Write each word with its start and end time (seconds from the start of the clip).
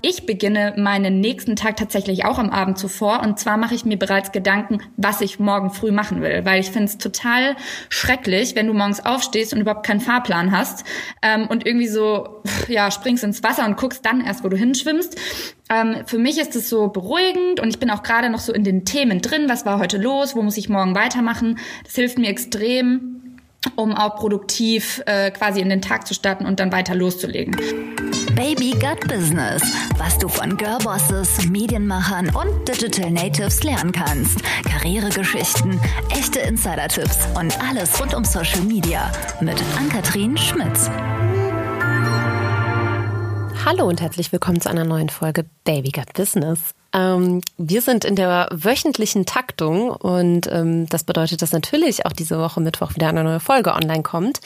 Ich 0.00 0.26
beginne 0.26 0.74
meinen 0.76 1.18
nächsten 1.18 1.56
Tag 1.56 1.76
tatsächlich 1.76 2.24
auch 2.24 2.38
am 2.38 2.50
Abend 2.50 2.78
zuvor 2.78 3.20
und 3.20 3.40
zwar 3.40 3.56
mache 3.56 3.74
ich 3.74 3.84
mir 3.84 3.98
bereits 3.98 4.30
Gedanken, 4.30 4.80
was 4.96 5.20
ich 5.20 5.40
morgen 5.40 5.70
früh 5.70 5.90
machen 5.90 6.22
will, 6.22 6.44
weil 6.44 6.60
ich 6.60 6.70
finde 6.70 6.84
es 6.84 6.98
total 6.98 7.56
schrecklich, 7.88 8.54
wenn 8.54 8.68
du 8.68 8.74
morgens 8.74 9.04
aufstehst 9.04 9.52
und 9.52 9.60
überhaupt 9.60 9.84
keinen 9.84 9.98
Fahrplan 9.98 10.56
hast 10.56 10.84
ähm, 11.20 11.48
und 11.48 11.66
irgendwie 11.66 11.88
so 11.88 12.42
ja 12.68 12.92
springst 12.92 13.24
ins 13.24 13.42
Wasser 13.42 13.66
und 13.66 13.76
guckst 13.76 14.06
dann 14.06 14.24
erst, 14.24 14.44
wo 14.44 14.48
du 14.48 14.56
hinschwimmst. 14.56 15.18
Ähm, 15.68 16.04
für 16.06 16.18
mich 16.18 16.38
ist 16.38 16.54
es 16.54 16.68
so 16.68 16.86
beruhigend 16.86 17.58
und 17.58 17.68
ich 17.68 17.80
bin 17.80 17.90
auch 17.90 18.04
gerade 18.04 18.30
noch 18.30 18.38
so 18.38 18.52
in 18.52 18.62
den 18.62 18.84
Themen 18.84 19.20
drin. 19.20 19.46
Was 19.48 19.66
war 19.66 19.80
heute 19.80 19.98
los? 19.98 20.36
Wo 20.36 20.42
muss 20.42 20.56
ich 20.56 20.68
morgen 20.68 20.94
weitermachen? 20.94 21.58
Das 21.82 21.96
hilft 21.96 22.18
mir 22.18 22.28
extrem 22.28 23.14
um 23.74 23.92
auch 23.92 24.14
produktiv 24.14 25.02
äh, 25.06 25.32
quasi 25.32 25.60
in 25.60 25.68
den 25.68 25.82
Tag 25.82 26.06
zu 26.06 26.14
starten 26.14 26.46
und 26.46 26.60
dann 26.60 26.70
weiter 26.70 26.94
loszulegen. 26.94 27.56
Baby 28.38 28.70
Gut 28.70 29.00
Business, 29.08 29.60
was 29.96 30.16
du 30.16 30.28
von 30.28 30.56
Girlbosses, 30.56 31.48
Medienmachern 31.48 32.32
und 32.36 32.68
Digital 32.68 33.10
Natives 33.10 33.64
lernen 33.64 33.90
kannst. 33.90 34.44
Karrieregeschichten, 34.62 35.80
echte 36.10 36.38
Insider-Tipps 36.38 37.18
und 37.36 37.60
alles 37.60 38.00
rund 38.00 38.14
um 38.14 38.24
Social 38.24 38.60
Media 38.60 39.10
mit 39.40 39.60
Ann-Kathrin 39.76 40.36
Schmitz. 40.36 40.88
Hallo 43.64 43.88
und 43.88 44.00
herzlich 44.00 44.30
willkommen 44.30 44.60
zu 44.60 44.70
einer 44.70 44.84
neuen 44.84 45.08
Folge 45.08 45.44
Baby 45.64 45.90
Got 45.90 46.12
Business. 46.12 46.76
Ähm, 46.92 47.40
wir 47.58 47.82
sind 47.82 48.04
in 48.04 48.16
der 48.16 48.48
wöchentlichen 48.50 49.26
Taktung 49.26 49.90
und 49.90 50.50
ähm, 50.50 50.88
das 50.88 51.04
bedeutet, 51.04 51.42
dass 51.42 51.52
natürlich 51.52 52.06
auch 52.06 52.12
diese 52.12 52.38
Woche 52.38 52.60
Mittwoch 52.60 52.94
wieder 52.94 53.08
eine 53.08 53.24
neue 53.24 53.40
Folge 53.40 53.74
online 53.74 54.02
kommt. 54.02 54.40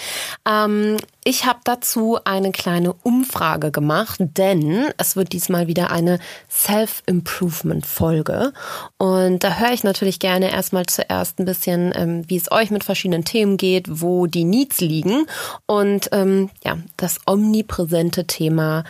Ähm, 0.49 0.97
ich 1.25 1.47
habe 1.47 1.61
dazu 1.63 2.19
eine 2.25 2.51
kleine 2.51 2.95
Umfrage 2.95 3.71
gemacht, 3.71 4.17
denn 4.19 4.89
es 4.99 5.15
wird 5.15 5.33
diesmal 5.33 5.69
wieder 5.69 5.93
eine 5.93 6.19
Self-Improvement-Folge. 6.51 8.53
Und 8.99 9.45
da 9.45 9.59
höre 9.59 9.73
ich 9.73 9.85
natürlich 9.85 10.19
gerne 10.19 10.51
erstmal 10.51 10.87
zuerst 10.87 11.39
ein 11.39 11.45
bisschen, 11.45 11.93
ähm, 11.95 12.25
wie 12.27 12.37
es 12.37 12.51
euch 12.51 12.73
mit 12.73 12.83
verschiedenen 12.83 13.25
Themen 13.25 13.57
geht, 13.57 13.87
wo 13.89 14.27
die 14.27 14.45
Needs 14.45 14.81
liegen 14.81 15.27
und 15.67 16.09
ähm, 16.11 16.51
ja, 16.65 16.79
das 16.97 17.21
omnipräsente 17.25 18.27
Thema 18.27 18.83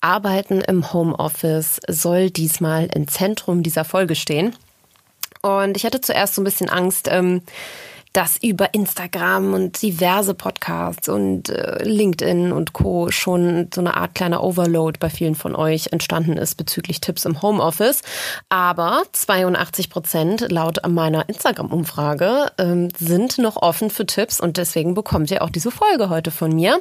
Arbeiten 0.00 0.60
im 0.60 0.92
Homeoffice 0.92 1.80
soll 1.88 2.30
diesmal 2.30 2.88
im 2.94 3.08
Zentrum 3.08 3.62
dieser 3.62 3.84
Folge 3.84 4.14
stehen. 4.14 4.56
Und 5.42 5.76
ich 5.76 5.84
hatte 5.84 6.00
zuerst 6.00 6.34
so 6.34 6.42
ein 6.42 6.44
bisschen 6.44 6.68
Angst, 6.68 7.08
ähm, 7.10 7.42
dass 8.12 8.36
über 8.42 8.74
Instagram 8.74 9.54
und 9.54 9.80
diverse 9.80 10.34
Podcasts 10.34 11.08
und 11.08 11.48
äh, 11.48 11.82
LinkedIn 11.84 12.52
und 12.52 12.72
Co. 12.72 13.10
schon 13.10 13.68
so 13.72 13.80
eine 13.80 13.96
Art 13.96 14.14
kleiner 14.14 14.42
Overload 14.42 14.98
bei 14.98 15.10
vielen 15.10 15.34
von 15.34 15.54
euch 15.54 15.92
entstanden 15.92 16.36
ist 16.36 16.56
bezüglich 16.56 17.00
Tipps 17.00 17.24
im 17.24 17.40
Homeoffice. 17.40 18.02
Aber 18.48 19.02
82 19.12 19.90
Prozent 19.90 20.50
laut 20.50 20.78
meiner 20.88 21.28
Instagram-Umfrage 21.28 22.52
ähm, 22.58 22.88
sind 22.98 23.38
noch 23.38 23.56
offen 23.56 23.90
für 23.90 24.06
Tipps 24.06 24.40
und 24.40 24.56
deswegen 24.56 24.94
bekommt 24.94 25.30
ihr 25.30 25.42
auch 25.42 25.50
diese 25.50 25.70
Folge 25.70 26.08
heute 26.08 26.30
von 26.30 26.52
mir. 26.52 26.80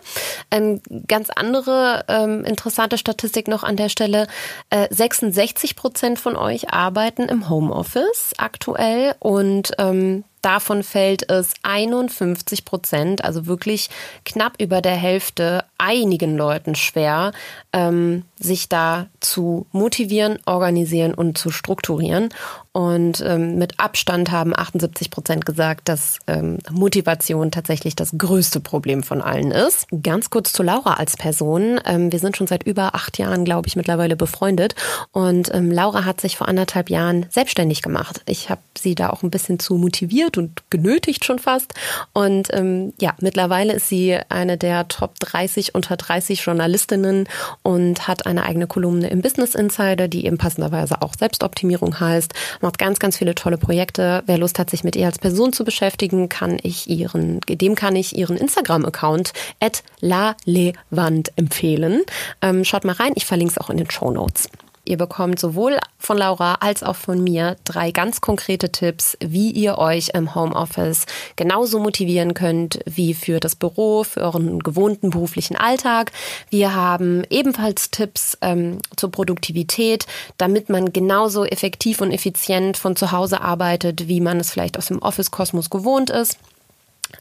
Ähm, 0.50 0.82
ganz 1.08 1.30
andere 1.30 2.06
ähm, 2.08 2.44
interessante 2.44 2.98
Statistik 2.98 3.48
noch 3.48 3.64
an 3.64 3.76
der 3.76 3.90
Stelle. 3.90 4.28
Äh, 4.70 4.88
66 4.90 5.76
Prozent 5.76 6.20
von 6.20 6.36
euch 6.36 6.72
arbeiten 6.74 7.24
im 7.24 7.50
Homeoffice 7.50 8.34
aktuell 8.38 9.16
und 9.20 9.74
ähm, 9.78 10.24
Davon 10.42 10.84
fällt 10.84 11.30
es 11.30 11.54
51 11.64 12.64
Prozent, 12.64 13.23
also 13.23 13.45
wirklich 13.45 13.90
knapp 14.26 14.54
über 14.62 14.82
der 14.82 14.95
Hälfte, 14.95 15.66
einigen 15.78 16.38
Leuten 16.38 16.76
schwer, 16.76 17.34
ähm, 17.73 18.23
sich 18.40 18.70
da 18.70 19.08
zu 19.20 19.66
motivieren, 19.72 20.40
organisieren 20.45 21.14
und 21.14 21.38
zu 21.38 21.52
strukturieren. 21.52 22.30
Und 22.72 23.23
ähm, 23.25 23.58
mit 23.58 23.80
Abstand 23.80 24.31
haben 24.31 24.56
78 24.56 25.09
Prozent 25.09 25.45
gesagt, 25.45 25.89
dass 25.89 26.20
ähm, 26.28 26.59
Motivation 26.70 27.49
tatsächlich 27.49 27.95
das 27.95 28.11
größte 28.16 28.60
Problem 28.60 29.02
von 29.02 29.21
allen 29.21 29.49
ist. 29.49 29.88
Ganz 30.04 30.30
kurz 30.30 30.54
zu 30.54 30.61
Laura 30.61 30.94
als 30.94 31.17
Person. 31.17 31.80
Ähm, 31.86 32.11
wir 32.11 32.20
sind 32.20 32.38
schon 32.38 32.45
seit 32.45 32.64
über 32.64 32.94
acht 32.94 33.17
Jahren, 33.17 33.44
glaube 33.44 33.67
ich, 33.67 33.76
mittlerweile 33.76 34.16
befreundet. 34.16 34.76
Und 35.11 35.52
ähm, 35.54 35.71
Laura 35.71 36.05
hat 36.05 36.21
sich 36.21 36.38
vor 36.38 36.48
anderthalb 36.48 36.92
Jahren 36.92 37.26
selbstständig 37.30 37.82
gemacht. 37.82 38.21
Ich 38.27 38.52
habe 38.52 38.61
sie 38.77 38.94
da 38.94 39.10
auch 39.10 39.23
ein 39.23 39.32
bisschen 39.32 39.58
zu 39.58 39.73
motiviert 39.76 40.38
und 40.38 40.61
genötigt 40.70 41.26
schon 41.26 41.39
fast. 41.39 41.73
Und 42.14 42.49
ähm, 42.54 42.94
ja, 43.02 43.15
mittlerweile 43.20 43.73
ist 43.73 43.89
sie 43.89 44.15
eine 44.30 44.58
der 44.58 44.88
Top 44.88 45.20
30 45.20 45.73
unter 45.73 45.98
30 45.98 46.45
Journalistinnen 46.45 47.27
und 47.64 48.08
hat 48.08 48.27
eine 48.27 48.44
eigene 48.44 48.67
Kolumne 48.67 49.10
im 49.10 49.23
Business 49.23 49.55
Insider, 49.55 50.08
die 50.08 50.27
eben 50.27 50.38
passenderweise 50.38 51.02
auch 51.02 51.15
Selbstoptimierung 51.17 51.99
heißt. 51.99 52.36
Macht 52.61 52.77
ganz, 52.77 52.99
ganz 52.99 53.17
viele 53.17 53.36
tolle 53.36 53.58
Projekte. 53.58 54.23
Wer 54.25 54.37
Lust 54.37 54.59
hat, 54.59 54.70
sich 54.70 54.83
mit 54.83 54.95
ihr 54.95 55.05
als 55.05 55.20
Person 55.20 55.53
zu 55.53 55.64
beschäftigen, 55.64 56.30
kann 56.30 56.58
ich 56.61 56.89
ihren, 56.89 57.39
dem 57.47 57.75
kann 57.75 57.95
ich 57.95 58.17
ihren 58.17 58.37
Instagram-Account 58.37 59.33
at 59.59 59.83
lalewand 60.02 61.31
empfehlen. 61.36 62.03
Ähm, 62.42 62.65
schaut 62.65 62.83
mal 62.83 62.93
rein, 62.93 63.14
ich 63.15 63.25
verlinke 63.25 63.53
es 63.53 63.58
auch 63.58 63.70
in 63.70 63.77
den 63.77 63.89
Show 63.89 64.11
Notes. 64.11 64.49
Ihr 64.89 64.98
bekommt 64.98 65.39
sowohl 65.39 65.77
von 66.00 66.17
Laura 66.17 66.55
als 66.61 66.82
auch 66.82 66.95
von 66.95 67.23
mir 67.23 67.58
drei 67.64 67.92
ganz 67.92 68.22
konkrete 68.22 68.72
Tipps, 68.72 69.16
wie 69.20 69.52
ihr 69.52 69.77
euch 69.77 70.10
im 70.16 70.33
Homeoffice 70.33 71.05
genauso 71.36 71.77
motivieren 71.77 72.33
könnt 72.33 72.80
wie 72.88 73.14
für 73.14 73.39
das 73.39 73.55
Büro, 73.55 74.04
für 74.04 74.22
euren 74.22 74.58
gewohnten 74.61 75.11
beruflichen 75.11 75.55
Alltag. 75.55 76.11
Wir 76.50 76.73
haben 76.73 77.23
ebenfalls 77.30 77.92
Tipps 77.92 78.36
ähm, 78.42 78.80
zur 78.95 79.11
Produktivität, 79.11 80.08
damit 80.38 80.70
man 80.70 80.92
genauso 80.92 81.45
effektiv 81.45 82.02
und 82.02 82.11
effizient 82.11 82.76
von 82.76 82.95
zu 82.95 83.11
Hause 83.11 83.42
arbeitet, 83.42 84.08
wie 84.08 84.21
man 84.21 84.39
es 84.39 84.50
vielleicht 84.50 84.76
aus 84.76 84.88
dem 84.88 85.04
Office-Kosmos 85.04 85.70
gewohnt 85.70 86.10
ist. 86.10 86.39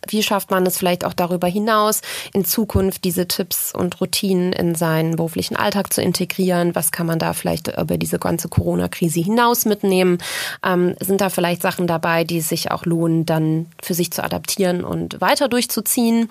Wie 0.07 0.23
schafft 0.23 0.51
man 0.51 0.67
es 0.67 0.79
vielleicht 0.79 1.05
auch 1.05 1.13
darüber 1.13 1.47
hinaus, 1.47 2.01
in 2.33 2.45
Zukunft 2.45 3.05
diese 3.05 3.29
Tipps 3.29 3.73
und 3.75 4.01
Routinen 4.01 4.53
in 4.53 4.75
seinen 4.75 5.17
beruflichen 5.17 5.57
Alltag 5.57 5.93
zu 5.93 6.03
integrieren? 6.03 6.75
Was 6.75 6.93
kann 6.93 7.07
man 7.07 7.19
da 7.19 7.33
vielleicht 7.33 7.69
über 7.69 7.99
diese 7.99 8.19
ganze 8.19 8.49
Corona-Krise 8.49 9.21
hinaus 9.21 9.65
mitnehmen? 9.65 10.19
Ähm, 10.65 10.95
sind 11.01 11.21
da 11.21 11.31
vielleicht 11.31 11.63
Sachen 11.63 11.87
dabei, 11.87 12.25
die 12.25 12.39
es 12.39 12.49
sich 12.49 12.71
auch 12.71 12.85
lohnen, 12.85 13.27
dann 13.27 13.67
für 13.83 13.95
sich 13.95 14.11
zu 14.11 14.23
adaptieren 14.23 14.85
und 14.85 15.21
weiter 15.21 15.49
durchzuziehen? 15.49 16.31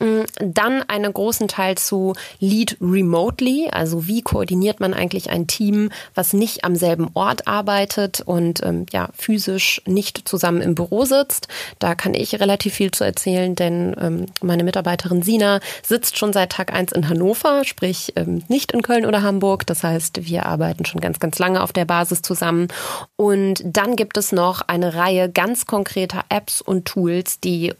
Mm, 0.00 0.22
dann 0.38 0.82
einen 0.82 1.12
großen 1.12 1.48
Teil 1.48 1.76
zu 1.76 2.14
Lead 2.38 2.76
Remotely, 2.80 3.68
also 3.70 4.06
wie 4.06 4.22
koordiniert 4.22 4.80
man 4.80 4.94
eigentlich 4.94 5.30
ein 5.30 5.46
Team, 5.46 5.90
was 6.14 6.32
nicht 6.32 6.64
am 6.64 6.76
selben 6.76 7.10
Ort 7.14 7.46
arbeitet 7.46 8.20
und 8.20 8.62
ähm, 8.64 8.86
ja 8.92 9.08
physisch 9.16 9.82
nicht 9.86 10.28
zusammen 10.28 10.60
im 10.60 10.74
Büro 10.74 11.04
sitzt. 11.04 11.48
Da 11.78 11.94
kann 11.94 12.14
ich 12.14 12.38
relativ 12.40 12.74
viel 12.74 12.90
zu 12.96 13.04
erzählen, 13.04 13.54
denn 13.54 13.94
ähm, 14.00 14.26
meine 14.42 14.64
Mitarbeiterin 14.64 15.22
Sina 15.22 15.60
sitzt 15.82 16.18
schon 16.18 16.32
seit 16.32 16.52
Tag 16.52 16.72
eins 16.72 16.92
in 16.92 17.08
Hannover, 17.08 17.64
sprich 17.64 18.12
ähm, 18.16 18.42
nicht 18.48 18.72
in 18.72 18.82
Köln 18.82 19.06
oder 19.06 19.22
Hamburg. 19.22 19.66
Das 19.66 19.82
heißt, 19.84 20.26
wir 20.26 20.46
arbeiten 20.46 20.84
schon 20.84 21.00
ganz, 21.00 21.20
ganz 21.20 21.38
lange 21.38 21.62
auf 21.62 21.72
der 21.72 21.84
Basis 21.84 22.22
zusammen. 22.22 22.68
Und 23.16 23.62
dann 23.64 23.96
gibt 23.96 24.16
es 24.16 24.32
noch 24.32 24.62
eine 24.62 24.94
Reihe 24.94 25.30
ganz 25.30 25.66
konkreter 25.66 26.24
Apps 26.28 26.60
und 26.60 26.86
Tools, 26.86 27.40
die 27.40 27.72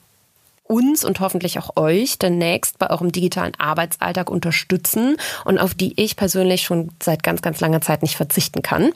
uns 0.68 1.04
und 1.04 1.20
hoffentlich 1.20 1.58
auch 1.58 1.76
euch 1.76 2.18
demnächst 2.18 2.78
bei 2.78 2.90
eurem 2.90 3.12
digitalen 3.12 3.52
Arbeitsalltag 3.58 4.30
unterstützen 4.30 5.16
und 5.44 5.58
auf 5.58 5.74
die 5.74 6.00
ich 6.00 6.16
persönlich 6.16 6.62
schon 6.62 6.90
seit 7.02 7.22
ganz, 7.22 7.42
ganz 7.42 7.60
langer 7.60 7.80
Zeit 7.80 8.02
nicht 8.02 8.16
verzichten 8.16 8.62
kann. 8.62 8.92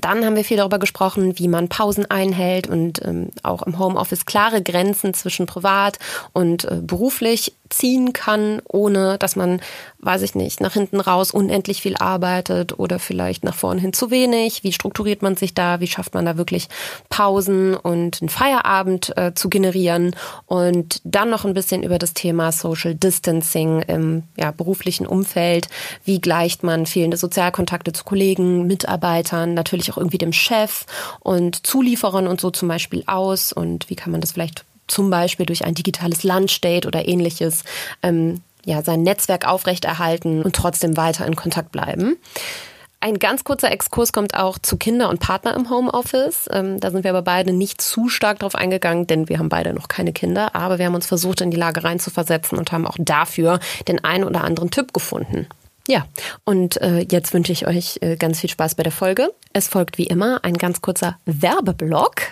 Dann 0.00 0.24
haben 0.24 0.36
wir 0.36 0.44
viel 0.44 0.56
darüber 0.56 0.78
gesprochen, 0.78 1.38
wie 1.38 1.48
man 1.48 1.68
Pausen 1.68 2.10
einhält 2.10 2.66
und 2.66 3.04
ähm, 3.04 3.30
auch 3.42 3.62
im 3.62 3.78
Homeoffice 3.78 4.26
klare 4.26 4.62
Grenzen 4.62 5.14
zwischen 5.14 5.46
privat 5.46 5.98
und 6.32 6.64
äh, 6.64 6.80
beruflich 6.82 7.54
ziehen 7.68 8.12
kann, 8.12 8.60
ohne 8.68 9.18
dass 9.18 9.36
man, 9.36 9.60
weiß 9.98 10.22
ich 10.22 10.34
nicht, 10.34 10.60
nach 10.60 10.74
hinten 10.74 11.00
raus 11.00 11.30
unendlich 11.30 11.82
viel 11.82 11.96
arbeitet 11.96 12.78
oder 12.78 12.98
vielleicht 12.98 13.44
nach 13.44 13.54
vorn 13.54 13.78
hin 13.78 13.92
zu 13.92 14.10
wenig. 14.10 14.62
Wie 14.62 14.72
strukturiert 14.72 15.22
man 15.22 15.36
sich 15.36 15.54
da? 15.54 15.80
Wie 15.80 15.86
schafft 15.86 16.14
man 16.14 16.26
da 16.26 16.36
wirklich 16.36 16.68
Pausen 17.08 17.74
und 17.74 18.22
einen 18.22 18.28
Feierabend 18.28 19.16
äh, 19.16 19.34
zu 19.34 19.48
generieren? 19.48 20.14
Und 20.46 21.00
dann 21.04 21.30
noch 21.30 21.44
ein 21.44 21.54
bisschen 21.54 21.82
über 21.82 21.98
das 21.98 22.14
Thema 22.14 22.52
Social 22.52 22.94
Distancing 22.94 23.82
im 23.82 24.22
ja, 24.36 24.50
beruflichen 24.50 25.06
Umfeld. 25.06 25.68
Wie 26.04 26.20
gleicht 26.20 26.62
man 26.62 26.86
fehlende 26.86 27.16
Sozialkontakte 27.16 27.92
zu 27.92 28.04
Kollegen, 28.04 28.66
Mitarbeitern, 28.66 29.54
natürlich 29.54 29.75
auch 29.90 29.98
irgendwie 29.98 30.18
dem 30.18 30.32
Chef 30.32 30.86
und 31.20 31.66
Zulieferern 31.66 32.26
und 32.26 32.40
so 32.40 32.50
zum 32.50 32.68
Beispiel 32.68 33.04
aus? 33.06 33.52
Und 33.52 33.90
wie 33.90 33.96
kann 33.96 34.12
man 34.12 34.20
das 34.20 34.32
vielleicht 34.32 34.64
zum 34.86 35.10
Beispiel 35.10 35.46
durch 35.46 35.64
ein 35.64 35.74
digitales 35.74 36.22
Lunchdate 36.22 36.86
oder 36.86 37.08
ähnliches 37.08 37.64
ähm, 38.02 38.42
ja, 38.66 38.82
sein 38.82 39.02
Netzwerk 39.02 39.46
aufrechterhalten 39.48 40.42
und 40.42 40.54
trotzdem 40.54 40.96
weiter 40.96 41.26
in 41.26 41.36
Kontakt 41.36 41.72
bleiben. 41.72 42.16
Ein 42.98 43.18
ganz 43.18 43.44
kurzer 43.44 43.70
Exkurs 43.70 44.12
kommt 44.12 44.34
auch 44.34 44.58
zu 44.58 44.76
Kinder 44.76 45.08
und 45.10 45.20
Partner 45.20 45.54
im 45.54 45.70
Homeoffice. 45.70 46.48
Ähm, 46.50 46.80
da 46.80 46.90
sind 46.90 47.04
wir 47.04 47.10
aber 47.10 47.22
beide 47.22 47.52
nicht 47.52 47.80
zu 47.80 48.08
stark 48.08 48.40
drauf 48.40 48.54
eingegangen, 48.54 49.06
denn 49.06 49.28
wir 49.28 49.38
haben 49.38 49.48
beide 49.48 49.72
noch 49.72 49.86
keine 49.88 50.12
Kinder. 50.12 50.56
Aber 50.56 50.78
wir 50.78 50.86
haben 50.86 50.94
uns 50.94 51.06
versucht, 51.06 51.42
in 51.42 51.50
die 51.50 51.56
Lage 51.56 51.84
reinzuversetzen 51.84 52.58
und 52.58 52.72
haben 52.72 52.86
auch 52.86 52.96
dafür 52.98 53.60
den 53.86 54.02
einen 54.02 54.24
oder 54.24 54.42
anderen 54.42 54.70
Tipp 54.70 54.92
gefunden. 54.92 55.46
Ja, 55.88 56.06
und 56.44 56.80
äh, 56.80 57.06
jetzt 57.08 57.32
wünsche 57.32 57.52
ich 57.52 57.66
euch 57.66 57.98
äh, 58.00 58.16
ganz 58.16 58.40
viel 58.40 58.50
Spaß 58.50 58.74
bei 58.74 58.82
der 58.82 58.92
Folge. 58.92 59.32
Es 59.52 59.68
folgt 59.68 59.98
wie 59.98 60.06
immer 60.06 60.44
ein 60.44 60.54
ganz 60.54 60.82
kurzer 60.82 61.18
Werbeblock. 61.26 62.22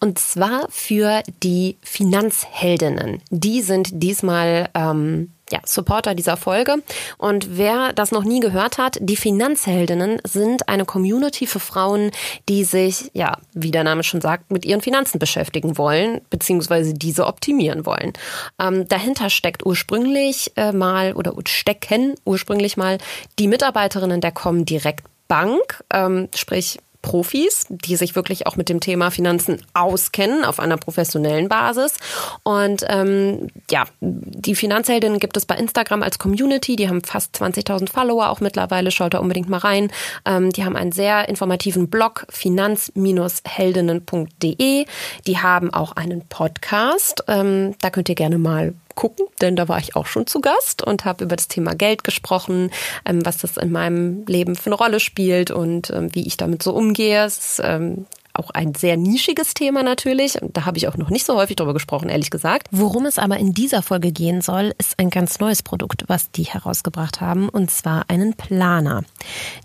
Und 0.00 0.18
zwar 0.18 0.66
für 0.70 1.22
die 1.42 1.76
Finanzheldinnen. 1.82 3.22
Die 3.30 3.62
sind 3.62 3.90
diesmal 3.92 4.70
ähm, 4.74 5.32
ja, 5.50 5.60
Supporter 5.64 6.14
dieser 6.14 6.36
Folge. 6.36 6.82
Und 7.18 7.56
wer 7.56 7.92
das 7.92 8.12
noch 8.12 8.24
nie 8.24 8.40
gehört 8.40 8.78
hat, 8.78 8.98
die 9.00 9.16
Finanzheldinnen 9.16 10.20
sind 10.24 10.68
eine 10.68 10.84
Community 10.84 11.46
für 11.46 11.60
Frauen, 11.60 12.10
die 12.48 12.64
sich, 12.64 13.10
ja, 13.14 13.38
wie 13.52 13.70
der 13.70 13.84
Name 13.84 14.02
schon 14.02 14.20
sagt, 14.20 14.50
mit 14.50 14.64
ihren 14.64 14.80
Finanzen 14.80 15.18
beschäftigen 15.18 15.78
wollen, 15.78 16.20
beziehungsweise 16.30 16.94
diese 16.94 17.26
optimieren 17.26 17.86
wollen. 17.86 18.12
Ähm, 18.60 18.88
dahinter 18.88 19.30
steckt 19.30 19.64
ursprünglich 19.64 20.52
äh, 20.56 20.72
mal 20.72 21.12
oder 21.12 21.32
stecken 21.46 22.14
ursprünglich 22.24 22.76
mal 22.76 22.98
die 23.38 23.48
Mitarbeiterinnen 23.48 24.20
der 24.20 24.32
Comdirect 24.32 25.04
Bank, 25.28 25.82
ähm, 25.92 26.28
sprich 26.34 26.78
Profis, 27.06 27.66
die 27.68 27.94
sich 27.94 28.16
wirklich 28.16 28.48
auch 28.48 28.56
mit 28.56 28.68
dem 28.68 28.80
Thema 28.80 29.12
Finanzen 29.12 29.62
auskennen 29.74 30.44
auf 30.44 30.58
einer 30.58 30.76
professionellen 30.76 31.48
Basis. 31.48 31.98
Und 32.42 32.84
ähm, 32.88 33.46
ja, 33.70 33.84
die 34.00 34.56
Finanzheldinnen 34.56 35.20
gibt 35.20 35.36
es 35.36 35.46
bei 35.46 35.54
Instagram 35.54 36.02
als 36.02 36.18
Community. 36.18 36.74
Die 36.74 36.88
haben 36.88 37.04
fast 37.04 37.40
20.000 37.40 37.92
Follower 37.92 38.28
auch 38.28 38.40
mittlerweile. 38.40 38.90
Schaut 38.90 39.14
da 39.14 39.18
unbedingt 39.18 39.48
mal 39.48 39.58
rein. 39.58 39.92
Ähm, 40.24 40.50
die 40.50 40.64
haben 40.64 40.74
einen 40.74 40.90
sehr 40.90 41.28
informativen 41.28 41.88
Blog 41.88 42.26
finanz-heldinnen.de. 42.28 44.86
Die 45.28 45.38
haben 45.38 45.72
auch 45.72 45.92
einen 45.92 46.26
Podcast. 46.26 47.22
Ähm, 47.28 47.76
da 47.82 47.90
könnt 47.90 48.08
ihr 48.08 48.16
gerne 48.16 48.38
mal 48.38 48.74
gucken, 48.96 49.26
denn 49.40 49.54
da 49.54 49.68
war 49.68 49.78
ich 49.78 49.94
auch 49.94 50.06
schon 50.06 50.26
zu 50.26 50.40
Gast 50.40 50.82
und 50.82 51.04
habe 51.04 51.22
über 51.22 51.36
das 51.36 51.46
Thema 51.46 51.74
Geld 51.76 52.02
gesprochen, 52.02 52.72
ähm, 53.04 53.24
was 53.24 53.38
das 53.38 53.56
in 53.56 53.70
meinem 53.70 54.24
Leben 54.26 54.56
für 54.56 54.66
eine 54.66 54.74
Rolle 54.74 54.98
spielt 54.98 55.52
und 55.52 55.90
ähm, 55.90 56.12
wie 56.12 56.26
ich 56.26 56.36
damit 56.36 56.64
so 56.64 56.72
umgehe. 56.72 57.24
Es 57.24 57.38
ist, 57.38 57.60
ähm, 57.62 58.06
auch 58.38 58.50
ein 58.50 58.74
sehr 58.74 58.96
nischiges 58.96 59.54
Thema 59.54 59.82
natürlich. 59.82 60.38
Da 60.52 60.64
habe 60.64 60.78
ich 60.78 60.88
auch 60.88 60.96
noch 60.96 61.10
nicht 61.10 61.26
so 61.26 61.36
häufig 61.36 61.56
drüber 61.56 61.74
gesprochen, 61.74 62.08
ehrlich 62.08 62.30
gesagt. 62.30 62.68
Worum 62.70 63.06
es 63.06 63.18
aber 63.18 63.38
in 63.38 63.52
dieser 63.52 63.82
Folge 63.82 64.12
gehen 64.12 64.40
soll, 64.40 64.74
ist 64.78 64.98
ein 64.98 65.10
ganz 65.10 65.38
neues 65.40 65.62
Produkt, 65.62 66.04
was 66.06 66.30
die 66.30 66.44
herausgebracht 66.44 67.20
haben, 67.20 67.48
und 67.48 67.70
zwar 67.70 68.04
einen 68.08 68.34
Planer. 68.34 69.02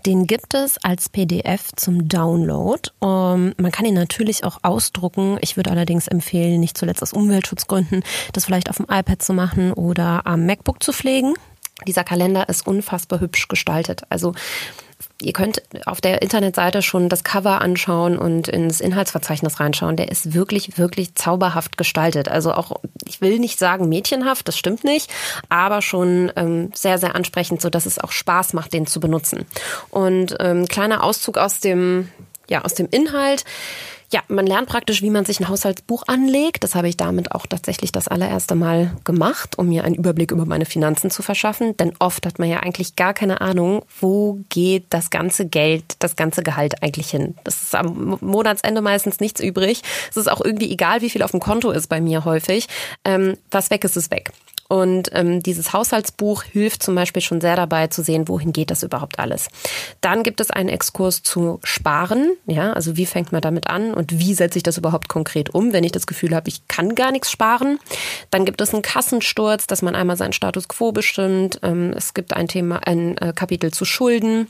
Den 0.06 0.26
gibt 0.26 0.54
es 0.54 0.78
als 0.78 1.08
PDF 1.08 1.72
zum 1.76 2.08
Download. 2.08 2.90
Um, 2.98 3.52
man 3.58 3.72
kann 3.72 3.86
ihn 3.86 3.94
natürlich 3.94 4.44
auch 4.44 4.58
ausdrucken. 4.62 5.38
Ich 5.40 5.56
würde 5.56 5.70
allerdings 5.70 6.08
empfehlen, 6.08 6.60
nicht 6.60 6.76
zuletzt 6.78 7.02
aus 7.02 7.12
Umweltschutzgründen, 7.12 8.02
das 8.32 8.44
vielleicht 8.44 8.70
auf 8.70 8.76
dem 8.76 8.86
iPad 8.88 9.22
zu 9.22 9.32
machen 9.32 9.72
oder 9.72 10.26
am 10.26 10.46
MacBook 10.46 10.82
zu 10.82 10.92
pflegen. 10.92 11.34
Dieser 11.86 12.04
Kalender 12.04 12.48
ist 12.48 12.66
unfassbar 12.66 13.20
hübsch 13.20 13.48
gestaltet. 13.48 14.02
Also 14.08 14.34
Ihr 15.20 15.32
könnt 15.32 15.62
auf 15.86 16.00
der 16.00 16.22
Internetseite 16.22 16.82
schon 16.82 17.08
das 17.08 17.24
Cover 17.24 17.60
anschauen 17.60 18.18
und 18.18 18.48
ins 18.48 18.80
Inhaltsverzeichnis 18.80 19.60
reinschauen. 19.60 19.96
Der 19.96 20.10
ist 20.10 20.34
wirklich, 20.34 20.78
wirklich 20.78 21.14
zauberhaft 21.14 21.76
gestaltet. 21.76 22.28
Also 22.28 22.52
auch, 22.52 22.80
ich 23.06 23.20
will 23.20 23.38
nicht 23.38 23.58
sagen 23.58 23.88
mädchenhaft, 23.88 24.48
das 24.48 24.58
stimmt 24.58 24.84
nicht, 24.84 25.10
aber 25.48 25.82
schon 25.82 26.32
ähm, 26.36 26.70
sehr, 26.74 26.98
sehr 26.98 27.14
ansprechend, 27.14 27.60
so 27.60 27.70
dass 27.70 27.86
es 27.86 27.98
auch 27.98 28.12
Spaß 28.12 28.52
macht, 28.52 28.72
den 28.72 28.86
zu 28.86 29.00
benutzen. 29.00 29.46
Und 29.90 30.36
ähm, 30.40 30.66
kleiner 30.66 31.04
Auszug 31.04 31.38
aus 31.38 31.60
dem, 31.60 32.08
ja, 32.52 32.64
aus 32.64 32.74
dem 32.74 32.86
Inhalt. 32.90 33.44
Ja, 34.12 34.20
man 34.28 34.46
lernt 34.46 34.68
praktisch, 34.68 35.00
wie 35.00 35.08
man 35.08 35.24
sich 35.24 35.40
ein 35.40 35.48
Haushaltsbuch 35.48 36.02
anlegt. 36.06 36.64
Das 36.64 36.74
habe 36.74 36.86
ich 36.86 36.98
damit 36.98 37.32
auch 37.32 37.46
tatsächlich 37.46 37.92
das 37.92 38.08
allererste 38.08 38.54
Mal 38.54 38.94
gemacht, 39.04 39.56
um 39.56 39.70
mir 39.70 39.84
einen 39.84 39.94
Überblick 39.94 40.32
über 40.32 40.44
meine 40.44 40.66
Finanzen 40.66 41.10
zu 41.10 41.22
verschaffen. 41.22 41.74
Denn 41.78 41.94
oft 41.98 42.26
hat 42.26 42.38
man 42.38 42.50
ja 42.50 42.60
eigentlich 42.60 42.94
gar 42.94 43.14
keine 43.14 43.40
Ahnung, 43.40 43.86
wo 44.00 44.40
geht 44.50 44.84
das 44.90 45.08
ganze 45.08 45.46
Geld, 45.46 45.84
das 46.00 46.14
ganze 46.14 46.42
Gehalt 46.42 46.82
eigentlich 46.82 47.08
hin. 47.08 47.36
Das 47.44 47.62
ist 47.62 47.74
am 47.74 48.18
Monatsende 48.20 48.82
meistens 48.82 49.18
nichts 49.18 49.40
übrig. 49.40 49.80
Es 50.10 50.18
ist 50.18 50.30
auch 50.30 50.42
irgendwie 50.44 50.70
egal, 50.70 51.00
wie 51.00 51.08
viel 51.08 51.22
auf 51.22 51.30
dem 51.30 51.40
Konto 51.40 51.70
ist 51.70 51.86
bei 51.86 52.02
mir 52.02 52.26
häufig. 52.26 52.66
Ähm, 53.06 53.38
was 53.50 53.70
weg 53.70 53.82
ist, 53.84 53.96
ist 53.96 54.10
weg. 54.10 54.30
Und 54.72 55.10
ähm, 55.12 55.42
dieses 55.42 55.74
Haushaltsbuch 55.74 56.44
hilft 56.44 56.82
zum 56.82 56.94
Beispiel 56.94 57.20
schon 57.20 57.42
sehr 57.42 57.56
dabei 57.56 57.88
zu 57.88 58.02
sehen, 58.02 58.26
wohin 58.26 58.54
geht 58.54 58.70
das 58.70 58.82
überhaupt 58.82 59.18
alles. 59.18 59.48
Dann 60.00 60.22
gibt 60.22 60.40
es 60.40 60.50
einen 60.50 60.70
Exkurs 60.70 61.22
zu 61.22 61.60
Sparen. 61.62 62.32
Ja, 62.46 62.72
also 62.72 62.96
wie 62.96 63.04
fängt 63.04 63.32
man 63.32 63.42
damit 63.42 63.66
an 63.66 63.92
und 63.92 64.18
wie 64.18 64.32
setze 64.32 64.56
ich 64.56 64.62
das 64.62 64.78
überhaupt 64.78 65.10
konkret 65.10 65.54
um, 65.54 65.74
wenn 65.74 65.84
ich 65.84 65.92
das 65.92 66.06
Gefühl 66.06 66.34
habe, 66.34 66.48
ich 66.48 66.66
kann 66.68 66.94
gar 66.94 67.12
nichts 67.12 67.30
sparen. 67.30 67.80
Dann 68.30 68.46
gibt 68.46 68.62
es 68.62 68.72
einen 68.72 68.80
Kassensturz, 68.80 69.66
dass 69.66 69.82
man 69.82 69.94
einmal 69.94 70.16
seinen 70.16 70.32
Status 70.32 70.68
quo 70.68 70.90
bestimmt. 70.90 71.60
Ähm, 71.62 71.92
es 71.94 72.14
gibt 72.14 72.32
ein 72.32 72.48
Thema, 72.48 72.80
ein 72.86 73.18
äh, 73.18 73.34
Kapitel 73.34 73.72
zu 73.72 73.84
Schulden 73.84 74.46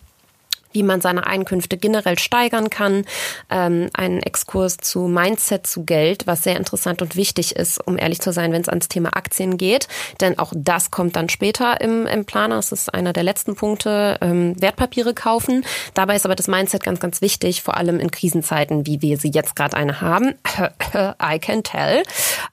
wie 0.73 0.83
man 0.83 1.01
seine 1.01 1.27
Einkünfte 1.27 1.77
generell 1.77 2.19
steigern 2.19 2.71
kann, 2.71 3.05
ähm, 3.51 3.91
einen 3.95 4.23
Exkurs 4.23 4.77
zu 4.79 5.01
Mindset 5.09 5.67
zu 5.67 5.85
Geld, 5.85 6.27
was 6.27 6.43
sehr 6.43 6.57
interessant 6.57 7.03
und 7.03 7.17
wichtig 7.17 7.57
ist, 7.57 7.87
um 7.87 7.99
ehrlich 7.99 8.21
zu 8.21 8.33
sein, 8.33 8.53
wenn 8.53 8.63
es 8.63 8.69
ans 8.69 8.89
Thema 8.89 9.17
Aktien 9.17 9.59
geht. 9.59 9.89
Denn 10.21 10.39
auch 10.39 10.53
das 10.55 10.91
kommt 10.91 11.17
dann 11.17 11.29
später 11.29 11.81
im, 11.81 12.07
im 12.07 12.25
Planer. 12.25 12.57
Das 12.57 12.73
ist 12.73 12.93
einer 12.93 13.13
der 13.13 13.23
letzten 13.23 13.55
Punkte, 13.55 14.19
ähm, 14.21 14.61
Wertpapiere 14.61 15.15
kaufen. 15.15 15.65
Dabei 15.95 16.17
ist 16.17 16.25
aber 16.25 16.35
das 16.35 16.49
Mindset 16.49 16.83
ganz, 16.85 17.01
ganz 17.01 17.21
wichtig, 17.21 17.63
vor 17.63 17.77
allem 17.77 18.01
in 18.01 18.11
Krisenzeiten, 18.11 18.87
wie 18.87 19.03
wir 19.03 19.19
sie 19.19 19.31
jetzt 19.31 19.57
gerade 19.57 19.77
eine 19.77 20.01
haben. 20.01 20.35
I 21.23 21.39
can 21.39 21.63
tell. 21.63 22.03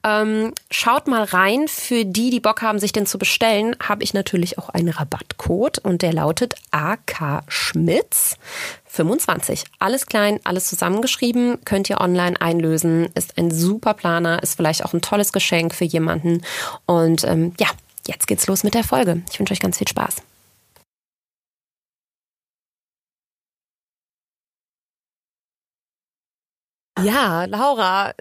Ähm, 0.04 0.54
schaut 0.72 1.08
mal 1.08 1.24
rein. 1.24 1.68
Für 1.68 2.06
die, 2.06 2.30
die 2.30 2.40
Bock 2.40 2.62
haben, 2.62 2.80
sich 2.80 2.92
den 2.92 3.06
zu 3.06 3.18
bestellen, 3.18 3.76
habe 3.82 4.04
ich 4.04 4.14
natürlich 4.14 4.58
auch 4.58 4.70
einen 4.70 4.90
Rabattcode 4.90 5.80
und 5.80 6.02
der 6.02 6.14
lautet 6.14 6.56
AK 6.72 7.44
Schmidt. 7.48 8.09
Witz 8.10 8.38
25. 8.86 9.66
Alles 9.78 10.08
klein, 10.08 10.40
alles 10.44 10.68
zusammengeschrieben, 10.68 11.64
könnt 11.64 11.90
ihr 11.90 12.02
online 12.02 12.40
einlösen. 12.42 13.10
Ist 13.14 13.38
ein 13.38 13.52
super 13.52 13.94
Planer, 13.94 14.42
ist 14.42 14.56
vielleicht 14.56 14.84
auch 14.84 14.94
ein 14.94 15.02
tolles 15.02 15.32
Geschenk 15.32 15.76
für 15.76 15.86
jemanden. 15.86 16.42
Und 16.86 17.24
ähm, 17.24 17.54
ja, 17.60 17.68
jetzt 18.08 18.28
geht's 18.28 18.48
los 18.48 18.64
mit 18.64 18.74
der 18.74 18.84
Folge. 18.84 19.22
Ich 19.32 19.40
wünsche 19.40 19.54
euch 19.54 19.60
ganz 19.60 19.78
viel 19.78 19.88
Spaß. 19.88 20.18
Ja, 27.02 27.46
Laura, 27.46 28.14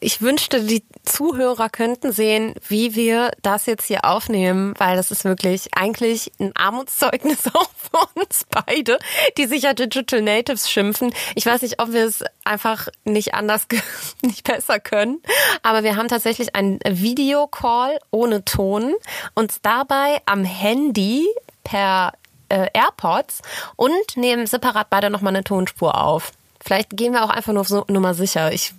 ich 0.00 0.22
wünschte, 0.22 0.62
die 0.62 0.84
Zuhörer 1.04 1.68
könnten 1.68 2.12
sehen, 2.12 2.54
wie 2.68 2.94
wir 2.94 3.30
das 3.42 3.66
jetzt 3.66 3.86
hier 3.86 4.04
aufnehmen, 4.04 4.74
weil 4.78 4.96
das 4.96 5.10
ist 5.10 5.24
wirklich 5.24 5.68
eigentlich 5.74 6.32
ein 6.38 6.52
Armutszeugnis 6.54 7.46
auch 7.54 7.70
für 7.76 8.20
uns 8.20 8.46
beide, 8.50 8.98
die 9.36 9.46
sich 9.46 9.62
ja 9.62 9.74
Digital 9.74 10.22
Natives 10.22 10.70
schimpfen. 10.70 11.12
Ich 11.34 11.46
weiß 11.46 11.62
nicht, 11.62 11.80
ob 11.80 11.92
wir 11.92 12.04
es 12.06 12.24
einfach 12.44 12.88
nicht 13.04 13.34
anders, 13.34 13.66
nicht 14.22 14.44
besser 14.44 14.80
können, 14.80 15.20
aber 15.62 15.82
wir 15.82 15.96
haben 15.96 16.08
tatsächlich 16.08 16.54
einen 16.54 16.80
Videocall 16.84 17.98
ohne 18.10 18.44
Ton, 18.44 18.94
uns 19.34 19.60
dabei 19.62 20.20
am 20.26 20.44
Handy 20.44 21.26
per 21.64 22.12
äh, 22.48 22.68
AirPods 22.72 23.42
und 23.76 24.16
nehmen 24.16 24.46
separat 24.46 24.88
beide 24.90 25.10
nochmal 25.10 25.34
eine 25.34 25.44
Tonspur 25.44 26.00
auf. 26.00 26.32
Vielleicht 26.60 26.96
gehen 26.96 27.12
wir 27.12 27.24
auch 27.24 27.30
einfach 27.30 27.52
nur 27.52 27.64
so 27.64 27.84
Nummer 27.88 28.14
sicher. 28.14 28.52
Ich 28.52 28.74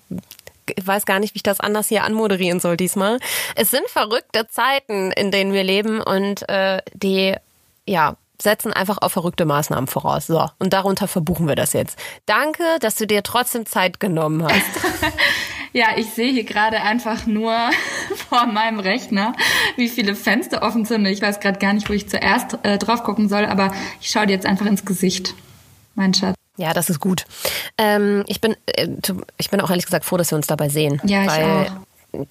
weiß 0.82 1.06
gar 1.06 1.20
nicht, 1.20 1.34
wie 1.34 1.38
ich 1.38 1.44
das 1.44 1.60
anders 1.60 1.88
hier 1.88 2.04
anmoderieren 2.04 2.60
soll 2.60 2.78
diesmal. 2.78 3.20
Es 3.56 3.72
sind 3.72 3.88
verrückte 3.90 4.48
Zeiten, 4.48 5.12
in 5.12 5.32
denen 5.32 5.54
wir 5.54 5.64
leben 5.64 6.02
und 6.02 6.48
äh, 6.50 6.82
die, 6.94 7.36
ja, 7.86 8.16
setzen 8.42 8.72
einfach 8.74 9.00
auf 9.00 9.12
verrückte 9.12 9.46
Maßnahmen 9.46 9.88
voraus. 9.88 10.28
So, 10.28 10.48
und 10.60 10.74
darunter 10.74 11.08
verbuchen 11.08 11.48
wir 11.48 11.56
das 11.56 11.74
jetzt. 11.74 11.98
Danke, 12.26 12.64
dass 12.80 12.96
du 12.96 13.08
dir 13.08 13.24
trotzdem 13.24 13.66
Zeit 13.66 14.00
genommen 14.00 14.44
hast. 14.44 15.12
ja, 15.74 15.88
ich 15.98 16.08
sehe 16.12 16.32
hier 16.32 16.44
gerade 16.44 16.82
einfach 16.82 17.26
nur 17.26 17.54
vor 18.30 18.46
meinem 18.46 18.80
Rechner, 18.80 19.34
wie 19.76 19.90
viele 19.90 20.16
Fenster 20.16 20.62
offen 20.62 20.86
sind. 20.86 21.06
Ich 21.06 21.22
weiß 21.22 21.40
gerade 21.40 21.60
gar 21.60 21.74
nicht, 21.74 21.90
wo 21.90 21.94
ich 21.94 22.10
zuerst 22.10 22.60
äh, 22.64 22.78
drauf 22.78 23.04
gucken 23.04 23.30
soll, 23.30 23.46
aber 23.46 23.74
ich 24.02 24.10
schaue 24.10 24.28
dir 24.28 24.34
jetzt 24.34 24.46
einfach 24.46 24.66
ins 24.66 24.86
Gesicht, 24.86 25.34
mein 25.96 26.14
Schatz. 26.14 26.36
Ja, 26.58 26.74
das 26.74 26.90
ist 26.90 27.00
gut. 27.00 27.26
Ähm, 27.78 28.24
ich 28.28 28.42
bin, 28.42 28.56
äh, 28.66 28.88
ich 29.38 29.50
bin 29.50 29.62
auch 29.62 29.70
ehrlich 29.70 29.86
gesagt 29.86 30.06
froh, 30.06 30.18
dass 30.18 30.32
wir 30.32 30.36
uns 30.36 30.48
dabei 30.48 30.70
sehen. 30.70 31.02
Ja, 31.06 31.22
ich 31.24 31.28
weil 31.28 31.68
auch. 31.68 31.72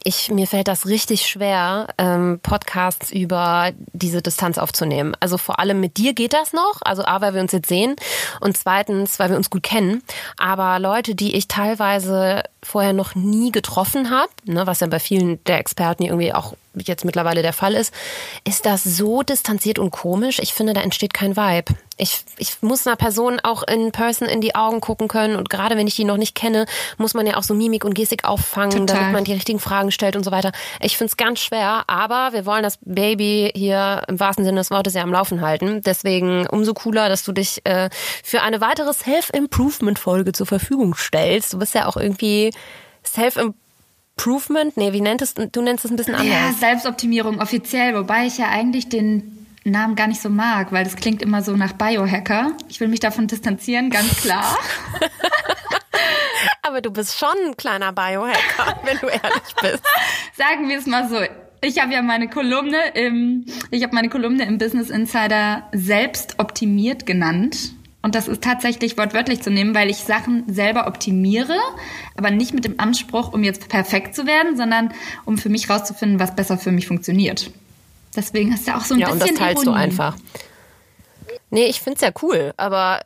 Ich, 0.02 0.30
mir 0.30 0.46
fällt 0.46 0.68
das 0.68 0.86
richtig 0.86 1.26
schwer, 1.26 1.88
ähm, 1.98 2.40
Podcasts 2.42 3.12
über 3.12 3.72
diese 3.92 4.22
Distanz 4.22 4.56
aufzunehmen. 4.58 5.14
Also 5.20 5.36
vor 5.36 5.60
allem 5.60 5.80
mit 5.80 5.98
dir 5.98 6.14
geht 6.14 6.32
das 6.32 6.54
noch. 6.54 6.80
Also 6.80 7.04
A, 7.04 7.20
weil 7.20 7.34
wir 7.34 7.42
uns 7.42 7.52
jetzt 7.52 7.68
sehen 7.68 7.94
und 8.40 8.56
zweitens, 8.56 9.18
weil 9.18 9.28
wir 9.30 9.36
uns 9.36 9.50
gut 9.50 9.62
kennen. 9.62 10.02
Aber 10.38 10.78
Leute, 10.78 11.14
die 11.14 11.36
ich 11.36 11.46
teilweise 11.46 12.42
vorher 12.62 12.94
noch 12.94 13.14
nie 13.14 13.52
getroffen 13.52 14.10
habe, 14.10 14.32
ne, 14.44 14.66
was 14.66 14.80
ja 14.80 14.86
bei 14.86 14.98
vielen 14.98 15.44
der 15.44 15.58
Experten 15.58 16.04
irgendwie 16.04 16.32
auch 16.32 16.54
jetzt 16.84 17.04
mittlerweile 17.04 17.42
der 17.42 17.52
Fall 17.52 17.74
ist, 17.74 17.92
ist 18.44 18.66
das 18.66 18.84
so 18.84 19.22
distanziert 19.22 19.78
und 19.78 19.90
komisch. 19.90 20.38
Ich 20.40 20.54
finde, 20.54 20.72
da 20.72 20.80
entsteht 20.80 21.14
kein 21.14 21.36
Vibe. 21.36 21.74
Ich, 21.98 22.24
ich 22.36 22.60
muss 22.60 22.86
einer 22.86 22.96
Person 22.96 23.40
auch 23.42 23.62
in 23.62 23.90
Person 23.90 24.28
in 24.28 24.42
die 24.42 24.54
Augen 24.54 24.80
gucken 24.80 25.08
können 25.08 25.36
und 25.36 25.48
gerade 25.48 25.76
wenn 25.76 25.86
ich 25.86 25.96
die 25.96 26.04
noch 26.04 26.18
nicht 26.18 26.34
kenne, 26.34 26.66
muss 26.98 27.14
man 27.14 27.26
ja 27.26 27.36
auch 27.36 27.42
so 27.42 27.54
Mimik 27.54 27.84
und 27.84 27.94
Gestik 27.94 28.24
auffangen, 28.24 28.86
Total. 28.86 28.96
damit 28.96 29.12
man 29.12 29.24
die 29.24 29.32
richtigen 29.32 29.58
Fragen 29.58 29.90
stellt 29.90 30.14
und 30.14 30.22
so 30.22 30.30
weiter. 30.30 30.52
Ich 30.80 30.98
finde 30.98 31.10
es 31.10 31.16
ganz 31.16 31.40
schwer, 31.40 31.84
aber 31.86 32.34
wir 32.34 32.44
wollen 32.44 32.62
das 32.62 32.78
Baby 32.82 33.50
hier 33.54 34.02
im 34.08 34.20
wahrsten 34.20 34.44
Sinne 34.44 34.60
des 34.60 34.70
Wortes 34.70 34.92
ja 34.92 35.02
am 35.02 35.12
Laufen 35.12 35.40
halten. 35.40 35.80
Deswegen 35.80 36.46
umso 36.46 36.74
cooler, 36.74 37.08
dass 37.08 37.24
du 37.24 37.32
dich 37.32 37.64
äh, 37.64 37.88
für 38.22 38.42
eine 38.42 38.60
weitere 38.60 38.92
Self-Improvement-Folge 38.92 40.32
zur 40.32 40.46
Verfügung 40.46 40.94
stellst. 40.94 41.54
Du 41.54 41.58
bist 41.58 41.74
ja 41.74 41.86
auch 41.86 41.96
irgendwie 41.96 42.52
Self-Improvement, 43.04 43.65
nee, 44.76 44.92
wie 44.92 45.00
nennt 45.00 45.22
es, 45.22 45.34
du 45.34 45.62
nennst 45.62 45.84
es 45.84 45.90
ein 45.90 45.96
bisschen 45.96 46.14
anders. 46.14 46.32
Ja, 46.32 46.52
Selbstoptimierung 46.52 47.40
offiziell, 47.40 47.94
wobei 47.94 48.26
ich 48.26 48.38
ja 48.38 48.48
eigentlich 48.48 48.88
den 48.88 49.46
Namen 49.64 49.96
gar 49.96 50.06
nicht 50.06 50.20
so 50.22 50.30
mag, 50.30 50.72
weil 50.72 50.84
das 50.84 50.96
klingt 50.96 51.22
immer 51.22 51.42
so 51.42 51.56
nach 51.56 51.72
Biohacker. 51.72 52.52
Ich 52.68 52.80
will 52.80 52.88
mich 52.88 53.00
davon 53.00 53.26
distanzieren, 53.26 53.90
ganz 53.90 54.16
klar. 54.16 54.56
Aber 56.62 56.80
du 56.80 56.90
bist 56.90 57.18
schon 57.18 57.36
ein 57.46 57.56
kleiner 57.56 57.92
Biohacker, 57.92 58.80
wenn 58.84 58.98
du 58.98 59.06
ehrlich 59.06 59.54
bist. 59.60 59.82
Sagen 60.36 60.68
wir 60.68 60.78
es 60.78 60.86
mal 60.86 61.08
so. 61.08 61.20
Ich 61.62 61.80
habe 61.80 61.92
ja 61.92 62.02
meine 62.02 62.28
Kolumne 62.28 62.90
im, 62.94 63.46
ich 63.70 63.82
habe 63.82 63.94
meine 63.94 64.08
Kolumne 64.08 64.44
im 64.44 64.58
Business 64.58 64.90
Insider 64.90 65.68
selbst 65.72 66.38
optimiert 66.38 67.06
genannt. 67.06 67.72
Und 68.06 68.14
das 68.14 68.28
ist 68.28 68.40
tatsächlich 68.40 68.96
wortwörtlich 68.96 69.42
zu 69.42 69.50
nehmen, 69.50 69.74
weil 69.74 69.90
ich 69.90 69.96
Sachen 69.96 70.44
selber 70.46 70.86
optimiere, 70.86 71.58
aber 72.16 72.30
nicht 72.30 72.54
mit 72.54 72.64
dem 72.64 72.78
Anspruch, 72.78 73.32
um 73.32 73.42
jetzt 73.42 73.68
perfekt 73.68 74.14
zu 74.14 74.28
werden, 74.28 74.56
sondern 74.56 74.94
um 75.24 75.38
für 75.38 75.48
mich 75.48 75.68
rauszufinden, 75.68 76.20
was 76.20 76.36
besser 76.36 76.56
für 76.56 76.70
mich 76.70 76.86
funktioniert. 76.86 77.50
Deswegen 78.14 78.52
hast 78.52 78.68
du 78.68 78.76
auch 78.76 78.82
so 78.82 78.94
ein 78.94 79.00
ja, 79.00 79.08
bisschen. 79.08 79.18
Ja, 79.18 79.24
und 79.24 79.32
das 79.32 79.38
teilst 79.40 79.64
Ironie. 79.64 79.76
du 79.76 79.82
einfach. 79.82 80.16
Nee, 81.50 81.64
ich 81.64 81.80
find's 81.80 82.00
ja 82.00 82.10
cool, 82.22 82.54
aber 82.56 83.00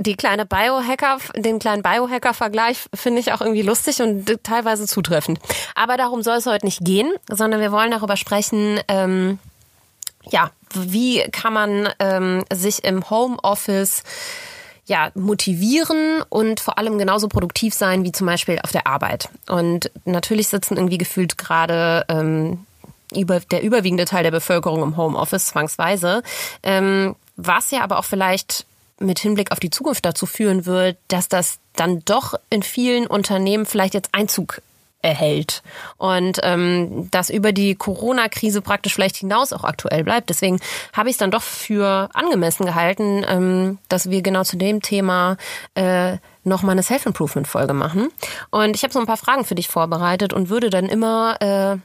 die 0.00 0.16
kleine 0.16 0.44
Biohacker, 0.44 1.18
den 1.36 1.60
kleinen 1.60 1.84
Biohacker-Vergleich 1.84 2.86
finde 2.94 3.20
ich 3.20 3.32
auch 3.32 3.42
irgendwie 3.42 3.62
lustig 3.62 4.02
und 4.02 4.42
teilweise 4.42 4.88
zutreffend. 4.88 5.38
Aber 5.76 5.96
darum 5.96 6.24
soll 6.24 6.38
es 6.38 6.46
heute 6.46 6.66
nicht 6.66 6.84
gehen, 6.84 7.12
sondern 7.30 7.60
wir 7.60 7.70
wollen 7.70 7.92
darüber 7.92 8.16
sprechen, 8.16 8.80
ähm, 8.88 9.38
ja, 10.30 10.50
wie 10.74 11.22
kann 11.30 11.52
man 11.52 11.88
ähm, 11.98 12.44
sich 12.52 12.84
im 12.84 13.08
Homeoffice 13.10 14.02
ja, 14.86 15.10
motivieren 15.14 16.22
und 16.28 16.60
vor 16.60 16.78
allem 16.78 16.98
genauso 16.98 17.28
produktiv 17.28 17.74
sein 17.74 18.04
wie 18.04 18.12
zum 18.12 18.26
Beispiel 18.26 18.58
auf 18.62 18.70
der 18.70 18.86
Arbeit. 18.86 19.28
Und 19.48 19.90
natürlich 20.04 20.48
sitzen 20.48 20.76
irgendwie 20.76 20.98
gefühlt 20.98 21.38
gerade 21.38 22.04
ähm, 22.08 22.66
über, 23.14 23.40
der 23.40 23.62
überwiegende 23.62 24.04
Teil 24.04 24.24
der 24.24 24.30
Bevölkerung 24.30 24.82
im 24.82 24.96
Homeoffice 24.96 25.46
zwangsweise, 25.46 26.22
ähm, 26.62 27.16
was 27.36 27.70
ja 27.70 27.80
aber 27.82 27.98
auch 27.98 28.04
vielleicht 28.04 28.66
mit 28.98 29.18
Hinblick 29.18 29.52
auf 29.52 29.60
die 29.60 29.70
Zukunft 29.70 30.04
dazu 30.04 30.26
führen 30.26 30.66
wird, 30.66 30.96
dass 31.08 31.28
das 31.28 31.58
dann 31.74 32.04
doch 32.04 32.34
in 32.50 32.62
vielen 32.62 33.06
Unternehmen 33.06 33.66
vielleicht 33.66 33.94
jetzt 33.94 34.10
Einzug 34.12 34.60
erhält 35.04 35.62
und 35.98 36.40
ähm, 36.42 37.08
das 37.10 37.28
über 37.28 37.52
die 37.52 37.74
Corona-Krise 37.74 38.62
praktisch 38.62 38.94
vielleicht 38.94 39.16
hinaus 39.16 39.52
auch 39.52 39.62
aktuell 39.62 40.02
bleibt. 40.02 40.30
Deswegen 40.30 40.58
habe 40.94 41.10
ich 41.10 41.14
es 41.14 41.18
dann 41.18 41.30
doch 41.30 41.42
für 41.42 42.08
angemessen 42.14 42.64
gehalten, 42.64 43.24
ähm, 43.28 43.78
dass 43.88 44.08
wir 44.08 44.22
genau 44.22 44.44
zu 44.44 44.56
dem 44.56 44.80
Thema 44.80 45.36
äh, 45.74 46.16
noch 46.42 46.62
mal 46.62 46.72
eine 46.72 46.82
Self-Improvement-Folge 46.82 47.74
machen. 47.74 48.08
Und 48.50 48.74
ich 48.76 48.82
habe 48.82 48.92
so 48.92 48.98
ein 48.98 49.06
paar 49.06 49.16
Fragen 49.16 49.44
für 49.44 49.54
dich 49.54 49.68
vorbereitet 49.68 50.32
und 50.32 50.48
würde 50.48 50.70
dann 50.70 50.86
immer 50.86 51.36
äh, 51.40 51.76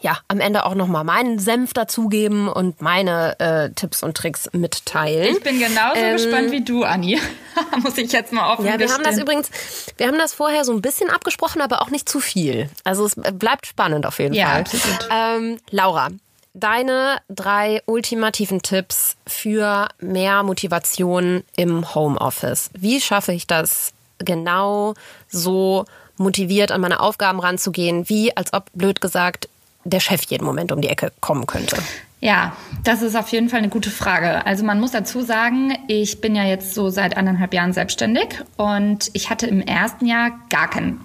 ja, 0.00 0.18
am 0.28 0.40
Ende 0.40 0.64
auch 0.64 0.74
nochmal 0.74 1.04
meinen 1.04 1.38
Senf 1.38 1.72
dazugeben 1.72 2.48
und 2.48 2.80
meine 2.80 3.38
äh, 3.40 3.70
Tipps 3.70 4.02
und 4.02 4.16
Tricks 4.16 4.48
mitteilen. 4.52 5.36
Ich 5.36 5.42
bin 5.42 5.58
genauso 5.58 5.96
ähm, 6.00 6.16
gespannt 6.16 6.52
wie 6.52 6.62
du, 6.62 6.84
Anni. 6.84 7.20
Muss 7.82 7.98
ich 7.98 8.12
jetzt 8.12 8.32
mal 8.32 8.52
offen 8.52 8.64
Ja, 8.64 8.72
wir 8.72 8.78
gestehen. 8.78 8.94
haben 8.94 9.04
das 9.04 9.18
übrigens, 9.18 9.50
wir 9.96 10.06
haben 10.06 10.18
das 10.18 10.34
vorher 10.34 10.64
so 10.64 10.72
ein 10.72 10.82
bisschen 10.82 11.10
abgesprochen, 11.10 11.60
aber 11.60 11.82
auch 11.82 11.90
nicht 11.90 12.08
zu 12.08 12.20
viel. 12.20 12.70
Also 12.84 13.06
es 13.06 13.16
bleibt 13.16 13.66
spannend 13.66 14.06
auf 14.06 14.18
jeden 14.20 14.34
ja, 14.34 14.46
Fall. 14.46 14.60
Absolut. 14.60 15.08
Ähm, 15.10 15.58
Laura, 15.70 16.08
deine 16.54 17.18
drei 17.28 17.82
ultimativen 17.86 18.62
Tipps 18.62 19.16
für 19.26 19.88
mehr 19.98 20.44
Motivation 20.44 21.42
im 21.56 21.94
Homeoffice. 21.94 22.70
Wie 22.78 23.00
schaffe 23.00 23.32
ich 23.32 23.46
das 23.48 23.92
genau 24.18 24.94
so 25.28 25.84
motiviert 26.16 26.72
an 26.72 26.80
meine 26.80 27.00
Aufgaben 27.00 27.40
ranzugehen, 27.40 28.08
wie 28.08 28.36
als 28.36 28.52
ob 28.52 28.66
blöd 28.74 29.00
gesagt 29.00 29.48
der 29.84 30.00
Chef 30.00 30.22
jeden 30.28 30.44
Moment 30.44 30.72
um 30.72 30.80
die 30.80 30.88
Ecke 30.88 31.12
kommen 31.20 31.46
könnte? 31.46 31.76
Ja, 32.20 32.56
das 32.82 33.02
ist 33.02 33.14
auf 33.14 33.28
jeden 33.28 33.48
Fall 33.48 33.60
eine 33.60 33.68
gute 33.68 33.90
Frage. 33.90 34.44
Also 34.44 34.64
man 34.64 34.80
muss 34.80 34.90
dazu 34.90 35.22
sagen, 35.22 35.74
ich 35.86 36.20
bin 36.20 36.34
ja 36.34 36.44
jetzt 36.44 36.74
so 36.74 36.90
seit 36.90 37.16
anderthalb 37.16 37.54
Jahren 37.54 37.72
selbstständig 37.72 38.42
und 38.56 39.10
ich 39.12 39.30
hatte 39.30 39.46
im 39.46 39.60
ersten 39.60 40.06
Jahr 40.06 40.32
gar 40.50 40.68
kein, 40.68 40.98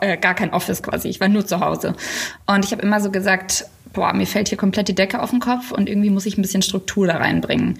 äh, 0.00 0.16
gar 0.16 0.34
kein 0.34 0.52
Office 0.52 0.82
quasi. 0.82 1.08
Ich 1.08 1.20
war 1.20 1.28
nur 1.28 1.44
zu 1.44 1.58
Hause. 1.58 1.96
Und 2.46 2.64
ich 2.64 2.70
habe 2.70 2.82
immer 2.82 3.00
so 3.00 3.10
gesagt, 3.10 3.64
boah, 3.92 4.12
mir 4.12 4.26
fällt 4.26 4.48
hier 4.48 4.58
komplett 4.58 4.86
die 4.86 4.94
Decke 4.94 5.20
auf 5.20 5.30
den 5.30 5.40
Kopf 5.40 5.72
und 5.72 5.88
irgendwie 5.88 6.10
muss 6.10 6.26
ich 6.26 6.38
ein 6.38 6.42
bisschen 6.42 6.62
Struktur 6.62 7.08
da 7.08 7.16
reinbringen. 7.16 7.78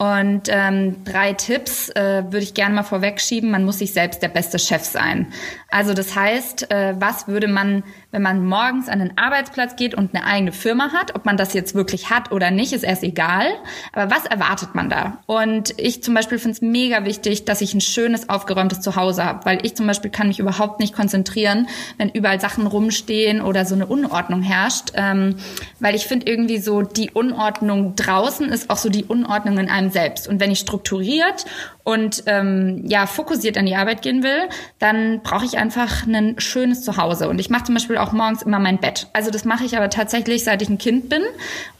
Und 0.00 0.44
ähm, 0.48 1.04
drei 1.04 1.34
Tipps 1.34 1.90
äh, 1.90 2.24
würde 2.24 2.38
ich 2.38 2.54
gerne 2.54 2.74
mal 2.74 2.84
vorwegschieben. 2.84 3.50
Man 3.50 3.66
muss 3.66 3.80
sich 3.80 3.92
selbst 3.92 4.22
der 4.22 4.28
beste 4.28 4.58
Chef 4.58 4.82
sein. 4.82 5.26
Also 5.68 5.92
das 5.92 6.16
heißt, 6.16 6.70
äh, 6.70 6.94
was 6.98 7.28
würde 7.28 7.48
man, 7.48 7.84
wenn 8.10 8.22
man 8.22 8.42
morgens 8.42 8.88
an 8.88 9.00
den 9.00 9.18
Arbeitsplatz 9.18 9.76
geht 9.76 9.94
und 9.94 10.14
eine 10.14 10.24
eigene 10.24 10.52
Firma 10.52 10.94
hat, 10.94 11.14
ob 11.16 11.26
man 11.26 11.36
das 11.36 11.52
jetzt 11.52 11.74
wirklich 11.74 12.08
hat 12.08 12.32
oder 12.32 12.50
nicht, 12.50 12.72
ist 12.72 12.82
erst 12.82 13.02
egal. 13.02 13.44
Aber 13.92 14.10
was 14.10 14.24
erwartet 14.24 14.74
man 14.74 14.88
da? 14.88 15.18
Und 15.26 15.74
ich 15.78 16.02
zum 16.02 16.14
Beispiel 16.14 16.38
finde 16.38 16.54
es 16.54 16.62
mega 16.62 17.04
wichtig, 17.04 17.44
dass 17.44 17.60
ich 17.60 17.74
ein 17.74 17.82
schönes, 17.82 18.30
aufgeräumtes 18.30 18.80
Zuhause 18.80 19.22
habe, 19.22 19.44
weil 19.44 19.66
ich 19.66 19.74
zum 19.74 19.86
Beispiel 19.86 20.10
kann 20.10 20.28
mich 20.28 20.38
überhaupt 20.38 20.80
nicht 20.80 20.94
konzentrieren, 20.94 21.68
wenn 21.98 22.08
überall 22.08 22.40
Sachen 22.40 22.66
rumstehen 22.66 23.42
oder 23.42 23.66
so 23.66 23.74
eine 23.74 23.84
Unordnung 23.84 24.40
herrscht. 24.40 24.92
Ähm, 24.94 25.36
weil 25.78 25.94
ich 25.94 26.06
finde 26.06 26.24
irgendwie 26.26 26.56
so, 26.56 26.80
die 26.80 27.10
Unordnung 27.10 27.96
draußen 27.96 28.48
ist 28.48 28.70
auch 28.70 28.78
so 28.78 28.88
die 28.88 29.04
Unordnung 29.04 29.58
in 29.58 29.68
einem 29.68 29.89
selbst. 29.90 30.28
Und 30.28 30.40
wenn 30.40 30.50
ich 30.50 30.58
strukturiert 30.58 31.44
und 31.84 32.24
ähm, 32.26 32.84
ja 32.86 33.06
fokussiert 33.06 33.56
an 33.58 33.66
die 33.66 33.76
Arbeit 33.76 34.02
gehen 34.02 34.22
will, 34.22 34.48
dann 34.78 35.20
brauche 35.22 35.44
ich 35.44 35.58
einfach 35.58 36.06
ein 36.06 36.36
schönes 36.38 36.82
Zuhause. 36.82 37.28
Und 37.28 37.38
ich 37.38 37.50
mache 37.50 37.64
zum 37.64 37.74
Beispiel 37.74 37.98
auch 37.98 38.12
morgens 38.12 38.42
immer 38.42 38.58
mein 38.58 38.78
Bett. 38.78 39.08
Also 39.12 39.30
das 39.30 39.44
mache 39.44 39.64
ich 39.64 39.76
aber 39.76 39.90
tatsächlich, 39.90 40.44
seit 40.44 40.62
ich 40.62 40.68
ein 40.68 40.78
Kind 40.78 41.08
bin. 41.08 41.22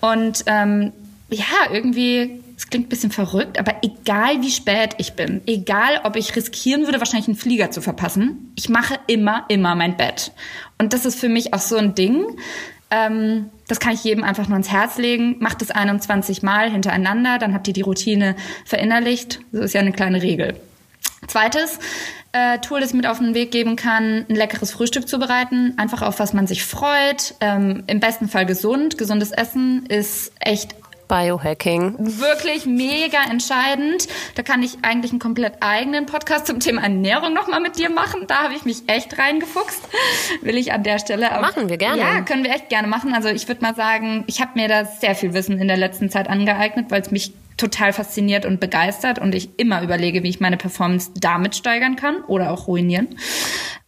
Und 0.01 0.45
ähm, 0.47 0.93
ja, 1.31 1.73
irgendwie 1.73 2.41
es 2.61 2.69
klingt 2.69 2.87
ein 2.87 2.89
bisschen 2.91 3.11
verrückt, 3.11 3.59
aber 3.59 3.77
egal 3.81 4.43
wie 4.43 4.51
spät 4.51 4.91
ich 4.99 5.15
bin, 5.15 5.41
egal 5.47 6.03
ob 6.05 6.15
ich 6.15 6.37
riskieren 6.37 6.85
würde, 6.85 6.99
wahrscheinlich 6.99 7.27
einen 7.27 7.39
Flieger 7.39 7.71
zu 7.71 7.81
verpassen, 7.81 8.53
ich 8.55 8.69
mache 8.69 8.99
immer, 9.07 9.47
immer 9.49 9.75
mein 9.75 9.97
Bett. 9.97 10.33
Und 10.77 10.93
das 10.93 11.07
ist 11.07 11.19
für 11.19 11.31
mich 11.31 11.55
auch 11.55 11.61
so 11.61 11.77
ein 11.77 11.95
Ding. 11.95 12.27
Ähm, 12.91 13.51
das 13.69 13.79
kann 13.79 13.93
ich 13.93 14.03
jedem 14.03 14.25
einfach 14.25 14.49
nur 14.49 14.57
ins 14.57 14.71
Herz 14.71 14.99
legen. 14.99 15.37
Macht 15.39 15.63
es 15.63 15.71
21 15.71 16.43
Mal 16.43 16.71
hintereinander, 16.71 17.39
dann 17.39 17.55
habt 17.55 17.69
ihr 17.69 17.75
die 17.75 17.83
Routine 17.83 18.35
verinnerlicht. 18.65 19.41
So 19.53 19.63
ist 19.63 19.75
ja 19.75 19.81
eine 19.81 19.93
kleine 19.93 20.23
Regel. 20.23 20.55
Zweites 21.27 21.79
äh, 22.33 22.59
Tool, 22.59 22.81
das 22.81 22.91
ich 22.91 22.97
mit 22.97 23.07
auf 23.07 23.19
den 23.19 23.35
Weg 23.35 23.51
geben 23.51 23.77
kann, 23.77 24.25
ein 24.29 24.35
leckeres 24.35 24.73
Frühstück 24.73 25.09
zu 25.09 25.19
bereiten. 25.19 25.75
Einfach 25.77 26.03
auf 26.03 26.19
was 26.19 26.33
man 26.33 26.47
sich 26.47 26.65
freut. 26.65 27.35
Ähm, 27.41 27.83
Im 27.87 28.01
besten 28.01 28.29
Fall 28.29 28.47
gesund. 28.47 28.99
Gesundes 28.99 29.33
Essen 29.33 29.87
ist 29.87 30.33
echt 30.39 30.75
Biohacking. 31.11 31.97
Wirklich 31.99 32.67
mega 32.67 33.19
entscheidend. 33.29 34.07
Da 34.37 34.45
kann 34.45 34.63
ich 34.63 34.79
eigentlich 34.83 35.11
einen 35.11 35.19
komplett 35.19 35.55
eigenen 35.61 36.07
Podcast 36.07 36.47
zum 36.47 36.61
Thema 36.61 36.83
Ernährung 36.83 37.35
nochmal 37.35 37.61
mit 37.61 37.79
dir 37.79 37.91
machen. 37.91 38.29
Da 38.29 38.45
habe 38.45 38.55
ich 38.55 38.65
mich 38.65 38.85
echt 38.87 39.19
reingefuchst. 39.19 39.89
Will 40.43 40.57
ich 40.57 40.73
an 40.73 40.85
der 40.85 41.01
Stelle 41.01 41.37
auch. 41.37 41.41
Machen 41.41 41.69
wir 41.69 41.79
gerne. 41.79 42.01
Ja, 42.01 42.21
können 42.21 42.45
wir 42.45 42.53
echt 42.53 42.69
gerne 42.69 42.87
machen. 42.87 43.13
Also 43.13 43.29
ich 43.29 43.49
würde 43.49 43.61
mal 43.61 43.75
sagen, 43.75 44.23
ich 44.29 44.41
habe 44.41 44.53
mir 44.55 44.69
da 44.69 44.85
sehr 44.85 45.17
viel 45.17 45.35
Wissen 45.35 45.59
in 45.59 45.67
der 45.67 45.77
letzten 45.77 46.11
Zeit 46.11 46.29
angeeignet, 46.29 46.87
weil 46.91 47.03
es 47.03 47.11
mich 47.11 47.33
total 47.61 47.93
fasziniert 47.93 48.47
und 48.47 48.59
begeistert 48.59 49.19
und 49.19 49.35
ich 49.35 49.59
immer 49.59 49.83
überlege, 49.83 50.23
wie 50.23 50.29
ich 50.29 50.41
meine 50.41 50.57
Performance 50.57 51.11
damit 51.21 51.55
steigern 51.55 51.97
kann 51.97 52.23
oder 52.25 52.51
auch 52.51 52.67
ruinieren. 52.67 53.09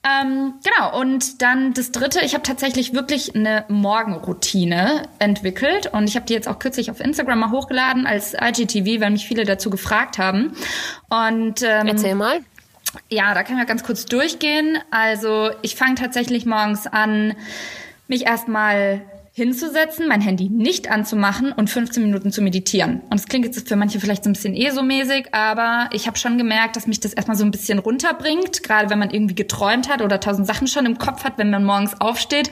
Ähm, 0.04 0.54
genau, 0.64 1.00
und 1.00 1.42
dann 1.42 1.74
das 1.74 1.92
Dritte, 1.92 2.20
ich 2.24 2.34
habe 2.34 2.42
tatsächlich 2.42 2.92
wirklich 2.92 3.34
eine 3.34 3.64
Morgenroutine 3.68 5.04
entwickelt 5.20 5.86
und 5.92 6.08
ich 6.08 6.16
habe 6.16 6.26
die 6.26 6.34
jetzt 6.34 6.48
auch 6.48 6.58
kürzlich 6.58 6.90
auf 6.90 7.00
Instagram 7.00 7.38
mal 7.38 7.50
hochgeladen 7.50 8.06
als 8.06 8.34
IGTV, 8.34 9.00
weil 9.00 9.10
mich 9.10 9.26
viele 9.26 9.44
dazu 9.44 9.70
gefragt 9.70 10.18
haben. 10.18 10.54
Und 11.08 11.62
ähm, 11.62 11.86
Erzähl 11.86 12.14
mal. 12.14 12.40
Ja, 13.08 13.32
da 13.32 13.42
können 13.42 13.58
wir 13.58 13.64
ganz 13.64 13.84
kurz 13.84 14.04
durchgehen. 14.04 14.78
Also 14.90 15.50
ich 15.62 15.76
fange 15.76 15.94
tatsächlich 15.94 16.44
morgens 16.46 16.86
an, 16.86 17.34
mich 18.08 18.26
erstmal 18.26 19.02
hinzusetzen, 19.34 20.08
mein 20.08 20.20
Handy 20.20 20.50
nicht 20.50 20.90
anzumachen 20.90 21.52
und 21.52 21.70
15 21.70 22.02
Minuten 22.02 22.30
zu 22.32 22.42
meditieren. 22.42 23.00
Und 23.08 23.18
es 23.18 23.26
klingt 23.26 23.46
jetzt 23.46 23.66
für 23.66 23.76
manche 23.76 23.98
vielleicht 23.98 24.24
so 24.24 24.30
ein 24.30 24.34
bisschen 24.34 24.54
ESO-mäßig, 24.54 25.32
aber 25.32 25.88
ich 25.92 26.06
habe 26.06 26.18
schon 26.18 26.36
gemerkt, 26.36 26.76
dass 26.76 26.86
mich 26.86 27.00
das 27.00 27.14
erstmal 27.14 27.38
so 27.38 27.44
ein 27.44 27.50
bisschen 27.50 27.78
runterbringt. 27.78 28.62
Gerade 28.62 28.90
wenn 28.90 28.98
man 28.98 29.08
irgendwie 29.08 29.34
geträumt 29.34 29.88
hat 29.88 30.02
oder 30.02 30.20
tausend 30.20 30.46
Sachen 30.46 30.66
schon 30.66 30.84
im 30.84 30.98
Kopf 30.98 31.24
hat, 31.24 31.38
wenn 31.38 31.48
man 31.48 31.64
morgens 31.64 31.98
aufsteht, 31.98 32.50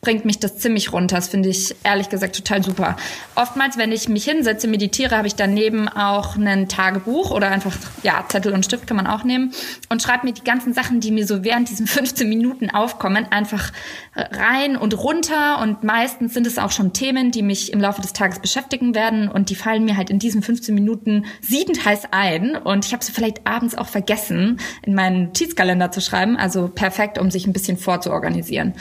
bringt 0.00 0.24
mich 0.24 0.38
das 0.38 0.56
ziemlich 0.56 0.90
runter. 0.94 1.16
Das 1.16 1.28
finde 1.28 1.50
ich 1.50 1.76
ehrlich 1.84 2.08
gesagt 2.08 2.34
total 2.34 2.62
super. 2.62 2.96
Oftmals, 3.34 3.76
wenn 3.76 3.92
ich 3.92 4.08
mich 4.08 4.24
hinsetze, 4.24 4.68
meditiere, 4.68 5.18
habe 5.18 5.26
ich 5.26 5.34
daneben 5.34 5.86
auch 5.86 6.36
ein 6.36 6.66
Tagebuch 6.66 7.30
oder 7.30 7.50
einfach, 7.50 7.76
ja, 8.04 8.24
Zettel 8.28 8.54
und 8.54 8.64
Stift 8.64 8.86
kann 8.86 8.96
man 8.96 9.06
auch 9.06 9.24
nehmen 9.24 9.52
und 9.90 10.00
schreibe 10.00 10.26
mir 10.26 10.32
die 10.32 10.44
ganzen 10.44 10.72
Sachen, 10.72 11.00
die 11.00 11.10
mir 11.10 11.26
so 11.26 11.44
während 11.44 11.68
diesen 11.68 11.86
15 11.86 12.26
Minuten 12.26 12.70
aufkommen, 12.70 13.26
einfach 13.30 13.70
rein 14.16 14.78
und 14.78 14.96
runter 14.96 15.60
und 15.60 15.84
meistens 15.84 16.21
meistens 16.22 16.34
sind 16.34 16.46
es 16.46 16.58
auch 16.58 16.70
schon 16.70 16.92
Themen, 16.92 17.32
die 17.32 17.42
mich 17.42 17.72
im 17.72 17.80
Laufe 17.80 18.00
des 18.00 18.12
Tages 18.12 18.38
beschäftigen 18.38 18.94
werden 18.94 19.28
und 19.28 19.50
die 19.50 19.56
fallen 19.56 19.84
mir 19.84 19.96
halt 19.96 20.08
in 20.08 20.20
diesen 20.20 20.40
15 20.40 20.72
Minuten 20.72 21.24
siedend 21.40 21.84
heiß 21.84 22.12
ein 22.12 22.54
und 22.56 22.86
ich 22.86 22.92
habe 22.92 23.04
sie 23.04 23.10
vielleicht 23.10 23.44
abends 23.44 23.76
auch 23.76 23.88
vergessen, 23.88 24.60
in 24.82 24.94
meinen 24.94 25.24
Notizkalender 25.24 25.90
zu 25.90 26.00
schreiben, 26.00 26.36
also 26.36 26.68
perfekt, 26.68 27.18
um 27.18 27.32
sich 27.32 27.48
ein 27.48 27.52
bisschen 27.52 27.76
vorzuorganisieren. 27.76 28.74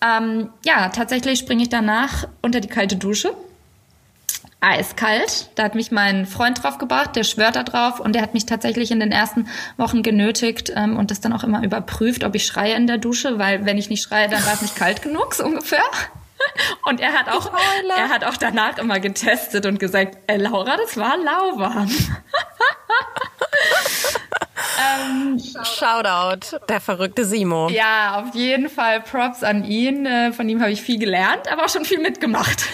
Ähm, 0.00 0.48
ja, 0.64 0.88
tatsächlich 0.88 1.38
springe 1.38 1.62
ich 1.62 1.68
danach 1.68 2.26
unter 2.40 2.60
die 2.60 2.68
kalte 2.68 2.96
Dusche 2.96 3.34
eiskalt. 4.60 5.50
Da 5.56 5.64
hat 5.64 5.74
mich 5.74 5.92
mein 5.92 6.24
Freund 6.24 6.62
drauf 6.62 6.78
gebracht, 6.78 7.16
der 7.16 7.24
schwört 7.24 7.56
da 7.56 7.64
drauf 7.64 8.00
und 8.00 8.14
der 8.14 8.22
hat 8.22 8.32
mich 8.32 8.46
tatsächlich 8.46 8.90
in 8.90 8.98
den 8.98 9.12
ersten 9.12 9.46
Wochen 9.76 10.02
genötigt 10.02 10.72
ähm, 10.74 10.96
und 10.96 11.10
das 11.10 11.20
dann 11.20 11.34
auch 11.34 11.44
immer 11.44 11.62
überprüft, 11.62 12.24
ob 12.24 12.34
ich 12.34 12.46
schreie 12.46 12.74
in 12.74 12.86
der 12.86 12.98
Dusche, 12.98 13.38
weil 13.38 13.66
wenn 13.66 13.76
ich 13.76 13.90
nicht 13.90 14.02
schreie, 14.02 14.28
dann 14.28 14.44
war 14.46 14.54
es 14.54 14.62
nicht 14.62 14.74
kalt 14.74 15.02
genug, 15.02 15.34
so 15.34 15.44
ungefähr. 15.44 15.82
Und 16.84 17.00
er 17.00 17.12
hat 17.12 17.28
auch, 17.28 17.50
er 17.96 18.08
hat 18.08 18.24
auch 18.24 18.36
danach 18.36 18.78
immer 18.78 19.00
getestet 19.00 19.66
und 19.66 19.78
gesagt, 19.78 20.18
äh, 20.26 20.36
Laura, 20.36 20.76
das 20.76 20.96
war 20.96 21.16
lauwarm. 21.16 21.90
ähm, 24.78 25.40
Shoutout, 25.62 26.58
der 26.68 26.80
verrückte 26.80 27.24
Simo. 27.24 27.68
Ja, 27.68 28.22
auf 28.22 28.34
jeden 28.34 28.68
Fall 28.68 29.00
Props 29.00 29.42
an 29.42 29.64
ihn. 29.64 30.06
Äh, 30.06 30.32
von 30.32 30.48
ihm 30.48 30.60
habe 30.60 30.70
ich 30.70 30.82
viel 30.82 30.98
gelernt, 30.98 31.50
aber 31.50 31.64
auch 31.64 31.68
schon 31.68 31.84
viel 31.84 32.00
mitgemacht. 32.00 32.64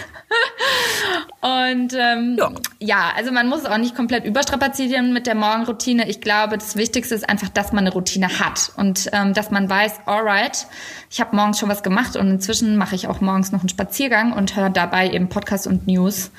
Und 1.41 1.93
ähm, 1.93 2.37
ja. 2.39 2.51
ja. 2.79 3.13
also 3.15 3.31
man 3.31 3.47
muss 3.47 3.65
auch 3.65 3.77
nicht 3.77 3.95
komplett 3.95 4.25
überstrapazieren 4.25 5.13
mit 5.13 5.27
der 5.27 5.35
Morgenroutine. 5.35 6.09
Ich 6.09 6.21
glaube, 6.21 6.57
das 6.57 6.75
Wichtigste 6.75 7.13
ist 7.13 7.27
einfach, 7.27 7.49
dass 7.49 7.71
man 7.71 7.85
eine 7.85 7.93
Routine 7.93 8.39
hat 8.39 8.71
und 8.77 9.09
ähm, 9.13 9.33
dass 9.33 9.51
man 9.51 9.69
weiß, 9.69 10.01
alright, 10.05 10.65
ich 11.09 11.21
habe 11.21 11.35
morgens 11.35 11.59
schon 11.59 11.69
was 11.69 11.83
gemacht 11.83 12.15
und 12.15 12.29
inzwischen 12.29 12.77
mache 12.77 12.95
ich 12.95 13.07
auch 13.07 13.21
morgens 13.21 13.51
noch 13.51 13.59
einen 13.59 13.69
Spaziergang 13.69 14.33
und 14.33 14.55
höre 14.55 14.69
dabei 14.69 15.11
eben 15.11 15.29
Podcast 15.29 15.67
und 15.67 15.87
News, 15.87 16.31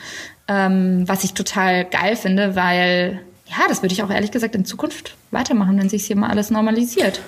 ähm, 0.49 1.07
was 1.07 1.25
ich 1.25 1.35
total 1.35 1.85
geil 1.85 2.17
finde, 2.17 2.57
weil 2.57 3.21
ja, 3.47 3.69
das 3.69 3.83
würde 3.83 3.93
ich 3.93 4.03
auch 4.03 4.11
ehrlich 4.11 4.33
gesagt 4.33 4.55
in 4.55 4.65
Zukunft 4.65 5.15
weitermachen, 5.31 5.79
wenn 5.79 5.89
sich 5.89 6.07
hier 6.07 6.17
mal 6.17 6.31
alles 6.31 6.51
normalisiert. 6.51 7.21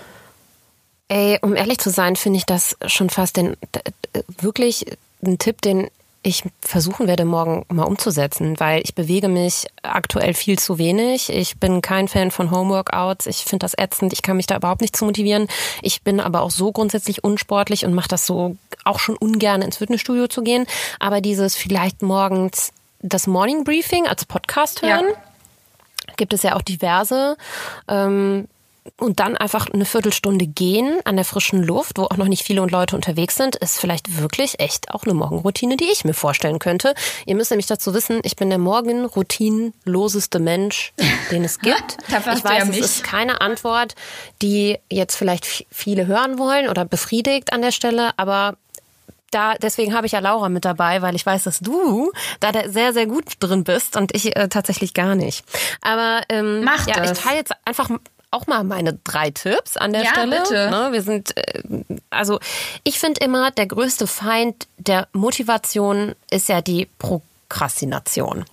Ey, 1.09 1.39
um 1.41 1.55
ehrlich 1.55 1.79
zu 1.79 1.91
sein, 1.91 2.17
finde 2.17 2.39
ich 2.39 2.45
das 2.45 2.77
schon 2.87 3.09
fast 3.09 3.37
den 3.37 3.57
wirklich 4.41 4.85
ein 5.25 5.39
Tipp, 5.39 5.63
den 5.63 5.89
ich 6.23 6.43
versuchen 6.61 7.07
werde, 7.07 7.25
morgen 7.25 7.65
mal 7.69 7.85
umzusetzen, 7.85 8.59
weil 8.59 8.83
ich 8.83 8.95
bewege 8.95 9.29
mich 9.29 9.67
aktuell 9.83 10.35
viel 10.35 10.59
zu 10.59 10.79
wenig. 10.79 11.31
Ich 11.31 11.59
bin 11.59 11.81
kein 11.81 12.09
Fan 12.09 12.31
von 12.31 12.51
Homeworkouts. 12.51 13.27
Ich 13.27 13.39
finde 13.39 13.65
das 13.65 13.75
ätzend. 13.77 14.13
Ich 14.13 14.23
kann 14.23 14.37
mich 14.37 14.47
da 14.47 14.57
überhaupt 14.57 14.81
nicht 14.81 14.97
zu 14.97 15.05
motivieren. 15.05 15.49
Ich 15.81 16.03
bin 16.03 16.21
aber 16.21 16.43
auch 16.43 16.51
so 16.51 16.73
grundsätzlich 16.73 17.25
unsportlich 17.25 17.85
und 17.85 17.95
mache 17.95 18.09
das 18.09 18.27
so 18.27 18.57
auch 18.85 18.99
schon 18.99 19.17
ungern 19.17 19.63
ins 19.63 19.79
Fitnessstudio 19.79 20.27
zu 20.27 20.43
gehen. 20.43 20.67
Aber 20.99 21.21
dieses 21.21 21.57
vielleicht 21.57 22.03
morgens 22.03 22.73
das 23.01 23.27
Morning 23.27 23.65
Briefing 23.65 24.07
als 24.07 24.25
Podcast 24.25 24.83
hören. 24.83 25.07
Ja 25.09 25.23
gibt 26.17 26.33
es 26.35 26.43
ja 26.43 26.57
auch 26.57 26.63
diverse. 26.63 27.37
Ähm, 27.87 28.49
und 28.97 29.21
dann 29.21 29.37
einfach 29.37 29.69
eine 29.69 29.85
Viertelstunde 29.85 30.47
gehen 30.47 31.01
an 31.05 31.17
der 31.17 31.25
frischen 31.25 31.63
Luft, 31.63 31.99
wo 31.99 32.05
auch 32.05 32.17
noch 32.17 32.29
nicht 32.29 32.45
viele 32.45 32.65
Leute 32.65 32.97
unterwegs 32.97 33.37
sind, 33.37 33.57
ist 33.57 33.79
vielleicht 33.79 34.19
wirklich 34.21 34.61
echt 34.61 34.91
auch 34.95 35.05
eine 35.05 35.15
Morgenroutine, 35.15 35.77
die 35.77 35.91
ich 35.91 36.05
mir 36.05 36.15
vorstellen 36.15 36.59
könnte. 36.59 36.95
Ihr 37.27 37.35
müsst 37.35 37.51
nämlich 37.51 37.67
dazu 37.67 37.95
wissen, 37.95 38.21
ich 38.25 38.37
bin 38.37 38.49
der 38.49 38.59
morgenroutinenloseste 38.59 40.39
Mensch, 40.39 40.93
den 41.31 41.45
es 41.45 41.59
gibt. 41.59 41.99
ich 42.09 42.15
weiß, 42.15 42.45
ja 42.45 42.71
es 42.71 42.79
ist 42.79 43.05
keine 43.05 43.41
Antwort, 43.41 43.95
die 44.43 44.79
jetzt 44.91 45.17
vielleicht 45.17 45.67
viele 45.71 46.07
hören 46.07 46.39
wollen 46.39 46.69
oder 46.69 46.85
befriedigt 46.85 47.53
an 47.53 47.63
der 47.63 47.73
Stelle, 47.73 48.11
aber 48.17 48.57
da, 49.31 49.55
deswegen 49.55 49.95
habe 49.95 50.07
ich 50.07 50.13
ja 50.13 50.21
Laura 50.21 50.49
mit 50.49 50.65
dabei, 50.65 51.03
weil 51.03 51.15
ich 51.15 51.25
weiß, 51.25 51.45
dass 51.45 51.61
du 51.61 52.13
da 52.41 52.51
sehr, 52.67 52.93
sehr 52.93 53.07
gut 53.07 53.25
drin 53.41 53.65
bist 53.65 53.97
und 53.97 54.15
ich 54.15 54.35
äh, 54.37 54.49
tatsächlich 54.49 54.95
gar 54.95 55.15
nicht. 55.15 55.45
Aber 55.83 56.23
ähm, 56.29 56.65
Mach 56.65 56.87
ja, 56.87 56.95
das. 56.95 57.13
ich 57.13 57.25
teile 57.25 57.37
jetzt 57.37 57.53
einfach 57.65 57.91
auch 58.31 58.47
mal 58.47 58.63
meine 58.65 58.99
drei 59.05 59.31
Tipps 59.31 59.77
an 59.77 59.93
der 59.93 60.03
ja, 60.03 60.11
Stelle. 60.11 60.43
Bitte. 60.43 60.71
Ne, 60.71 60.93
wir 60.93 61.03
sind, 61.03 61.37
äh, 61.37 61.63
also 62.11 62.39
ich 62.85 62.99
finde 62.99 63.25
immer, 63.25 63.51
der 63.51 63.67
größte 63.67 64.07
Feind 64.07 64.69
der 64.77 65.09
Motivation 65.13 66.15
ist 66.31 66.49
ja 66.49 66.61
die 66.61 66.89
Prokrastination. 67.49 68.45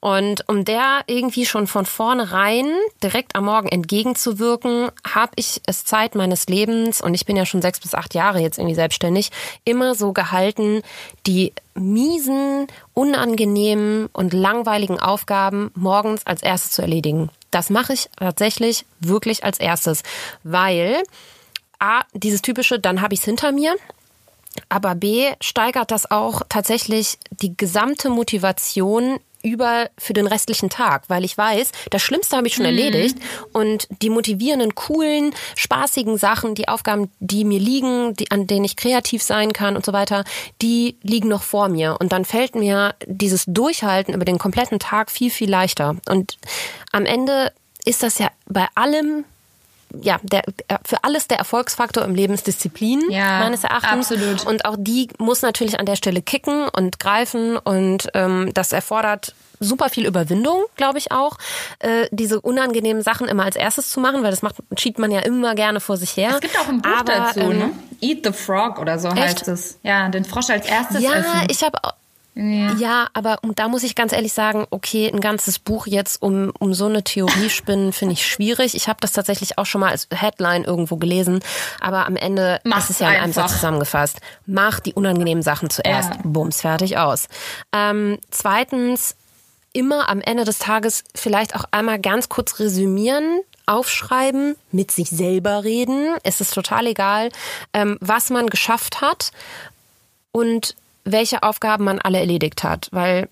Und 0.00 0.48
um 0.48 0.64
der 0.64 1.02
irgendwie 1.06 1.46
schon 1.46 1.66
von 1.66 1.86
vornherein 1.86 2.66
direkt 3.02 3.34
am 3.34 3.46
Morgen 3.46 3.68
entgegenzuwirken, 3.68 4.90
habe 5.08 5.32
ich 5.36 5.60
es 5.66 5.84
Zeit 5.84 6.14
meines 6.14 6.46
Lebens, 6.46 7.00
und 7.00 7.14
ich 7.14 7.26
bin 7.26 7.36
ja 7.36 7.46
schon 7.46 7.62
sechs 7.62 7.80
bis 7.80 7.94
acht 7.94 8.14
Jahre 8.14 8.40
jetzt 8.40 8.58
irgendwie 8.58 8.74
selbstständig, 8.74 9.30
immer 9.64 9.94
so 9.94 10.12
gehalten, 10.12 10.82
die 11.26 11.52
miesen, 11.74 12.66
unangenehmen 12.92 14.08
und 14.12 14.34
langweiligen 14.34 15.00
Aufgaben 15.00 15.70
morgens 15.74 16.26
als 16.26 16.42
erstes 16.42 16.72
zu 16.72 16.82
erledigen. 16.82 17.30
Das 17.50 17.70
mache 17.70 17.94
ich 17.94 18.10
tatsächlich 18.16 18.84
wirklich 19.00 19.44
als 19.44 19.58
erstes, 19.58 20.02
weil 20.42 21.02
A, 21.78 22.02
dieses 22.12 22.42
typische, 22.42 22.78
dann 22.78 23.00
habe 23.00 23.14
ich 23.14 23.20
es 23.20 23.24
hinter 23.24 23.50
mir. 23.50 23.74
Aber 24.68 24.94
B, 24.94 25.32
steigert 25.40 25.90
das 25.90 26.10
auch 26.10 26.42
tatsächlich 26.48 27.18
die 27.30 27.56
gesamte 27.56 28.10
Motivation 28.10 29.18
über 29.42 29.90
für 29.98 30.12
den 30.12 30.26
restlichen 30.26 30.70
Tag, 30.70 31.04
weil 31.08 31.24
ich 31.24 31.36
weiß, 31.36 31.72
das 31.90 32.02
Schlimmste 32.02 32.36
habe 32.36 32.46
ich 32.46 32.54
schon 32.54 32.64
mhm. 32.64 32.78
erledigt. 32.78 33.18
Und 33.52 33.88
die 34.02 34.10
motivierenden, 34.10 34.74
coolen, 34.74 35.34
spaßigen 35.56 36.16
Sachen, 36.16 36.54
die 36.54 36.68
Aufgaben, 36.68 37.10
die 37.18 37.44
mir 37.44 37.58
liegen, 37.58 38.14
die, 38.14 38.30
an 38.30 38.46
denen 38.46 38.64
ich 38.64 38.76
kreativ 38.76 39.22
sein 39.22 39.52
kann 39.52 39.76
und 39.76 39.84
so 39.84 39.92
weiter, 39.92 40.24
die 40.60 40.96
liegen 41.02 41.28
noch 41.28 41.42
vor 41.42 41.68
mir. 41.68 41.96
Und 42.00 42.12
dann 42.12 42.24
fällt 42.24 42.54
mir 42.54 42.94
dieses 43.06 43.44
Durchhalten 43.46 44.14
über 44.14 44.24
den 44.24 44.38
kompletten 44.38 44.78
Tag 44.78 45.10
viel, 45.10 45.30
viel 45.30 45.50
leichter. 45.50 45.96
Und 46.08 46.38
am 46.92 47.04
Ende 47.04 47.52
ist 47.84 48.02
das 48.02 48.18
ja 48.18 48.30
bei 48.46 48.66
allem 48.74 49.24
ja, 50.00 50.18
der, 50.22 50.42
für 50.84 51.02
alles 51.04 51.28
der 51.28 51.38
Erfolgsfaktor 51.38 52.04
im 52.04 52.14
Leben 52.14 52.34
ist 52.34 52.46
Disziplin, 52.46 53.02
ja, 53.10 53.40
meines 53.40 53.64
Erachtens. 53.64 54.10
Absolut. 54.10 54.46
Und 54.46 54.64
auch 54.64 54.76
die 54.78 55.08
muss 55.18 55.42
natürlich 55.42 55.78
an 55.78 55.86
der 55.86 55.96
Stelle 55.96 56.22
kicken 56.22 56.68
und 56.68 56.98
greifen 56.98 57.56
und 57.56 58.08
ähm, 58.14 58.50
das 58.54 58.72
erfordert 58.72 59.34
super 59.62 59.88
viel 59.88 60.06
Überwindung, 60.06 60.64
glaube 60.76 60.98
ich 60.98 61.12
auch, 61.12 61.38
äh, 61.78 62.06
diese 62.10 62.40
unangenehmen 62.40 63.02
Sachen 63.02 63.28
immer 63.28 63.44
als 63.44 63.56
erstes 63.56 63.90
zu 63.90 64.00
machen, 64.00 64.22
weil 64.22 64.30
das 64.30 64.42
macht, 64.42 64.56
schiebt 64.76 64.98
man 64.98 65.10
ja 65.10 65.20
immer 65.20 65.54
gerne 65.54 65.80
vor 65.80 65.96
sich 65.96 66.16
her. 66.16 66.30
Es 66.34 66.40
gibt 66.40 66.58
auch 66.58 66.68
ein 66.68 66.82
Buch 66.82 66.90
Aber, 66.90 67.12
dazu, 67.12 67.40
ähm, 67.40 67.58
ne? 67.58 67.70
Eat 68.00 68.24
the 68.24 68.32
Frog 68.32 68.80
oder 68.80 68.98
so 68.98 69.08
echt? 69.08 69.18
heißt 69.18 69.48
es. 69.48 69.78
Ja, 69.82 70.08
den 70.08 70.24
Frosch 70.24 70.50
als 70.50 70.66
erstes 70.66 71.00
ja, 71.00 71.12
essen. 71.12 71.30
Ja, 71.32 71.46
ich 71.48 71.62
habe 71.62 71.78
ja. 72.34 72.72
ja, 72.74 73.08
aber 73.12 73.38
und 73.42 73.58
da 73.58 73.68
muss 73.68 73.82
ich 73.82 73.94
ganz 73.94 74.12
ehrlich 74.12 74.32
sagen, 74.32 74.66
okay, 74.70 75.10
ein 75.12 75.20
ganzes 75.20 75.58
Buch 75.58 75.86
jetzt 75.86 76.22
um, 76.22 76.50
um 76.58 76.72
so 76.72 76.86
eine 76.86 77.04
Theorie 77.04 77.50
spinnen, 77.50 77.92
finde 77.92 78.14
ich 78.14 78.26
schwierig. 78.26 78.74
Ich 78.74 78.88
habe 78.88 78.98
das 79.00 79.12
tatsächlich 79.12 79.58
auch 79.58 79.66
schon 79.66 79.82
mal 79.82 79.90
als 79.90 80.08
Headline 80.14 80.64
irgendwo 80.64 80.96
gelesen, 80.96 81.40
aber 81.80 82.06
am 82.06 82.16
Ende 82.16 82.60
Mach's 82.64 82.84
ist 82.84 82.90
es 82.90 82.98
ja 83.00 83.10
in 83.10 83.20
einem 83.20 83.32
Satz 83.34 83.52
zusammengefasst. 83.52 84.20
Mach 84.46 84.80
die 84.80 84.94
unangenehmen 84.94 85.42
Sachen 85.42 85.68
zuerst. 85.68 86.10
Ja. 86.10 86.20
Bums, 86.24 86.62
fertig 86.62 86.96
aus. 86.96 87.28
Ähm, 87.72 88.18
zweitens, 88.30 89.14
immer 89.74 90.08
am 90.08 90.20
Ende 90.20 90.44
des 90.44 90.58
Tages 90.58 91.04
vielleicht 91.14 91.54
auch 91.54 91.64
einmal 91.70 91.98
ganz 91.98 92.28
kurz 92.28 92.58
resümieren, 92.58 93.40
aufschreiben, 93.66 94.56
mit 94.70 94.90
sich 94.90 95.10
selber 95.10 95.64
reden. 95.64 96.14
Es 96.22 96.40
ist 96.40 96.54
total 96.54 96.86
egal, 96.86 97.30
ähm, 97.72 97.98
was 98.00 98.30
man 98.30 98.48
geschafft 98.48 99.00
hat. 99.00 99.32
Und 100.32 100.76
welche 101.04 101.42
Aufgaben 101.42 101.84
man 101.84 101.98
alle 101.98 102.18
erledigt 102.18 102.64
hat, 102.64 102.88
weil 102.92 103.28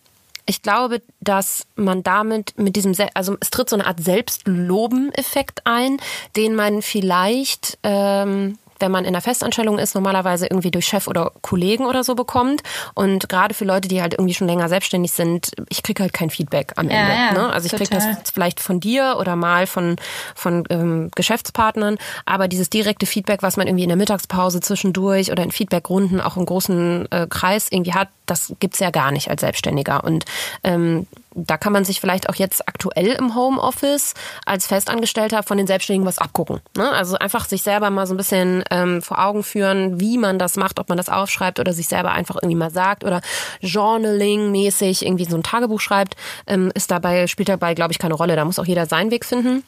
ich 0.47 0.63
glaube, 0.63 1.03
dass 1.21 1.67
man 1.77 2.03
damit 2.03 2.59
mit 2.59 2.75
diesem, 2.75 2.95
also 3.15 3.37
es 3.41 3.51
tritt 3.51 3.71
so 3.71 3.77
eine 3.77 3.87
Art 3.87 4.01
Selbstloben-Effekt 4.01 5.65
ein, 5.65 5.99
den 6.35 6.55
man 6.55 6.83
vielleicht 6.83 7.79
ähm, 7.83 8.59
wenn 8.81 8.91
man 8.91 9.05
in 9.05 9.13
der 9.13 9.23
Festanstellung 9.23 9.79
ist, 9.79 9.95
normalerweise 9.95 10.47
irgendwie 10.47 10.71
durch 10.71 10.87
Chef 10.87 11.07
oder 11.07 11.33
Kollegen 11.43 11.87
oder 11.87 12.05
so 12.05 12.15
bekommt. 12.15 12.63
Und 12.95 13.29
gerade 13.29 13.55
für 13.55 13.65
Leute, 13.65 13.89
die 13.89 14.03
halt 14.03 14.15
irgendwie 14.15 14.35
schon 14.35 14.47
länger 14.47 14.69
selbstständig 14.69 15.13
sind, 15.13 15.53
ich 15.69 15.83
kriege 15.83 16.03
halt 16.03 16.13
kein 16.13 16.31
Feedback 16.31 16.73
am 16.77 16.89
Ende. 16.89 17.13
Ja, 17.13 17.27
ja, 17.27 17.33
ne? 17.33 17.53
Also 17.53 17.67
ich 17.67 17.73
kriege 17.73 17.91
das 17.91 18.05
vielleicht 18.33 18.61
von 18.61 18.81
dir 18.81 19.17
oder 19.19 19.37
mal 19.37 19.67
von, 19.67 19.97
von 20.35 20.65
ähm, 20.71 21.11
Geschäftspartnern, 21.15 21.99
aber 22.27 22.49
dieses 22.49 22.71
direkte 22.71 23.07
Feedback, 23.07 23.43
was 23.43 23.57
man 23.57 23.67
irgendwie 23.67 23.85
in 23.85 23.89
der 23.89 23.97
Mittagspause 23.97 24.61
zwischendurch 24.61 25.31
oder 25.31 25.43
in 25.43 25.51
Feedbackrunden 25.51 26.21
auch 26.21 26.37
im 26.37 26.47
großen 26.47 27.11
äh, 27.11 27.27
Kreis 27.29 27.69
irgendwie 27.71 27.95
hat, 27.95 28.09
das 28.27 28.53
gibt's 28.61 28.79
ja 28.79 28.91
gar 28.91 29.11
nicht 29.11 29.29
als 29.31 29.41
Selbstständiger. 29.41 30.05
Und 30.05 30.25
ähm, 30.63 31.07
da 31.35 31.57
kann 31.57 31.73
man 31.73 31.85
sich 31.85 32.01
vielleicht 32.01 32.29
auch 32.29 32.35
jetzt 32.35 32.69
aktuell 32.69 33.13
im 33.13 33.35
Homeoffice 33.35 34.15
als 34.45 34.67
Festangestellter 34.67 35.43
von 35.43 35.57
den 35.57 35.67
Selbstständigen 35.67 36.07
was 36.07 36.19
abgucken. 36.19 36.61
Ne? 36.77 36.91
Also 36.91 37.17
einfach 37.17 37.45
sich 37.45 37.63
selber 37.63 37.91
mal 37.91 38.07
so 38.07 38.15
ein 38.15 38.17
bisschen 38.17 38.65
ähm, 38.71 39.01
vor 39.03 39.25
Augen 39.25 39.43
führen, 39.43 40.01
wie 40.01 40.19
man 40.19 40.39
das 40.39 40.57
macht, 40.57 40.79
ob 40.79 40.89
man 40.89 40.99
das 40.99 41.09
aufschreibt 41.09 41.61
oder 41.61 41.73
sich 41.73 41.89
selber 41.89 42.13
einfach 42.13 42.37
irgendwie 42.37 42.57
mal 42.57 42.71
sagt 42.71 43.05
oder 43.05 43.21
Journaling-mäßig 43.61 45.03
irgendwie 45.05 45.25
so 45.25 45.37
ein 45.37 45.43
Tagebuch 45.43 45.81
schreibt, 45.81 46.17
ähm, 46.47 46.73
ist 46.75 46.91
dabei, 46.91 47.27
spielt 47.27 47.49
dabei, 47.49 47.75
glaube 47.75 47.93
ich, 47.93 47.99
keine 47.99 48.15
Rolle. 48.15 48.37
Da 48.37 48.45
muss 48.45 48.59
auch 48.59 48.67
jeder 48.67 48.87
seinen 48.87 49.11
Weg 49.11 49.25
finden. 49.25 49.63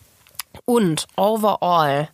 Und 0.64 1.06
overall 1.16 2.08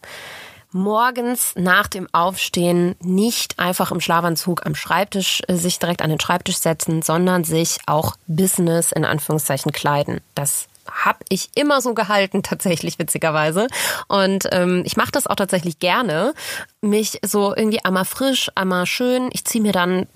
morgens 0.72 1.54
nach 1.56 1.86
dem 1.86 2.08
Aufstehen 2.12 2.94
nicht 3.00 3.58
einfach 3.58 3.90
im 3.90 4.00
Schlafanzug 4.00 4.66
am 4.66 4.74
Schreibtisch 4.74 5.42
äh, 5.48 5.54
sich 5.54 5.78
direkt 5.78 6.02
an 6.02 6.10
den 6.10 6.20
Schreibtisch 6.20 6.58
setzen, 6.58 7.02
sondern 7.02 7.44
sich 7.44 7.78
auch 7.86 8.16
Business 8.26 8.92
in 8.92 9.04
Anführungszeichen 9.04 9.72
kleiden. 9.72 10.20
Das 10.34 10.68
habe 10.90 11.18
ich 11.28 11.50
immer 11.54 11.80
so 11.80 11.94
gehalten, 11.94 12.42
tatsächlich 12.42 12.98
witzigerweise. 12.98 13.66
Und 14.08 14.48
ähm, 14.52 14.82
ich 14.84 14.96
mache 14.96 15.12
das 15.12 15.26
auch 15.26 15.36
tatsächlich 15.36 15.78
gerne. 15.78 16.34
Mich 16.80 17.18
so 17.24 17.54
irgendwie 17.54 17.84
einmal 17.84 18.04
frisch, 18.04 18.50
einmal 18.54 18.86
schön. 18.86 19.30
Ich 19.32 19.44
ziehe 19.44 19.62
mir 19.62 19.72
dann 19.72 20.06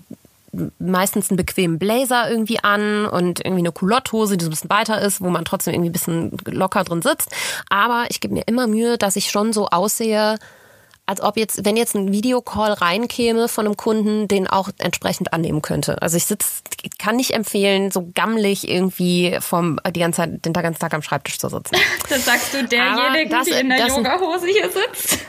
meistens 0.79 1.29
einen 1.29 1.37
bequemen 1.37 1.79
Blazer 1.79 2.29
irgendwie 2.29 2.59
an 2.59 3.05
und 3.05 3.39
irgendwie 3.39 3.61
eine 3.61 3.71
Coulottehose, 3.71 4.37
die 4.37 4.45
so 4.45 4.49
ein 4.49 4.51
bisschen 4.51 4.69
weiter 4.69 5.01
ist, 5.01 5.21
wo 5.21 5.29
man 5.29 5.45
trotzdem 5.45 5.73
irgendwie 5.73 5.89
ein 5.89 5.93
bisschen 5.93 6.37
locker 6.45 6.83
drin 6.83 7.01
sitzt. 7.01 7.29
Aber 7.69 8.05
ich 8.09 8.19
gebe 8.19 8.33
mir 8.33 8.43
immer 8.47 8.67
Mühe, 8.67 8.97
dass 8.97 9.15
ich 9.15 9.31
schon 9.31 9.53
so 9.53 9.67
aussehe, 9.67 10.37
als 11.05 11.21
ob 11.21 11.35
jetzt, 11.35 11.65
wenn 11.65 11.75
jetzt 11.75 11.95
ein 11.95 12.13
Videocall 12.13 12.71
reinkäme 12.71 13.49
von 13.49 13.65
einem 13.65 13.75
Kunden, 13.75 14.27
den 14.27 14.47
auch 14.47 14.69
entsprechend 14.77 15.33
annehmen 15.33 15.61
könnte. 15.61 16.01
Also 16.01 16.15
ich 16.15 16.25
sitze, 16.25 16.61
kann 16.97 17.17
nicht 17.17 17.31
empfehlen, 17.31 17.91
so 17.91 18.09
gammelig 18.13 18.69
irgendwie 18.69 19.37
vom 19.41 19.79
die 19.93 19.99
ganze 19.99 20.17
Zeit, 20.17 20.45
den 20.45 20.53
ganzen 20.53 20.79
Tag 20.79 20.93
am 20.93 21.01
Schreibtisch 21.01 21.39
zu 21.39 21.49
sitzen. 21.49 21.75
Das 22.09 22.25
sagst 22.25 22.53
du 22.53 22.63
derjenige, 22.63 23.29
das, 23.29 23.45
die 23.45 23.53
in 23.53 23.69
der 23.69 23.87
Yogahose 23.87 24.45
hier 24.45 24.69
sitzt. 24.69 25.19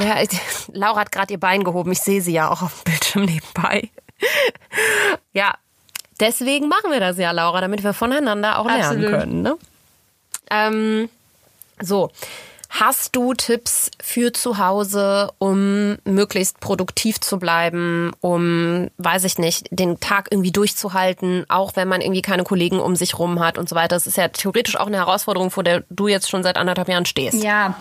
ja, 0.00 0.16
Laura 0.72 1.00
hat 1.00 1.12
gerade 1.12 1.34
ihr 1.34 1.40
Bein 1.40 1.64
gehoben. 1.64 1.92
Ich 1.92 2.00
sehe 2.00 2.22
sie 2.22 2.32
ja 2.32 2.50
auch 2.50 2.62
auf 2.62 2.82
dem 2.82 2.92
Bildschirm 2.92 3.24
nebenbei. 3.24 3.90
Ja, 5.32 5.54
deswegen 6.20 6.68
machen 6.68 6.90
wir 6.90 7.00
das 7.00 7.18
ja, 7.18 7.30
Laura, 7.30 7.60
damit 7.60 7.82
wir 7.82 7.92
voneinander 7.92 8.58
auch 8.58 8.66
lernen 8.66 8.82
Absolut. 8.82 9.10
können. 9.10 9.42
Ne? 9.42 9.56
Ähm, 10.50 11.08
so. 11.80 12.10
Hast 12.70 13.16
du 13.16 13.32
Tipps 13.32 13.90
für 13.98 14.30
zu 14.34 14.58
Hause, 14.58 15.32
um 15.38 15.96
möglichst 16.04 16.60
produktiv 16.60 17.18
zu 17.18 17.38
bleiben, 17.38 18.12
um, 18.20 18.90
weiß 18.98 19.24
ich 19.24 19.38
nicht, 19.38 19.68
den 19.70 20.00
Tag 20.00 20.28
irgendwie 20.30 20.52
durchzuhalten, 20.52 21.46
auch 21.48 21.76
wenn 21.76 21.88
man 21.88 22.02
irgendwie 22.02 22.20
keine 22.20 22.44
Kollegen 22.44 22.78
um 22.78 22.94
sich 22.94 23.18
rum 23.18 23.40
hat 23.40 23.56
und 23.56 23.70
so 23.70 23.74
weiter? 23.74 23.96
Das 23.96 24.06
ist 24.06 24.18
ja 24.18 24.28
theoretisch 24.28 24.76
auch 24.76 24.86
eine 24.86 24.98
Herausforderung, 24.98 25.50
vor 25.50 25.64
der 25.64 25.84
du 25.88 26.08
jetzt 26.08 26.28
schon 26.28 26.42
seit 26.42 26.58
anderthalb 26.58 26.88
Jahren 26.88 27.06
stehst. 27.06 27.42
Ja, 27.42 27.74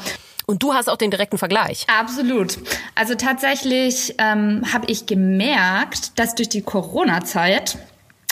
und 0.47 0.63
du 0.63 0.73
hast 0.73 0.89
auch 0.89 0.97
den 0.97 1.11
direkten 1.11 1.37
Vergleich. 1.37 1.85
Absolut. 1.99 2.57
Also 2.95 3.13
tatsächlich 3.15 4.15
ähm, 4.17 4.63
habe 4.73 4.87
ich 4.87 5.05
gemerkt, 5.05 6.17
dass 6.17 6.33
durch 6.35 6.49
die 6.49 6.61
Corona-Zeit, 6.61 7.77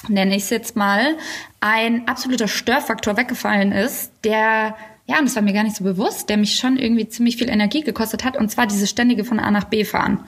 nenne 0.07 0.35
ich 0.35 0.43
es 0.43 0.49
jetzt 0.49 0.75
mal, 0.75 1.17
ein 1.59 2.07
absoluter 2.07 2.47
Störfaktor 2.47 3.17
weggefallen 3.17 3.71
ist, 3.71 4.11
der 4.23 4.75
ja, 5.07 5.19
und 5.19 5.25
das 5.25 5.35
war 5.35 5.43
mir 5.43 5.53
gar 5.53 5.63
nicht 5.63 5.75
so 5.75 5.83
bewusst, 5.83 6.29
der 6.29 6.37
mich 6.37 6.55
schon 6.55 6.77
irgendwie 6.77 7.07
ziemlich 7.07 7.37
viel 7.37 7.47
Energie 7.47 7.81
gekostet 7.81 8.23
hat, 8.23 8.35
und 8.35 8.49
zwar 8.49 8.65
diese 8.65 8.87
ständige 8.87 9.23
von 9.23 9.39
A 9.39 9.51
nach 9.51 9.65
B 9.65 9.85
fahren. 9.85 10.23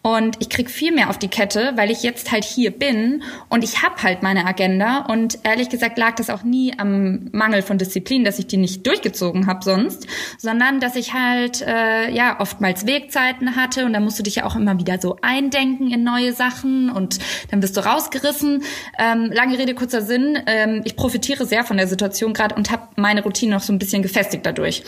Und 0.00 0.36
ich 0.40 0.48
krieg 0.48 0.70
viel 0.70 0.90
mehr 0.90 1.10
auf 1.10 1.18
die 1.18 1.28
Kette, 1.28 1.72
weil 1.76 1.90
ich 1.90 2.02
jetzt 2.02 2.32
halt 2.32 2.42
hier 2.42 2.70
bin 2.70 3.22
und 3.50 3.62
ich 3.62 3.82
habe 3.82 4.02
halt 4.02 4.22
meine 4.22 4.46
Agenda. 4.46 5.00
Und 5.00 5.38
ehrlich 5.44 5.68
gesagt 5.68 5.98
lag 5.98 6.14
das 6.14 6.30
auch 6.30 6.44
nie 6.44 6.72
am 6.78 7.28
Mangel 7.32 7.60
von 7.60 7.76
Disziplin, 7.76 8.24
dass 8.24 8.38
ich 8.38 8.46
die 8.46 8.56
nicht 8.56 8.86
durchgezogen 8.86 9.46
habe 9.46 9.62
sonst, 9.62 10.06
sondern 10.38 10.80
dass 10.80 10.96
ich 10.96 11.12
halt 11.12 11.60
äh, 11.60 12.10
ja 12.10 12.40
oftmals 12.40 12.86
Wegzeiten 12.86 13.54
hatte 13.54 13.84
und 13.84 13.92
da 13.92 14.00
musst 14.00 14.18
du 14.18 14.22
dich 14.22 14.36
ja 14.36 14.44
auch 14.44 14.56
immer 14.56 14.78
wieder 14.78 14.98
so 14.98 15.18
eindenken 15.20 15.92
in 15.92 16.04
neue 16.04 16.32
Sachen 16.32 16.90
und 16.90 17.18
dann 17.50 17.60
bist 17.60 17.76
du 17.76 17.84
rausgerissen. 17.84 18.62
Ähm, 18.98 19.30
lange 19.30 19.58
Rede, 19.58 19.74
kurzer 19.74 20.00
Sinn. 20.00 20.38
Ähm, 20.46 20.80
ich 20.84 20.96
profitiere 20.96 21.44
sehr 21.44 21.64
von 21.64 21.76
der 21.76 21.86
Situation 21.86 22.32
gerade 22.32 22.54
und 22.54 22.70
habe 22.70 22.88
meine 22.96 23.22
Routine 23.22 23.52
noch 23.52 23.62
so 23.62 23.74
ein 23.74 23.78
bisschen 23.78 24.02
gefestigt 24.02 24.21
dadurch. 24.30 24.82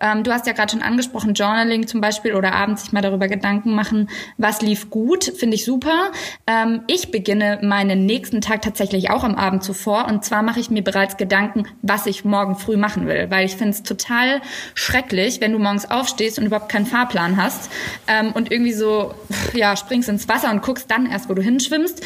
Ähm, 0.00 0.22
du 0.24 0.32
hast 0.32 0.46
ja 0.46 0.52
gerade 0.52 0.72
schon 0.72 0.82
angesprochen, 0.82 1.34
Journaling 1.34 1.86
zum 1.86 2.00
Beispiel 2.00 2.34
oder 2.34 2.54
abends 2.54 2.82
sich 2.82 2.92
mal 2.92 3.02
darüber 3.02 3.28
Gedanken 3.28 3.74
machen, 3.74 4.08
was 4.38 4.62
lief 4.62 4.90
gut, 4.90 5.24
finde 5.24 5.56
ich 5.56 5.64
super. 5.64 6.12
Ähm, 6.46 6.82
ich 6.86 7.10
beginne 7.10 7.58
meinen 7.62 8.06
nächsten 8.06 8.40
Tag 8.40 8.62
tatsächlich 8.62 9.10
auch 9.10 9.24
am 9.24 9.34
Abend 9.34 9.64
zuvor. 9.64 10.06
Und 10.06 10.24
zwar 10.24 10.42
mache 10.42 10.60
ich 10.60 10.70
mir 10.70 10.82
bereits 10.82 11.16
Gedanken, 11.16 11.66
was 11.82 12.06
ich 12.06 12.24
morgen 12.24 12.56
früh 12.56 12.76
machen 12.76 13.06
will. 13.06 13.30
Weil 13.30 13.46
ich 13.46 13.56
finde 13.56 13.70
es 13.70 13.82
total 13.82 14.40
schrecklich, 14.74 15.40
wenn 15.40 15.52
du 15.52 15.58
morgens 15.58 15.90
aufstehst 15.90 16.38
und 16.38 16.46
überhaupt 16.46 16.70
keinen 16.70 16.86
Fahrplan 16.86 17.36
hast 17.36 17.70
ähm, 18.06 18.32
und 18.32 18.50
irgendwie 18.50 18.72
so, 18.72 19.14
ja, 19.54 19.76
springst 19.76 20.08
ins 20.08 20.28
Wasser 20.28 20.50
und 20.50 20.62
guckst 20.62 20.90
dann 20.90 21.06
erst, 21.06 21.28
wo 21.28 21.34
du 21.34 21.42
hinschwimmst. 21.42 22.02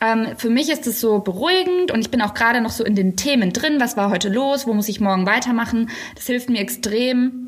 Ähm, 0.00 0.28
für 0.36 0.50
mich 0.50 0.68
ist 0.70 0.86
es 0.86 1.00
so 1.00 1.20
beruhigend 1.20 1.90
und 1.90 2.00
ich 2.00 2.10
bin 2.10 2.20
auch 2.20 2.34
gerade 2.34 2.60
noch 2.60 2.70
so 2.70 2.84
in 2.84 2.94
den 2.94 3.16
Themen 3.16 3.52
drin. 3.52 3.80
Was 3.80 3.96
war 3.96 4.10
heute 4.10 4.28
los? 4.28 4.66
Wo 4.66 4.74
muss 4.74 4.88
ich 4.88 5.00
morgen 5.00 5.26
weitermachen? 5.26 5.90
Das 6.14 6.26
hilft 6.26 6.50
mir 6.50 6.60
extrem 6.60 7.46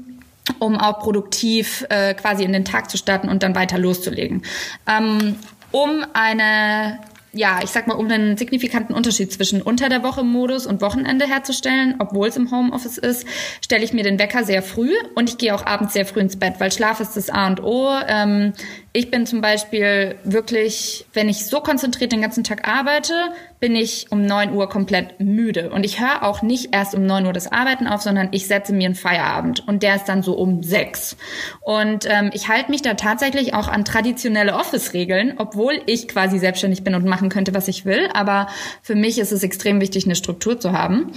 um 0.58 0.76
auch 0.76 1.00
produktiv 1.00 1.84
äh, 1.90 2.14
quasi 2.14 2.44
in 2.44 2.52
den 2.52 2.64
Tag 2.64 2.90
zu 2.90 2.96
starten 2.96 3.28
und 3.28 3.42
dann 3.42 3.54
weiter 3.54 3.78
loszulegen. 3.78 4.42
Ähm, 4.86 5.36
um 5.70 6.04
eine 6.14 6.98
ja, 7.38 7.60
ich 7.62 7.70
sag 7.70 7.86
mal, 7.86 7.94
um 7.94 8.10
einen 8.10 8.36
signifikanten 8.36 8.94
Unterschied 8.96 9.32
zwischen 9.32 9.62
unter 9.62 9.88
der 9.88 10.02
Woche 10.02 10.24
Modus 10.24 10.66
und 10.66 10.80
Wochenende 10.80 11.24
herzustellen, 11.24 11.94
obwohl 12.00 12.26
es 12.26 12.36
im 12.36 12.50
Homeoffice 12.50 12.98
ist, 12.98 13.26
stelle 13.64 13.84
ich 13.84 13.92
mir 13.92 14.02
den 14.02 14.18
Wecker 14.18 14.42
sehr 14.42 14.60
früh 14.60 14.92
und 15.14 15.30
ich 15.30 15.38
gehe 15.38 15.54
auch 15.54 15.64
abends 15.64 15.92
sehr 15.92 16.04
früh 16.04 16.18
ins 16.18 16.36
Bett, 16.36 16.54
weil 16.58 16.72
Schlaf 16.72 16.98
ist 16.98 17.16
das 17.16 17.30
A 17.30 17.46
und 17.46 17.62
O. 17.62 17.90
Ähm, 18.08 18.54
ich 18.92 19.12
bin 19.12 19.24
zum 19.24 19.40
Beispiel 19.40 20.16
wirklich, 20.24 21.06
wenn 21.12 21.28
ich 21.28 21.46
so 21.46 21.60
konzentriert 21.60 22.10
den 22.10 22.22
ganzen 22.22 22.42
Tag 22.42 22.66
arbeite, 22.66 23.14
bin 23.60 23.74
ich 23.74 24.06
um 24.10 24.24
neun 24.24 24.52
Uhr 24.52 24.68
komplett 24.68 25.20
müde. 25.20 25.70
Und 25.70 25.84
ich 25.84 26.00
höre 26.00 26.22
auch 26.22 26.42
nicht 26.42 26.74
erst 26.74 26.94
um 26.94 27.04
neun 27.04 27.26
Uhr 27.26 27.32
das 27.32 27.50
Arbeiten 27.50 27.86
auf, 27.86 28.02
sondern 28.02 28.28
ich 28.32 28.46
setze 28.46 28.72
mir 28.72 28.86
einen 28.86 28.94
Feierabend. 28.94 29.66
Und 29.66 29.82
der 29.82 29.96
ist 29.96 30.04
dann 30.04 30.22
so 30.22 30.34
um 30.34 30.62
sechs. 30.62 31.16
Und 31.60 32.06
ähm, 32.08 32.30
ich 32.32 32.48
halte 32.48 32.70
mich 32.70 32.82
da 32.82 32.94
tatsächlich 32.94 33.54
auch 33.54 33.68
an 33.68 33.84
traditionelle 33.84 34.54
Office-Regeln, 34.54 35.34
obwohl 35.38 35.80
ich 35.86 36.08
quasi 36.08 36.38
selbstständig 36.38 36.84
bin 36.84 36.94
und 36.94 37.04
machen 37.04 37.28
könnte, 37.28 37.54
was 37.54 37.68
ich 37.68 37.84
will. 37.84 38.08
Aber 38.12 38.48
für 38.82 38.94
mich 38.94 39.18
ist 39.18 39.32
es 39.32 39.42
extrem 39.42 39.80
wichtig, 39.80 40.04
eine 40.04 40.16
Struktur 40.16 40.60
zu 40.60 40.72
haben. 40.72 41.12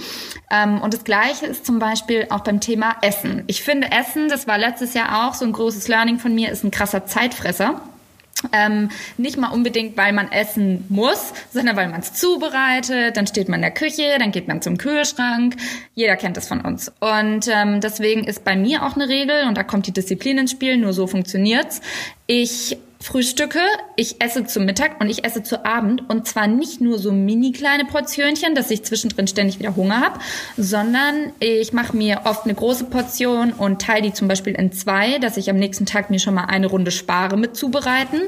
Ähm, 0.50 0.80
und 0.80 0.94
das 0.94 1.04
Gleiche 1.04 1.46
ist 1.46 1.64
zum 1.64 1.78
Beispiel 1.78 2.26
auch 2.30 2.40
beim 2.40 2.60
Thema 2.60 2.96
Essen. 3.02 3.44
Ich 3.46 3.62
finde 3.62 3.90
Essen, 3.92 4.28
das 4.28 4.46
war 4.46 4.58
letztes 4.58 4.94
Jahr 4.94 5.28
auch 5.28 5.34
so 5.34 5.44
ein 5.44 5.52
großes 5.52 5.88
Learning 5.88 6.18
von 6.18 6.34
mir, 6.34 6.50
ist 6.50 6.64
ein 6.64 6.70
krasser 6.70 7.06
Zeitfresser. 7.06 7.80
Ähm, 8.52 8.90
nicht 9.18 9.36
mal 9.36 9.48
unbedingt, 9.48 9.96
weil 9.96 10.12
man 10.12 10.32
essen 10.32 10.84
muss, 10.88 11.32
sondern 11.52 11.76
weil 11.76 11.88
man 11.88 12.00
es 12.00 12.14
zubereitet. 12.14 13.16
Dann 13.16 13.26
steht 13.26 13.48
man 13.48 13.58
in 13.58 13.62
der 13.62 13.70
Küche, 13.70 14.16
dann 14.18 14.32
geht 14.32 14.48
man 14.48 14.62
zum 14.62 14.78
Kühlschrank. 14.78 15.56
Jeder 15.94 16.16
kennt 16.16 16.36
das 16.36 16.48
von 16.48 16.60
uns. 16.60 16.92
Und 17.00 17.48
ähm, 17.48 17.80
deswegen 17.80 18.24
ist 18.24 18.44
bei 18.44 18.56
mir 18.56 18.84
auch 18.84 18.96
eine 18.96 19.08
Regel, 19.08 19.46
und 19.46 19.56
da 19.56 19.62
kommt 19.62 19.86
die 19.86 19.92
Disziplin 19.92 20.38
ins 20.38 20.50
Spiel, 20.50 20.76
nur 20.76 20.92
so 20.92 21.06
funktioniert's. 21.06 21.80
Ich 22.26 22.78
frühstücke, 23.02 23.60
ich 23.96 24.20
esse 24.20 24.44
zu 24.44 24.60
Mittag 24.60 25.00
und 25.00 25.10
ich 25.10 25.24
esse 25.24 25.42
zu 25.42 25.64
Abend 25.64 26.08
und 26.08 26.26
zwar 26.26 26.46
nicht 26.46 26.80
nur 26.80 26.98
so 26.98 27.12
mini 27.12 27.52
kleine 27.52 27.84
Portionchen, 27.84 28.54
dass 28.54 28.70
ich 28.70 28.84
zwischendrin 28.84 29.26
ständig 29.26 29.58
wieder 29.58 29.76
Hunger 29.76 30.00
habe, 30.00 30.20
sondern 30.56 31.32
ich 31.40 31.72
mache 31.72 31.96
mir 31.96 32.22
oft 32.24 32.44
eine 32.44 32.54
große 32.54 32.84
Portion 32.84 33.52
und 33.52 33.82
teile 33.82 34.02
die 34.02 34.12
zum 34.12 34.28
Beispiel 34.28 34.54
in 34.54 34.72
zwei, 34.72 35.18
dass 35.18 35.36
ich 35.36 35.50
am 35.50 35.56
nächsten 35.56 35.86
Tag 35.86 36.10
mir 36.10 36.18
schon 36.18 36.34
mal 36.34 36.44
eine 36.44 36.68
Runde 36.68 36.90
spare 36.90 37.36
mit 37.36 37.56
zubereiten. 37.56 38.20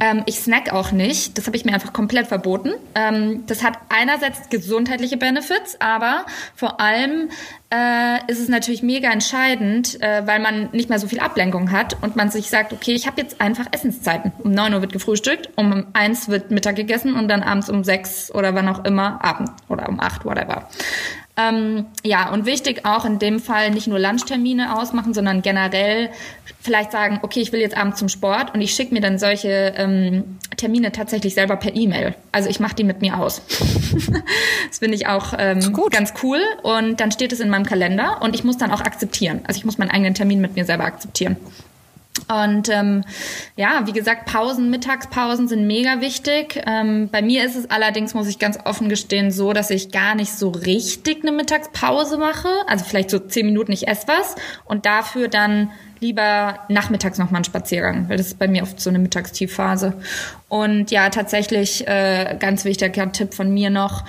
Ähm, 0.00 0.22
ich 0.26 0.40
snack 0.40 0.72
auch 0.72 0.92
nicht, 0.92 1.36
das 1.36 1.46
habe 1.46 1.56
ich 1.56 1.64
mir 1.64 1.74
einfach 1.74 1.92
komplett 1.92 2.26
verboten. 2.26 2.72
Ähm, 2.94 3.44
das 3.46 3.62
hat 3.62 3.78
einerseits 3.90 4.48
gesundheitliche 4.48 5.18
Benefits, 5.18 5.76
aber 5.78 6.24
vor 6.56 6.80
allem 6.80 7.28
äh, 7.72 8.18
ist 8.26 8.40
es 8.40 8.48
natürlich 8.48 8.82
mega 8.82 9.10
entscheidend, 9.10 10.00
äh, 10.02 10.26
weil 10.26 10.40
man 10.40 10.70
nicht 10.72 10.88
mehr 10.88 10.98
so 10.98 11.06
viel 11.06 11.20
Ablenkung 11.20 11.70
hat 11.70 12.02
und 12.02 12.16
man 12.16 12.30
sich 12.30 12.48
sagt, 12.48 12.72
okay, 12.72 12.92
ich 12.92 13.06
habe 13.06 13.20
jetzt 13.20 13.40
einfach 13.40 13.66
Essenszeiten. 13.72 14.32
Um 14.38 14.52
neun 14.52 14.72
Uhr 14.74 14.80
wird 14.80 14.92
gefrühstückt, 14.92 15.50
um 15.56 15.86
eins 15.92 16.28
wird 16.28 16.50
Mittag 16.50 16.76
gegessen 16.76 17.14
und 17.14 17.28
dann 17.28 17.42
abends 17.42 17.68
um 17.68 17.84
sechs 17.84 18.32
oder 18.34 18.54
wann 18.54 18.68
auch 18.68 18.84
immer 18.84 19.22
Abend 19.22 19.50
oder 19.68 19.88
um 19.88 20.00
acht, 20.00 20.24
whatever. 20.24 20.68
Ähm, 21.48 21.86
ja, 22.04 22.30
und 22.30 22.46
wichtig 22.46 22.84
auch 22.84 23.04
in 23.04 23.18
dem 23.18 23.40
Fall 23.40 23.70
nicht 23.70 23.86
nur 23.86 23.98
Lunchtermine 23.98 24.78
ausmachen, 24.78 25.14
sondern 25.14 25.42
generell 25.42 26.10
vielleicht 26.60 26.92
sagen, 26.92 27.20
okay, 27.22 27.40
ich 27.40 27.52
will 27.52 27.60
jetzt 27.60 27.76
abends 27.76 27.98
zum 27.98 28.08
Sport 28.08 28.54
und 28.54 28.60
ich 28.60 28.74
schicke 28.74 28.92
mir 28.92 29.00
dann 29.00 29.18
solche 29.18 29.74
ähm, 29.76 30.38
Termine 30.56 30.92
tatsächlich 30.92 31.34
selber 31.34 31.56
per 31.56 31.74
E-Mail. 31.74 32.14
Also 32.32 32.48
ich 32.50 32.60
mache 32.60 32.74
die 32.74 32.84
mit 32.84 33.00
mir 33.00 33.18
aus. 33.18 33.42
das 34.68 34.78
finde 34.78 34.96
ich 34.96 35.06
auch 35.06 35.32
ähm, 35.38 35.60
ganz 35.90 36.12
cool. 36.22 36.40
Und 36.62 37.00
dann 37.00 37.12
steht 37.12 37.32
es 37.32 37.40
in 37.40 37.48
meinem 37.48 37.64
Kalender 37.64 38.20
und 38.20 38.34
ich 38.34 38.44
muss 38.44 38.58
dann 38.58 38.70
auch 38.70 38.82
akzeptieren. 38.82 39.40
Also 39.44 39.58
ich 39.58 39.64
muss 39.64 39.78
meinen 39.78 39.90
eigenen 39.90 40.14
Termin 40.14 40.40
mit 40.40 40.54
mir 40.56 40.64
selber 40.64 40.84
akzeptieren. 40.84 41.36
Und 42.28 42.68
ähm, 42.68 43.04
ja, 43.56 43.86
wie 43.86 43.92
gesagt, 43.92 44.26
Pausen, 44.26 44.70
Mittagspausen 44.70 45.48
sind 45.48 45.66
mega 45.66 46.00
wichtig. 46.00 46.62
Ähm, 46.66 47.08
bei 47.10 47.22
mir 47.22 47.44
ist 47.44 47.56
es 47.56 47.70
allerdings, 47.70 48.14
muss 48.14 48.28
ich 48.28 48.38
ganz 48.38 48.58
offen 48.64 48.88
gestehen, 48.88 49.30
so, 49.30 49.52
dass 49.52 49.70
ich 49.70 49.90
gar 49.90 50.14
nicht 50.14 50.32
so 50.32 50.50
richtig 50.50 51.22
eine 51.22 51.32
Mittagspause 51.32 52.18
mache. 52.18 52.48
Also 52.66 52.84
vielleicht 52.84 53.10
so 53.10 53.18
zehn 53.18 53.46
Minuten, 53.46 53.72
ich 53.72 53.88
esse 53.88 54.06
was 54.08 54.36
und 54.64 54.86
dafür 54.86 55.28
dann 55.28 55.70
lieber 56.00 56.60
nachmittags 56.68 57.18
noch 57.18 57.30
mal 57.30 57.38
einen 57.38 57.44
Spaziergang, 57.44 58.08
weil 58.08 58.16
das 58.16 58.28
ist 58.28 58.38
bei 58.38 58.48
mir 58.48 58.62
oft 58.62 58.80
so 58.80 58.90
eine 58.90 58.98
Mittagstiefphase. 58.98 59.94
Und 60.48 60.90
ja, 60.90 61.10
tatsächlich 61.10 61.86
äh, 61.86 62.36
ganz 62.38 62.64
wichtiger 62.64 63.12
Tipp 63.12 63.34
von 63.34 63.52
mir 63.52 63.70
noch, 63.70 64.04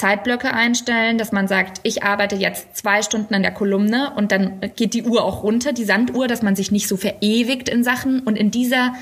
Zeitblöcke 0.00 0.54
einstellen, 0.54 1.18
dass 1.18 1.30
man 1.30 1.46
sagt, 1.46 1.80
ich 1.82 2.02
arbeite 2.02 2.34
jetzt 2.34 2.74
zwei 2.74 3.02
Stunden 3.02 3.34
an 3.34 3.42
der 3.42 3.52
Kolumne 3.52 4.14
und 4.16 4.32
dann 4.32 4.58
geht 4.74 4.94
die 4.94 5.02
Uhr 5.02 5.22
auch 5.22 5.42
runter, 5.42 5.74
die 5.74 5.84
Sanduhr, 5.84 6.26
dass 6.26 6.40
man 6.40 6.56
sich 6.56 6.72
nicht 6.72 6.88
so 6.88 6.96
verewigt 6.96 7.68
in 7.68 7.84
Sachen. 7.84 8.20
Und 8.20 8.36
in 8.36 8.50
dieser 8.50 8.94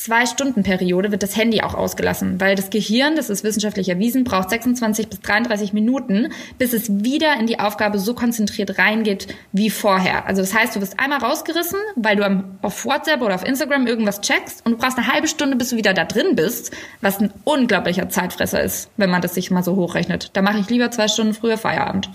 zwei 0.00 0.24
Stunden 0.24 0.62
Periode 0.62 1.12
wird 1.12 1.22
das 1.22 1.36
Handy 1.36 1.60
auch 1.60 1.74
ausgelassen, 1.74 2.40
weil 2.40 2.56
das 2.56 2.70
Gehirn, 2.70 3.16
das 3.16 3.28
ist 3.28 3.44
wissenschaftlich 3.44 3.88
erwiesen, 3.88 4.24
braucht 4.24 4.48
26 4.48 5.08
bis 5.08 5.20
33 5.20 5.72
Minuten, 5.74 6.32
bis 6.58 6.72
es 6.72 7.04
wieder 7.04 7.38
in 7.38 7.46
die 7.46 7.60
Aufgabe 7.60 7.98
so 7.98 8.14
konzentriert 8.14 8.78
reingeht 8.78 9.28
wie 9.52 9.68
vorher. 9.68 10.26
Also 10.26 10.40
das 10.40 10.54
heißt, 10.54 10.74
du 10.74 10.80
wirst 10.80 10.98
einmal 10.98 11.18
rausgerissen, 11.18 11.78
weil 11.96 12.16
du 12.16 12.44
auf 12.62 12.86
WhatsApp 12.86 13.20
oder 13.20 13.34
auf 13.34 13.44
Instagram 13.44 13.86
irgendwas 13.86 14.22
checkst 14.22 14.64
und 14.64 14.72
du 14.72 14.78
brauchst 14.78 14.96
eine 14.96 15.06
halbe 15.06 15.28
Stunde, 15.28 15.56
bis 15.56 15.70
du 15.70 15.76
wieder 15.76 15.92
da 15.92 16.04
drin 16.04 16.34
bist, 16.34 16.74
was 17.02 17.20
ein 17.20 17.30
unglaublicher 17.44 18.08
Zeitfresser 18.08 18.62
ist, 18.62 18.90
wenn 18.96 19.10
man 19.10 19.20
das 19.20 19.34
sich 19.34 19.50
mal 19.50 19.62
so 19.62 19.76
hochrechnet. 19.76 20.30
Da 20.32 20.40
mache 20.40 20.58
ich 20.58 20.70
lieber 20.70 20.90
zwei 20.90 21.08
Stunden 21.08 21.34
früher 21.34 21.58
Feierabend. 21.58 22.08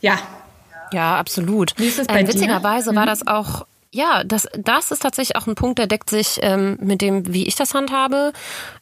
Ja. 0.00 0.18
Ja, 0.92 1.16
absolut. 1.16 1.72
Wie 1.76 1.88
ist 1.88 1.98
es 1.98 2.06
bei 2.06 2.20
äh, 2.20 2.28
witzigerweise 2.28 2.90
dir? 2.90 2.96
war 2.96 3.02
mhm. 3.02 3.08
das 3.08 3.26
auch 3.26 3.66
ja, 3.96 4.24
das, 4.24 4.46
das 4.54 4.90
ist 4.90 5.02
tatsächlich 5.02 5.36
auch 5.36 5.46
ein 5.46 5.54
Punkt, 5.54 5.78
der 5.78 5.86
deckt 5.86 6.10
sich 6.10 6.38
ähm, 6.42 6.76
mit 6.82 7.00
dem, 7.00 7.32
wie 7.32 7.46
ich 7.46 7.54
das 7.54 7.72
handhabe. 7.72 8.34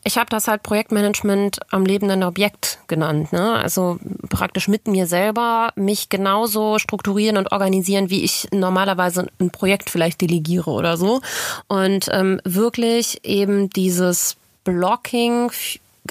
Ich 0.02 0.18
habe 0.18 0.28
das 0.28 0.48
halt 0.48 0.64
Projektmanagement 0.64 1.60
am 1.70 1.86
lebenden 1.86 2.24
Objekt 2.24 2.80
genannt. 2.88 3.32
Ne? 3.32 3.54
Also 3.54 3.98
praktisch 4.28 4.66
mit 4.66 4.88
mir 4.88 5.06
selber 5.06 5.70
mich 5.76 6.08
genauso 6.08 6.80
strukturieren 6.80 7.36
und 7.36 7.52
organisieren, 7.52 8.10
wie 8.10 8.24
ich 8.24 8.48
normalerweise 8.50 9.28
ein 9.38 9.50
Projekt 9.50 9.88
vielleicht 9.88 10.20
delegiere 10.20 10.72
oder 10.72 10.96
so. 10.96 11.20
Und 11.68 12.08
ähm, 12.10 12.40
wirklich 12.44 13.24
eben 13.24 13.70
dieses 13.70 14.36
Blocking 14.64 15.52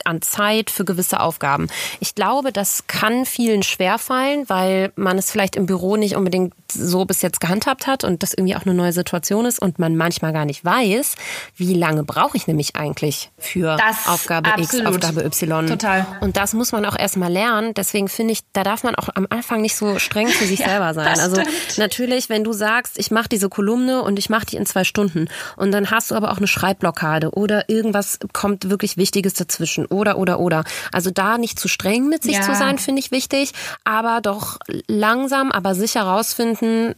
an 0.06 0.22
Zeit 0.22 0.70
für 0.70 0.86
gewisse 0.86 1.20
Aufgaben. 1.20 1.68
Ich 2.00 2.16
glaube, 2.16 2.52
das 2.52 2.88
kann 2.88 3.26
vielen 3.26 3.64
schwerfallen, 3.64 4.48
weil 4.48 4.92
man 4.96 5.18
es 5.18 5.32
vielleicht 5.32 5.56
im 5.56 5.66
Büro 5.66 5.96
nicht 5.96 6.16
unbedingt 6.16 6.54
so 6.72 7.06
bis 7.06 7.22
jetzt 7.22 7.40
gehandhabt 7.40 7.88
hat 7.88 8.04
und 8.04 8.24
das 8.24 8.34
irgendwie 8.34 8.56
auch 8.56 8.66
eine 8.66 8.74
neue 8.74 8.94
Situation 8.94 9.46
ist 9.46 9.60
und 9.60 9.80
man 9.80 9.96
manchmal 9.96 10.34
gar 10.34 10.46
nicht 10.46 10.66
weiß, 10.66 11.16
wie 11.56 11.74
lange 11.76 12.04
brauche 12.04 12.36
ich 12.36 12.48
nämlich 12.48 12.76
eigentlich 12.76 13.32
für 13.38 13.78
das 13.78 14.08
Aufgabe 14.08 14.50
absolut. 14.50 14.74
X, 14.74 14.86
Aufgabe 14.86 15.24
Y. 15.24 15.68
Total. 15.68 16.06
Und 16.22 16.38
das 16.38 16.54
muss 16.54 16.72
man 16.72 16.86
auch 16.86 16.98
erstmal 16.98 17.32
lernen. 17.32 17.74
Deswegen 17.76 18.08
finde 18.08 18.34
ich, 18.34 18.40
da 18.54 18.64
darf 18.64 18.84
man 18.84 18.96
auch 18.96 19.10
am 19.14 19.28
Anfang 19.30 19.62
nicht 19.62 19.76
so 19.76 20.00
streng 20.00 20.28
für 20.28 20.46
sich 20.46 20.60
ja, 20.64 20.70
selber 20.70 20.94
sein. 20.94 21.20
Also 21.20 21.42
natürlich, 21.78 22.30
wenn 22.30 22.44
du 22.44 22.54
sagst, 22.54 22.98
ich 22.98 23.12
mache 23.12 23.30
diese 23.30 23.50
Kolumne 23.50 24.02
und 24.02 24.18
ich 24.18 24.30
mache 24.30 24.46
die 24.46 24.58
in 24.58 24.66
zwei 24.66 24.84
Stunden 24.84 25.28
und 25.56 25.72
dann 25.72 25.92
hast 25.92 26.12
du 26.12 26.16
aber 26.16 26.32
auch 26.32 26.38
eine 26.38 26.48
Schreibblockade 26.48 27.32
oder 27.32 27.70
irgendwas 27.70 28.20
kommt 28.34 28.70
wirklich 28.70 28.98
Wichtiges 28.98 29.34
dazwischen 29.34 29.83
oder 29.88 30.18
oder 30.18 30.40
oder. 30.40 30.64
Also 30.92 31.12
da 31.12 31.38
nicht 31.38 31.60
zu 31.60 31.68
streng 31.68 32.08
mit 32.10 32.24
sich 32.24 32.36
ja. 32.38 32.42
zu 32.42 32.56
sein, 32.56 32.78
finde 32.78 33.00
ich 33.00 33.12
wichtig, 33.12 33.54
aber 33.84 34.22
doch 34.22 34.58
langsam, 34.88 35.52
aber 35.52 35.76
sicher 35.76 36.04
rausfinden, 36.04 36.96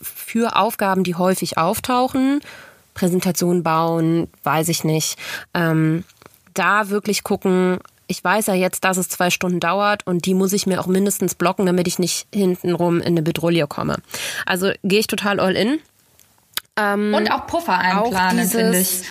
für 0.00 0.56
Aufgaben, 0.56 1.04
die 1.04 1.14
häufig 1.14 1.58
auftauchen, 1.58 2.40
Präsentation 2.94 3.62
bauen, 3.62 4.28
weiß 4.44 4.68
ich 4.68 4.84
nicht, 4.84 5.18
ähm, 5.54 6.04
da 6.54 6.88
wirklich 6.88 7.24
gucken, 7.24 7.78
ich 8.06 8.22
weiß 8.22 8.46
ja 8.48 8.54
jetzt, 8.54 8.84
dass 8.84 8.98
es 8.98 9.08
zwei 9.08 9.30
Stunden 9.30 9.60
dauert 9.60 10.06
und 10.06 10.26
die 10.26 10.34
muss 10.34 10.52
ich 10.52 10.66
mir 10.66 10.80
auch 10.80 10.86
mindestens 10.86 11.34
blocken, 11.34 11.66
damit 11.66 11.88
ich 11.88 11.98
nicht 11.98 12.26
hintenrum 12.32 12.98
in 12.98 13.06
eine 13.06 13.22
Bedrohung 13.22 13.68
komme. 13.68 13.96
Also 14.44 14.70
gehe 14.84 15.00
ich 15.00 15.06
total 15.06 15.40
all 15.40 15.56
in. 15.56 15.80
Ähm, 16.76 17.14
und 17.14 17.30
auch 17.30 17.46
Puffer 17.46 17.78
einplanen, 17.78 18.48
finde 18.48 18.78
ich. 18.78 19.10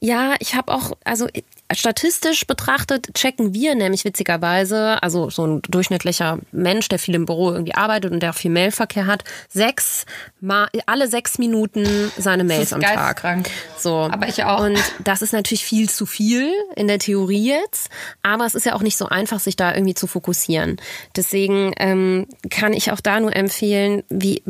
Ja, 0.00 0.34
ich 0.40 0.54
habe 0.54 0.72
auch, 0.72 0.92
also 1.04 1.28
Statistisch 1.72 2.46
betrachtet 2.46 3.14
checken 3.14 3.54
wir 3.54 3.74
nämlich 3.74 4.04
witzigerweise, 4.04 5.02
also 5.02 5.30
so 5.30 5.46
ein 5.46 5.62
durchschnittlicher 5.62 6.38
Mensch, 6.52 6.88
der 6.88 6.98
viel 6.98 7.14
im 7.14 7.24
Büro 7.24 7.52
irgendwie 7.52 7.74
arbeitet 7.74 8.12
und 8.12 8.20
der 8.20 8.30
auch 8.30 8.34
viel 8.34 8.50
Mailverkehr 8.50 9.06
hat, 9.06 9.24
sechs 9.48 10.04
mal 10.40 10.68
alle 10.84 11.08
sechs 11.08 11.38
Minuten 11.38 12.12
seine 12.18 12.44
Mails 12.44 12.74
am 12.74 12.82
Tag. 12.82 13.22
So, 13.78 13.96
aber 13.96 14.28
ich 14.28 14.44
auch. 14.44 14.62
Und 14.62 14.78
das 15.02 15.22
ist 15.22 15.32
natürlich 15.32 15.64
viel 15.64 15.88
zu 15.88 16.04
viel 16.04 16.52
in 16.76 16.86
der 16.86 16.98
Theorie 16.98 17.48
jetzt, 17.48 17.88
aber 18.22 18.44
es 18.44 18.54
ist 18.54 18.66
ja 18.66 18.74
auch 18.74 18.82
nicht 18.82 18.98
so 18.98 19.08
einfach, 19.08 19.40
sich 19.40 19.56
da 19.56 19.74
irgendwie 19.74 19.94
zu 19.94 20.06
fokussieren. 20.06 20.76
Deswegen 21.16 21.72
ähm, 21.78 22.26
kann 22.50 22.74
ich 22.74 22.92
auch 22.92 23.00
da 23.00 23.20
nur 23.20 23.34
empfehlen, 23.34 24.02
wie 24.10 24.42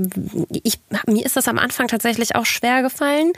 ich 0.65 0.81
mir 1.07 1.25
ist 1.25 1.37
das 1.37 1.47
am 1.47 1.59
Anfang 1.59 1.87
tatsächlich 1.87 2.35
auch 2.35 2.45
schwer 2.45 2.83
gefallen 2.83 3.33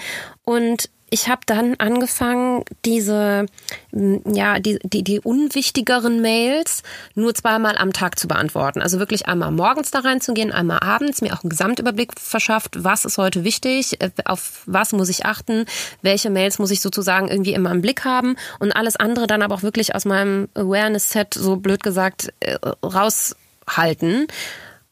und 0.45 0.89
ich 1.09 1.29
habe 1.29 1.43
dann 1.47 1.77
angefangen, 1.79 2.65
diese, 2.85 3.47
ja, 3.93 4.59
die, 4.59 4.79
die, 4.83 5.05
die 5.05 5.21
unwichtigeren 5.21 6.21
Mails 6.21 6.83
nur 7.15 7.33
zweimal 7.33 7.79
am 7.79 7.93
Tag 7.93 8.19
zu 8.19 8.27
beantworten. 8.27 8.83
Also 8.83 8.99
wirklich 8.99 9.29
einmal 9.29 9.53
morgens 9.53 9.93
da 9.93 10.01
reinzugehen, 10.01 10.51
einmal 10.51 10.81
abends, 10.81 11.23
mir 11.23 11.33
auch 11.33 11.45
einen 11.45 11.51
Gesamtüberblick 11.51 12.19
verschafft, 12.19 12.83
was 12.83 13.05
ist 13.05 13.19
heute 13.19 13.45
wichtig, 13.45 14.01
äh, 14.03 14.11
auf 14.25 14.63
was 14.67 14.93
muss 14.93 15.09
ich 15.09 15.25
achten, 15.25 15.67
welche 16.03 16.29
Mails 16.29 16.59
muss 16.59 16.73
ich 16.73 16.81
sozusagen 16.81 17.29
irgendwie 17.29 17.55
immer 17.55 17.71
im 17.71 17.83
Blick 17.83 18.05
haben 18.05 18.37
und 18.59 18.73
alles 18.73 18.97
andere 18.97 19.29
dann 19.29 19.43
aber 19.43 19.55
auch 19.55 19.63
wirklich 19.63 19.95
aus 19.95 20.07
meinem 20.07 20.49
Awareness-Set, 20.55 21.35
so 21.35 21.57
blöd 21.57 21.85
gesagt, 21.85 22.33
äh, 22.41 22.59
raushalten 22.85 24.27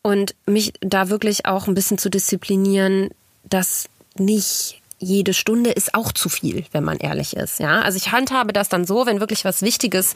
und 0.03 0.37
mich 0.47 0.75
da 0.81 1.09
wirklich 1.09 1.47
auch 1.47 1.67
ein 1.67 1.75
bisschen 1.75 1.99
zu 1.99 2.09
disziplinieren, 2.09 3.11
dass 3.43 3.89
nicht 4.17 4.81
jede 5.05 5.35
Stunde 5.35 5.71
ist 5.71 5.95
auch 5.95 6.13
zu 6.13 6.29
viel, 6.29 6.65
wenn 6.73 6.85
man 6.85 6.99
ehrlich 6.99 7.37
ist. 7.37 7.61
Ja, 7.61 7.83
also 7.83 7.97
ich 7.97 8.13
handhabe 8.13 8.53
das 8.53 8.69
dann 8.69 8.85
so, 8.85 9.07
wenn 9.07 9.21
wirklich 9.21 9.45
was 9.45 9.63
Wichtiges 9.63 10.15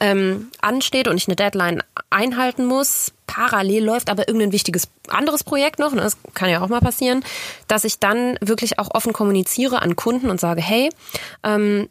ähm, 0.00 0.50
ansteht 0.60 1.08
und 1.08 1.16
ich 1.16 1.28
eine 1.28 1.36
Deadline 1.36 1.82
einhalten 2.10 2.64
muss. 2.64 3.12
Parallel 3.26 3.84
läuft 3.84 4.08
aber 4.08 4.28
irgendein 4.28 4.52
wichtiges 4.52 4.88
anderes 5.08 5.44
Projekt 5.44 5.78
noch, 5.78 5.92
ne, 5.92 6.00
das 6.00 6.16
kann 6.34 6.48
ja 6.48 6.62
auch 6.62 6.68
mal 6.68 6.80
passieren, 6.80 7.22
dass 7.66 7.84
ich 7.84 7.98
dann 7.98 8.38
wirklich 8.40 8.78
auch 8.78 8.94
offen 8.94 9.12
kommuniziere 9.12 9.82
an 9.82 9.96
Kunden 9.96 10.30
und 10.30 10.40
sage, 10.40 10.62
hey, 10.62 10.88
ähm, 11.44 11.88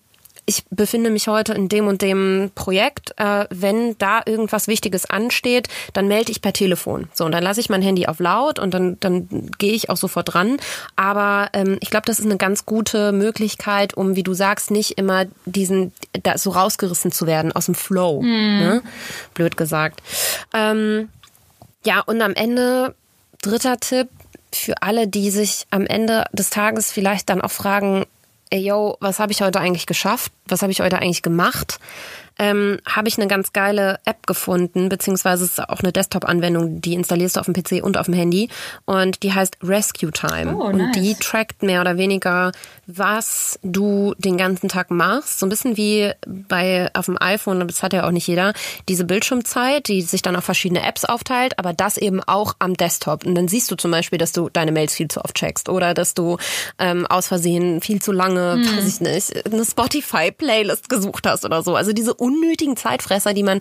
ich 0.50 0.64
befinde 0.70 1.10
mich 1.10 1.28
heute 1.28 1.54
in 1.54 1.68
dem 1.68 1.88
und 1.88 2.02
dem 2.02 2.52
Projekt. 2.56 3.14
Äh, 3.18 3.46
wenn 3.50 3.98
da 3.98 4.22
irgendwas 4.26 4.68
Wichtiges 4.68 5.08
ansteht, 5.08 5.68
dann 5.92 6.08
melde 6.08 6.32
ich 6.32 6.42
per 6.42 6.54
Telefon. 6.54 7.10
So, 7.14 7.26
und 7.26 7.34
dann 7.34 7.44
lasse 7.44 7.60
ich 7.60 7.70
mein 7.70 7.82
Handy 7.82 8.08
auf 8.08 8.20
laut 8.20 8.58
und 8.58 8.74
dann, 8.74 8.98
dann 9.02 9.28
gehe 9.58 9.74
ich 9.74 9.90
auch 9.90 9.98
sofort 9.98 10.34
dran. 10.34 10.58
Aber 10.96 11.50
ähm, 11.52 11.78
ich 11.82 11.90
glaube, 11.90 12.06
das 12.06 12.20
ist 12.20 12.26
eine 12.26 12.38
ganz 12.38 12.66
gute 12.66 13.12
Möglichkeit, 13.12 13.96
um, 13.96 14.16
wie 14.16 14.24
du 14.24 14.34
sagst, 14.34 14.72
nicht 14.72 14.98
immer 14.98 15.26
diesen, 15.46 15.92
da 16.24 16.38
so 16.38 16.52
rausgerissen 16.52 17.12
zu 17.12 17.28
werden 17.28 17.52
aus 17.52 17.66
dem 17.66 17.76
Flow. 17.76 18.22
Mhm. 18.22 18.60
Ne? 18.60 18.82
Blöd 19.34 19.58
gesagt. 19.58 20.02
Ähm, 20.54 21.10
ja, 21.84 22.00
und 22.00 22.22
am 22.22 22.34
Ende, 22.34 22.96
dritter 23.42 23.78
Tipp, 23.82 24.08
für 24.54 24.82
alle, 24.82 25.10
die 25.10 25.30
sich 25.30 25.68
am 25.72 25.86
Ende 25.86 26.24
des 26.32 26.50
Tages 26.50 26.92
vielleicht 26.92 27.30
dann 27.30 27.42
auch 27.42 27.52
fragen, 27.52 28.06
ey 28.50 28.62
yo, 28.66 28.98
was 29.00 29.20
habe 29.20 29.32
ich 29.32 29.42
heute 29.42 29.60
eigentlich 29.60 29.86
geschafft? 29.86 30.32
Was 30.48 30.62
habe 30.62 30.72
ich 30.72 30.80
heute 30.82 31.00
eigentlich 31.00 31.22
gemacht? 31.22 31.80
Ähm, 32.40 32.80
habe 32.86 33.08
ich 33.08 33.18
eine 33.18 33.28
ganz 33.28 33.54
geile 33.54 34.00
App 34.06 34.28
gefunden, 34.28 34.90
beziehungsweise 34.90 35.46
es 35.46 35.52
ist 35.52 35.70
auch 35.70 35.80
eine 35.80 35.92
Desktop-Anwendung, 35.92 36.82
die 36.82 36.94
installierst 36.94 37.36
du 37.36 37.40
auf 37.40 37.46
dem 37.46 37.54
PC 37.54 37.84
und 37.84 37.98
auf 37.98 38.06
dem 38.06 38.14
Handy 38.14 38.50
und 38.86 39.24
die 39.24 39.34
heißt 39.34 39.58
Rescue 39.64 40.12
Time. 40.12 40.56
Oh, 40.56 40.72
nice. 40.72 40.88
Und 40.88 40.96
die 40.96 41.16
trackt 41.16 41.64
mehr 41.64 41.82
oder 41.82 41.98
weniger, 41.98 42.52
was 42.86 43.60
du 43.64 44.14
den 44.18 44.38
ganzen 44.38 44.70
Tag 44.70 44.92
machst. 44.92 45.40
So 45.40 45.46
ein 45.46 45.50
bisschen 45.50 45.78
wie 45.78 46.12
bei 46.26 46.90
auf 46.94 47.06
dem 47.06 47.18
iPhone, 47.20 47.68
das 47.68 47.84
hat 47.84 47.94
ja 47.94 48.06
auch 48.06 48.12
nicht 48.12 48.28
jeder, 48.28 48.54
diese 48.88 49.06
Bildschirmzeit, 49.06 49.88
die 49.88 50.02
sich 50.02 50.22
dann 50.22 50.36
auf 50.36 50.44
verschiedene 50.44 50.86
Apps 50.86 51.06
aufteilt, 51.06 51.60
aber 51.60 51.74
das 51.74 51.98
eben 51.98 52.22
auch 52.24 52.56
am 52.60 52.76
Desktop. 52.76 53.26
Und 53.26 53.36
dann 53.36 53.48
siehst 53.48 53.70
du 53.72 53.76
zum 53.76 53.92
Beispiel, 53.92 54.18
dass 54.18 54.32
du 54.32 54.50
deine 54.50 54.72
Mails 54.72 54.94
viel 54.94 55.08
zu 55.08 55.24
oft 55.24 55.36
checkst 55.36 55.70
oder 55.70 55.94
dass 55.94 56.14
du 56.14 56.38
ähm, 56.80 57.06
aus 57.08 57.28
Versehen 57.28 57.82
viel 57.82 58.02
zu 58.02 58.12
lange, 58.12 58.54
hm. 58.54 58.78
weiß 58.78 58.88
ich 58.88 59.02
nicht, 59.02 59.46
eine 59.46 59.66
Spotify-Playlist 59.66 60.90
gesucht 60.90 61.26
hast 61.28 61.46
oder 61.46 61.64
so. 61.64 61.76
Also 61.76 61.94
diese 61.94 62.14
unnötigen 62.28 62.78
Zeitfresser, 62.78 63.34
die 63.34 63.44
man 63.44 63.60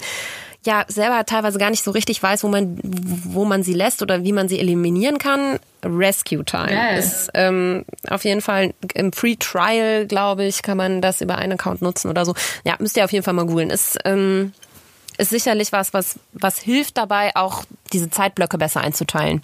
ja 0.64 0.84
selber 0.88 1.24
teilweise 1.24 1.58
gar 1.58 1.70
nicht 1.70 1.84
so 1.84 1.92
richtig 1.92 2.22
weiß, 2.22 2.42
wo 2.42 2.48
man, 2.48 2.78
wo 2.82 3.44
man 3.44 3.62
sie 3.62 3.72
lässt 3.72 4.02
oder 4.02 4.24
wie 4.24 4.32
man 4.32 4.48
sie 4.48 4.58
eliminieren 4.58 5.18
kann. 5.18 5.58
Rescue 5.84 6.44
Time 6.44 6.68
Geil. 6.68 6.98
ist 6.98 7.30
ähm, 7.34 7.84
auf 8.08 8.24
jeden 8.24 8.40
Fall 8.40 8.74
im 8.94 9.12
Free 9.12 9.36
Trial, 9.36 10.06
glaube 10.06 10.44
ich, 10.44 10.62
kann 10.62 10.76
man 10.76 11.00
das 11.00 11.20
über 11.20 11.38
einen 11.38 11.52
Account 11.52 11.80
nutzen 11.80 12.10
oder 12.10 12.24
so. 12.24 12.34
Ja, 12.64 12.74
müsst 12.80 12.96
ihr 12.96 13.04
auf 13.04 13.12
jeden 13.12 13.24
Fall 13.24 13.34
mal 13.34 13.46
googeln. 13.46 13.70
Ist 13.70 13.98
ähm, 14.04 14.52
ist 15.18 15.30
sicherlich 15.30 15.72
was, 15.72 15.94
was, 15.94 16.18
was 16.32 16.58
hilft 16.58 16.98
dabei, 16.98 17.34
auch 17.34 17.64
diese 17.92 18.10
Zeitblöcke 18.10 18.58
besser 18.58 18.80
einzuteilen. 18.80 19.42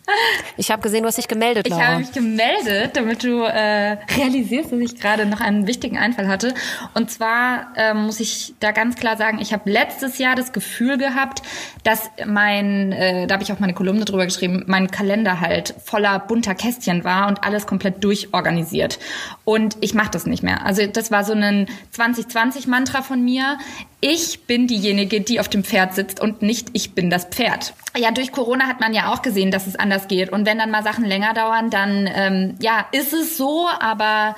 Ich 0.57 0.70
habe 0.70 0.83
gesehen, 0.83 1.02
du 1.02 1.09
hast 1.09 1.18
dich 1.18 1.28
gemeldet, 1.28 1.68
Laura. 1.68 1.83
Ich 1.83 1.88
habe 1.88 1.98
mich 2.00 2.12
gemeldet, 2.12 2.96
damit 2.96 3.24
du 3.24 3.42
äh, 3.42 3.96
realisierst, 4.16 4.72
dass 4.72 4.81
ich 4.81 5.00
gerade 5.00 5.26
noch 5.26 5.40
einen 5.40 5.66
wichtigen 5.66 5.98
Einfall 5.98 6.28
hatte. 6.28 6.55
Und 6.94 7.11
zwar 7.11 7.68
äh, 7.76 7.94
muss 7.94 8.20
ich 8.20 8.55
da 8.61 8.72
ganz 8.72 8.96
klar 8.96 9.16
sagen, 9.16 9.38
ich 9.40 9.52
habe 9.52 9.70
letztes 9.70 10.18
Jahr 10.18 10.35
das 10.35 10.52
Gefühl 10.52 10.98
gehabt, 10.98 11.42
dass 11.85 12.11
mein, 12.26 12.92
äh, 12.92 13.26
da 13.26 13.35
habe 13.35 13.42
ich 13.42 13.52
auch 13.52 13.59
meine 13.59 13.74
Kolumne 13.74 14.05
drüber 14.05 14.24
geschrieben, 14.24 14.64
mein 14.66 14.90
Kalender 14.90 15.40
halt 15.40 15.74
voller 15.85 16.18
bunter 16.18 16.55
Kästchen 16.55 17.05
war 17.05 17.28
und 17.28 17.44
alles 17.44 17.66
komplett 17.66 18.02
durchorganisiert. 18.05 18.98
Und 19.44 19.76
ich 19.81 19.94
mache 19.94 20.11
das 20.11 20.26
nicht 20.26 20.42
mehr. 20.42 20.64
Also 20.64 20.87
das 20.87 21.11
war 21.11 21.24
so 21.24 21.33
ein 21.33 21.68
2020-Mantra 21.96 23.02
von 23.02 23.24
mir. 23.24 23.59
Ich 24.00 24.46
bin 24.46 24.66
diejenige, 24.66 25.20
die 25.20 25.40
auf 25.40 25.48
dem 25.48 25.64
Pferd 25.64 25.94
sitzt 25.94 26.20
und 26.20 26.42
nicht 26.42 26.68
ich 26.72 26.94
bin 26.94 27.09
das 27.09 27.26
Pferd. 27.26 27.74
Ja, 27.96 28.11
durch 28.11 28.33
Corona 28.33 28.68
hat 28.68 28.81
man 28.81 28.94
ja 28.94 29.12
auch 29.12 29.20
gesehen, 29.20 29.50
dass 29.50 29.66
es 29.66 29.76
anders 29.76 30.09
geht. 30.09 30.31
Und 30.31 30.46
wenn 30.46 30.59
dann 30.59 30.70
mal 30.70 30.83
Sachen 30.83 31.05
länger 31.05 31.35
dauern, 31.35 31.68
dann 31.68 32.09
ähm, 32.12 32.55
ja, 32.59 32.87
ist 32.92 33.12
es 33.12 33.37
so, 33.37 33.68
aber 33.81 34.35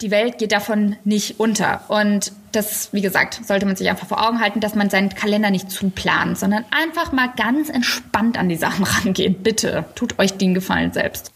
die 0.00 0.12
Welt 0.12 0.38
geht 0.38 0.52
davon 0.52 0.96
nicht 1.04 1.40
unter. 1.40 1.82
Und 1.88 2.32
das, 2.52 2.92
wie 2.92 3.00
gesagt, 3.00 3.40
sollte 3.44 3.66
man 3.66 3.74
sich 3.74 3.88
einfach 3.90 4.06
vor 4.06 4.24
Augen 4.24 4.40
halten, 4.40 4.60
dass 4.60 4.76
man 4.76 4.90
seinen 4.90 5.08
Kalender 5.08 5.50
nicht 5.50 5.72
zuplant, 5.72 6.38
sondern 6.38 6.64
einfach 6.70 7.10
mal 7.10 7.30
ganz 7.36 7.68
entspannt 7.68 8.38
an 8.38 8.48
die 8.48 8.56
Sachen 8.56 8.84
rangehen. 9.04 9.42
Bitte, 9.42 9.86
tut 9.96 10.18
euch 10.20 10.34
den 10.34 10.54
Gefallen 10.54 10.92
selbst. 10.92 11.32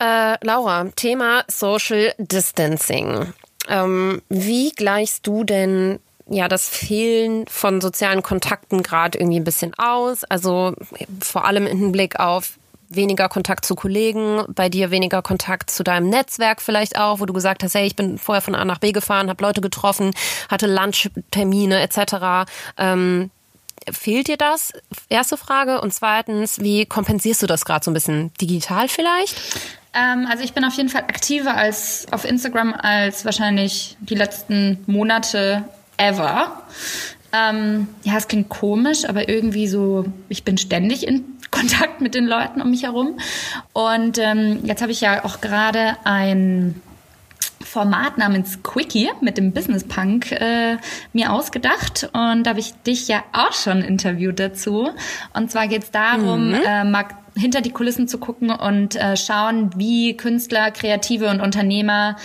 Äh, 0.00 0.36
Laura, 0.44 0.86
Thema 0.96 1.44
Social 1.48 2.12
Distancing. 2.18 3.32
Ähm, 3.68 4.22
wie 4.28 4.70
gleichst 4.70 5.26
du 5.26 5.44
denn 5.44 5.98
ja 6.28 6.48
das 6.48 6.68
Fehlen 6.68 7.46
von 7.46 7.80
sozialen 7.80 8.22
Kontakten 8.22 8.82
gerade 8.82 9.18
irgendwie 9.18 9.40
ein 9.40 9.44
bisschen 9.44 9.74
aus. 9.74 10.24
Also 10.24 10.74
vor 11.20 11.44
allem 11.44 11.66
im 11.66 11.78
Hinblick 11.78 12.18
auf 12.18 12.58
weniger 12.88 13.28
Kontakt 13.28 13.64
zu 13.64 13.74
Kollegen, 13.74 14.44
bei 14.48 14.68
dir 14.68 14.90
weniger 14.90 15.22
Kontakt 15.22 15.70
zu 15.70 15.82
deinem 15.82 16.08
Netzwerk 16.08 16.62
vielleicht 16.62 16.98
auch, 16.98 17.20
wo 17.20 17.26
du 17.26 17.32
gesagt 17.32 17.62
hast, 17.62 17.74
hey, 17.74 17.86
ich 17.86 17.96
bin 17.96 18.18
vorher 18.18 18.42
von 18.42 18.54
A 18.54 18.64
nach 18.64 18.78
B 18.78 18.92
gefahren, 18.92 19.28
habe 19.28 19.42
Leute 19.42 19.60
getroffen, 19.60 20.12
hatte 20.48 20.66
Lunchtermine 20.66 21.80
etc. 21.80 22.50
Ähm, 22.76 23.30
fehlt 23.90 24.28
dir 24.28 24.36
das? 24.36 24.72
Erste 25.08 25.36
Frage. 25.36 25.80
Und 25.80 25.92
zweitens, 25.92 26.60
wie 26.60 26.86
kompensierst 26.86 27.42
du 27.42 27.46
das 27.46 27.64
gerade 27.64 27.84
so 27.84 27.90
ein 27.90 27.94
bisschen 27.94 28.32
digital 28.40 28.88
vielleicht? 28.88 29.36
Ähm, 29.94 30.26
also 30.30 30.42
ich 30.42 30.52
bin 30.52 30.64
auf 30.64 30.74
jeden 30.74 30.88
Fall 30.88 31.02
aktiver 31.02 31.56
als 31.56 32.06
auf 32.10 32.24
Instagram 32.24 32.74
als 32.74 33.24
wahrscheinlich 33.24 33.96
die 34.00 34.14
letzten 34.14 34.82
Monate 34.86 35.64
ever. 35.96 36.62
Ähm, 37.32 37.88
ja, 38.04 38.16
es 38.16 38.28
klingt 38.28 38.48
komisch, 38.48 39.08
aber 39.08 39.28
irgendwie 39.28 39.66
so, 39.66 40.06
ich 40.28 40.44
bin 40.44 40.56
ständig 40.56 41.06
in 41.06 41.24
Kontakt 41.50 42.00
mit 42.00 42.14
den 42.14 42.26
Leuten 42.26 42.60
um 42.60 42.70
mich 42.70 42.84
herum. 42.84 43.18
Und 43.72 44.18
ähm, 44.18 44.60
jetzt 44.64 44.82
habe 44.82 44.92
ich 44.92 45.00
ja 45.00 45.24
auch 45.24 45.40
gerade 45.40 45.96
ein 46.04 46.80
Format 47.62 48.18
namens 48.18 48.62
Quickie 48.62 49.10
mit 49.20 49.36
dem 49.36 49.52
Business 49.52 49.82
Punk 49.84 50.30
äh, 50.30 50.76
mir 51.12 51.32
ausgedacht 51.32 52.08
und 52.12 52.44
da 52.44 52.50
habe 52.50 52.60
ich 52.60 52.72
dich 52.86 53.08
ja 53.08 53.24
auch 53.32 53.52
schon 53.52 53.82
interviewt 53.82 54.38
dazu. 54.38 54.90
Und 55.32 55.50
zwar 55.50 55.66
geht 55.66 55.84
es 55.84 55.90
darum, 55.90 56.50
mhm. 56.50 56.60
äh, 56.64 56.84
Mark 56.84 57.14
hinter 57.36 57.60
die 57.60 57.70
Kulissen 57.70 58.06
zu 58.06 58.18
gucken 58.18 58.50
und 58.50 58.96
äh, 58.96 59.16
schauen, 59.16 59.70
wie 59.76 60.16
Künstler, 60.16 60.70
Kreative 60.70 61.28
und 61.28 61.40
Unternehmer 61.40 62.16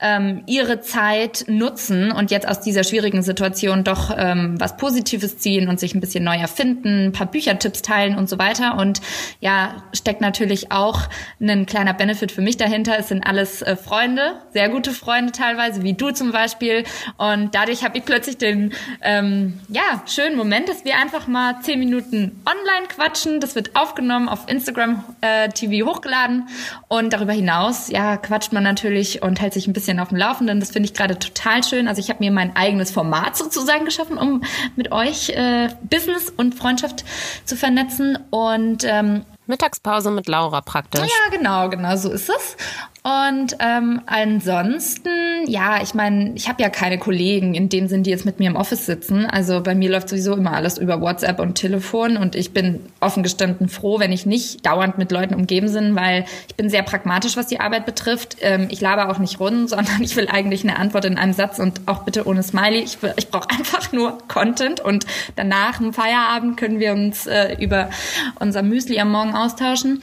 ähm, 0.00 0.42
ihre 0.46 0.80
Zeit 0.80 1.44
nutzen 1.46 2.10
und 2.10 2.30
jetzt 2.30 2.48
aus 2.48 2.60
dieser 2.60 2.82
schwierigen 2.82 3.22
Situation 3.22 3.84
doch 3.84 4.14
ähm, 4.16 4.56
was 4.58 4.76
Positives 4.76 5.38
ziehen 5.38 5.68
und 5.68 5.78
sich 5.78 5.94
ein 5.94 6.00
bisschen 6.00 6.24
neu 6.24 6.36
erfinden, 6.36 7.06
ein 7.06 7.12
paar 7.12 7.30
Büchertipps 7.30 7.82
teilen 7.82 8.16
und 8.18 8.28
so 8.28 8.38
weiter. 8.38 8.76
Und 8.76 9.00
ja, 9.40 9.84
steckt 9.92 10.20
natürlich 10.20 10.72
auch 10.72 11.02
ein 11.40 11.66
kleiner 11.66 11.94
Benefit 11.94 12.32
für 12.32 12.42
mich 12.42 12.56
dahinter. 12.56 12.98
Es 12.98 13.08
sind 13.08 13.24
alles 13.24 13.62
äh, 13.62 13.76
Freunde, 13.76 14.40
sehr 14.52 14.68
gute 14.68 14.90
Freunde 14.90 15.32
teilweise, 15.32 15.84
wie 15.84 15.94
du 15.94 16.10
zum 16.10 16.32
Beispiel. 16.32 16.84
Und 17.18 17.54
dadurch 17.54 17.84
habe 17.84 17.98
ich 17.98 18.04
plötzlich 18.04 18.36
den 18.36 18.72
ähm, 19.02 19.60
ja 19.68 20.02
schönen 20.06 20.36
Moment, 20.36 20.68
dass 20.68 20.84
wir 20.84 20.96
einfach 20.96 21.28
mal 21.28 21.60
zehn 21.62 21.78
Minuten 21.78 22.42
online 22.44 22.88
quatschen. 22.88 23.38
Das 23.38 23.54
wird 23.54 23.76
aufgenommen 23.76 24.28
auf 24.28 24.40
Instagram 24.48 24.55
Instagram 24.56 25.04
äh, 25.20 25.48
TV 25.50 25.86
hochgeladen 25.86 26.48
und 26.88 27.12
darüber 27.12 27.32
hinaus, 27.32 27.88
ja, 27.88 28.16
quatscht 28.16 28.52
man 28.52 28.62
natürlich 28.62 29.22
und 29.22 29.40
hält 29.40 29.52
sich 29.52 29.66
ein 29.66 29.72
bisschen 29.72 30.00
auf 30.00 30.08
dem 30.08 30.18
Laufenden. 30.18 30.60
Das 30.60 30.70
finde 30.70 30.88
ich 30.88 30.94
gerade 30.94 31.18
total 31.18 31.62
schön. 31.62 31.88
Also 31.88 32.00
ich 32.00 32.10
habe 32.10 32.24
mir 32.24 32.30
mein 32.30 32.56
eigenes 32.56 32.90
Format 32.90 33.36
sozusagen 33.36 33.84
geschaffen, 33.84 34.18
um 34.18 34.42
mit 34.74 34.92
euch 34.92 35.30
äh, 35.30 35.68
Business 35.82 36.30
und 36.30 36.54
Freundschaft 36.54 37.04
zu 37.44 37.56
vernetzen 37.56 38.18
und 38.30 38.84
ähm, 38.84 39.24
Mittagspause 39.46 40.10
mit 40.10 40.26
Laura 40.26 40.60
praktisch. 40.60 41.02
Ja, 41.02 41.36
genau, 41.36 41.68
genau, 41.68 41.96
so 41.96 42.10
ist 42.10 42.28
es. 42.28 42.56
Und 43.06 43.54
ähm, 43.60 44.00
ansonsten, 44.06 45.46
ja, 45.46 45.80
ich 45.80 45.94
meine, 45.94 46.32
ich 46.34 46.48
habe 46.48 46.60
ja 46.60 46.68
keine 46.68 46.98
Kollegen 46.98 47.54
in 47.54 47.68
dem 47.68 47.86
Sinn, 47.86 48.02
die 48.02 48.10
jetzt 48.10 48.24
mit 48.24 48.40
mir 48.40 48.50
im 48.50 48.56
Office 48.56 48.84
sitzen. 48.84 49.26
Also 49.26 49.62
bei 49.62 49.76
mir 49.76 49.90
läuft 49.90 50.08
sowieso 50.08 50.34
immer 50.34 50.54
alles 50.54 50.76
über 50.76 51.00
WhatsApp 51.00 51.38
und 51.38 51.54
Telefon 51.54 52.16
und 52.16 52.34
ich 52.34 52.52
bin 52.52 52.80
offen 52.98 53.22
gestanden 53.22 53.68
froh, 53.68 54.00
wenn 54.00 54.10
ich 54.10 54.26
nicht 54.26 54.66
dauernd 54.66 54.98
mit 54.98 55.12
Leuten 55.12 55.34
umgeben 55.34 55.72
bin, 55.72 55.94
weil 55.94 56.24
ich 56.48 56.56
bin 56.56 56.68
sehr 56.68 56.82
pragmatisch, 56.82 57.36
was 57.36 57.46
die 57.46 57.60
Arbeit 57.60 57.86
betrifft. 57.86 58.38
Ähm, 58.40 58.66
ich 58.72 58.80
laber 58.80 59.08
auch 59.08 59.20
nicht 59.20 59.38
rund, 59.38 59.70
sondern 59.70 60.02
ich 60.02 60.16
will 60.16 60.26
eigentlich 60.26 60.64
eine 60.64 60.76
Antwort 60.76 61.04
in 61.04 61.16
einem 61.16 61.32
Satz 61.32 61.60
und 61.60 61.82
auch 61.86 62.02
bitte 62.02 62.26
ohne 62.26 62.42
Smiley. 62.42 62.80
Ich, 62.80 62.98
ich 63.16 63.28
brauche 63.28 63.50
einfach 63.50 63.92
nur 63.92 64.18
Content 64.26 64.80
und 64.80 65.06
danach 65.36 65.80
im 65.80 65.92
Feierabend 65.92 66.56
können 66.56 66.80
wir 66.80 66.90
uns 66.90 67.28
äh, 67.28 67.54
über 67.60 67.88
unser 68.40 68.64
Müsli 68.64 68.98
am 68.98 69.12
Morgen 69.12 69.36
austauschen. 69.36 70.02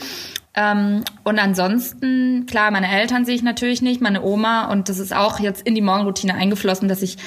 Ähm, 0.56 1.04
und 1.24 1.39
ansonsten, 1.39 2.46
klar, 2.46 2.72
meine 2.72 2.92
Eltern 2.92 3.26
sehe 3.26 3.36
ich 3.36 3.44
natürlich 3.44 3.82
nicht, 3.82 4.02
meine 4.02 4.22
Oma 4.22 4.72
und 4.72 4.88
das 4.89 5.00
ist 5.00 5.16
auch 5.16 5.39
jetzt 5.39 5.62
in 5.62 5.74
die 5.74 5.82
Morgenroutine 5.82 6.36
eingeflossen, 6.36 6.88
dass 6.88 7.02
ich 7.02 7.18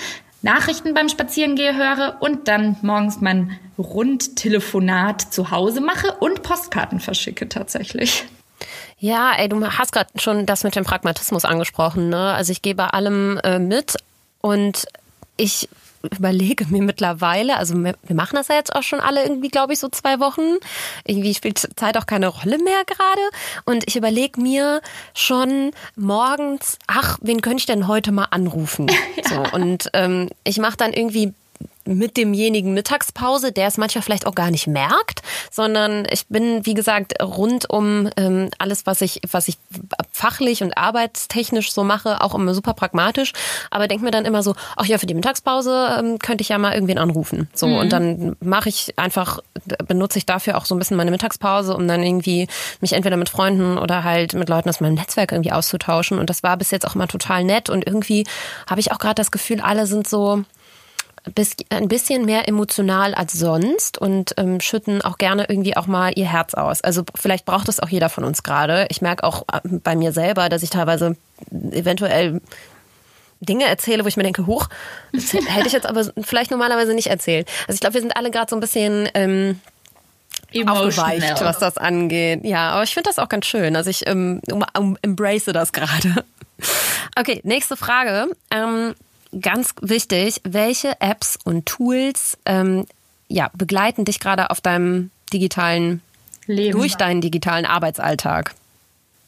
Nachrichten 0.43 0.95
beim 0.95 1.09
Spazierengehen 1.09 1.77
höre 1.77 2.19
und 2.21 2.47
dann 2.47 2.77
morgens 2.83 3.21
mein 3.21 3.59
Rundtelefonat 3.79 5.21
zu 5.21 5.51
Hause 5.51 5.81
mache 5.81 6.13
und 6.21 6.43
Postkarten 6.43 7.01
verschicke 7.01 7.49
tatsächlich. 7.49 8.25
Ja, 8.99 9.33
ey, 9.37 9.49
du 9.49 9.63
hast 9.67 9.93
gerade 9.93 10.11
schon 10.17 10.47
das 10.47 10.65
mit 10.65 10.77
dem 10.77 10.85
Pragmatismus 10.85 11.45
angesprochen. 11.45 12.09
Ne? 12.09 12.33
Also 12.33 12.53
ich 12.53 12.63
gehe 12.63 12.75
bei 12.75 12.87
allem 12.87 13.39
äh, 13.45 13.59
mit 13.59 13.97
und 14.41 14.87
ich 15.37 15.69
überlege 16.17 16.67
mir 16.67 16.83
mittlerweile, 16.83 17.57
also 17.57 17.75
wir 17.83 17.95
machen 18.15 18.37
das 18.37 18.49
ja 18.49 18.57
jetzt 18.57 18.75
auch 18.75 18.83
schon 18.83 19.01
alle 19.01 19.23
irgendwie, 19.23 19.49
glaube 19.49 19.73
ich, 19.73 19.79
so 19.79 19.89
zwei 19.89 20.21
Wochen. 20.21 20.57
Irgendwie 21.05 21.35
spielt 21.35 21.59
Zeit 21.77 21.97
auch 21.97 22.07
keine 22.07 22.29
Rolle 22.29 22.59
mehr 22.59 22.85
gerade. 22.87 23.21
Und 23.65 23.85
ich 23.87 23.97
überlege 23.97 24.41
mir 24.41 24.81
schon 25.15 25.73
morgens, 25.97 26.79
ach, 26.87 27.19
wen 27.23 27.41
könnte 27.41 27.59
ich 27.59 27.67
denn 27.67 27.89
heute 27.89 28.13
mal 28.13 28.29
anrufen? 28.31 28.87
Ja. 29.17 29.29
So, 29.29 29.57
und 29.57 29.89
ähm, 29.95 30.29
ich 30.45 30.59
mache 30.59 30.77
dann 30.77 30.93
irgendwie 30.93 31.33
mit 31.87 32.17
demjenigen 32.17 32.75
Mittagspause, 32.75 33.53
der 33.53 33.69
es 33.69 33.79
manchmal 33.79 34.03
vielleicht 34.03 34.27
auch 34.27 34.35
gar 34.35 34.51
nicht 34.51 34.67
merkt, 34.67 35.23
sondern 35.51 36.07
ich 36.11 36.27
bin, 36.29 36.65
wie 36.67 36.75
gesagt, 36.75 37.15
rund 37.23 37.69
um 37.71 38.11
ähm, 38.17 38.51
alles, 38.59 38.87
was 38.87 39.01
ich, 39.01 39.21
was 39.31 39.49
ich 39.49 39.59
fachlich 40.13 40.63
und 40.63 40.77
arbeitstechnisch 40.77 41.73
so 41.73 41.85
mache, 41.85 42.21
auch 42.21 42.35
immer 42.35 42.55
super 42.55 42.75
pragmatisch, 42.75 43.33
aber 43.71 43.89
denke 43.89 44.05
mir 44.05 44.11
dann 44.11 44.25
immer 44.25 44.43
so, 44.43 44.55
ach 44.77 44.87
ja, 44.87 44.99
für 44.99 45.07
die 45.07 45.15
Mittagspause 45.15 45.97
ähm, 45.99 46.19
könnte 46.19 46.43
ich 46.43 46.49
ja 46.49 46.59
mal 46.59 46.75
irgendwen 46.75 46.99
anrufen. 46.99 47.49
So, 47.55 47.67
mhm. 47.67 47.77
und 47.77 47.93
dann 47.93 48.37
mache 48.41 48.69
ich 48.69 48.99
einfach, 48.99 49.41
benutze 49.87 50.19
ich 50.19 50.27
dafür 50.27 50.57
auch 50.57 50.65
so 50.65 50.75
ein 50.75 50.79
bisschen 50.79 50.97
meine 50.97 51.11
Mittagspause, 51.11 51.77
um 51.77 51.87
dann 51.89 52.03
irgendwie 52.03 52.49
mich 52.81 52.93
entweder 52.93 53.17
mit 53.17 53.29
Freunden 53.29 53.79
oder 53.79 54.05
halt 54.05 54.35
mit 54.35 54.49
Leuten 54.49 54.69
aus 54.69 54.81
meinem 54.81 54.95
Netzwerk 54.95 55.33
irgendwie 55.33 55.53
auszutauschen. 55.53 56.19
Und 56.19 56.31
das 56.31 56.43
war 56.43 56.57
bis 56.57 56.71
jetzt 56.71 56.87
auch 56.87 56.95
immer 56.95 57.09
total 57.09 57.45
nett. 57.45 57.71
Und 57.71 57.87
irgendwie 57.87 58.27
habe 58.69 58.81
ich 58.81 58.93
auch 58.93 58.99
gerade 58.99 59.15
das 59.15 59.31
Gefühl, 59.31 59.61
alle 59.61 59.87
sind 59.87 60.09
so, 60.09 60.45
ein 61.71 61.89
bisschen 61.89 62.25
mehr 62.25 62.49
emotional 62.49 63.15
als 63.15 63.33
sonst 63.33 63.99
und 63.99 64.35
ähm, 64.37 64.61
schütten 64.61 65.03
auch 65.03 65.19
gerne 65.19 65.47
irgendwie 65.49 65.77
auch 65.77 65.87
mal 65.87 66.13
ihr 66.15 66.27
Herz 66.27 66.55
aus. 66.55 66.83
Also 66.83 67.03
vielleicht 67.15 67.45
braucht 67.45 67.69
es 67.69 67.81
auch 67.81 67.89
jeder 67.89 68.09
von 68.09 68.25
uns 68.25 68.43
gerade. 68.43 68.87
Ich 68.91 69.03
merke 69.03 69.25
auch 69.25 69.43
äh, 69.53 69.61
bei 69.65 69.97
mir 69.97 70.13
selber, 70.13 70.49
dass 70.49 70.63
ich 70.63 70.71
teilweise 70.71 71.17
eventuell 71.51 72.41
Dinge 73.41 73.65
erzähle, 73.65 74.05
wo 74.05 74.09
ich 74.09 74.17
mir 74.17 74.23
denke, 74.23 74.47
hoch, 74.47 74.69
das 75.13 75.33
hätte 75.33 75.67
ich 75.67 75.73
jetzt 75.73 75.87
aber 75.87 76.05
vielleicht 76.23 76.51
normalerweise 76.51 76.95
nicht 76.95 77.09
erzählt. 77.09 77.49
Also 77.67 77.75
ich 77.75 77.81
glaube, 77.81 77.95
wir 77.95 78.01
sind 78.01 78.17
alle 78.17 78.31
gerade 78.31 78.49
so 78.49 78.57
ein 78.57 78.61
bisschen 78.61 79.09
ähm, 79.15 79.61
aufgeweicht, 80.65 81.41
was 81.41 81.59
das 81.59 81.77
angeht. 81.77 82.45
Ja, 82.45 82.71
aber 82.71 82.85
ich 82.85 82.95
finde 82.95 83.11
das 83.11 83.19
auch 83.19 83.29
ganz 83.29 83.47
schön. 83.47 83.77
Also 83.77 83.91
ich 83.91 84.07
ähm, 84.07 84.41
um, 84.51 84.65
um, 84.79 84.99
embrace 85.03 85.47
das 85.47 85.73
gerade. 85.73 86.25
Okay, 87.19 87.41
nächste 87.45 87.77
Frage. 87.77 88.29
Ähm, 88.51 88.95
ganz 89.41 89.75
wichtig, 89.81 90.41
welche 90.45 91.01
Apps 91.01 91.39
und 91.45 91.67
Tools 91.67 92.39
ähm, 92.45 92.87
ja, 93.29 93.51
begleiten 93.55 94.05
dich 94.05 94.21
gerade 94.21 94.51
auf 94.51 94.61
deinem 94.61 95.11
digitalen, 95.33 96.03
Leben. 96.47 96.79
durch 96.79 96.95
deinen 96.95 97.21
digitalen 97.21 97.67
Arbeitsalltag? 97.67 98.55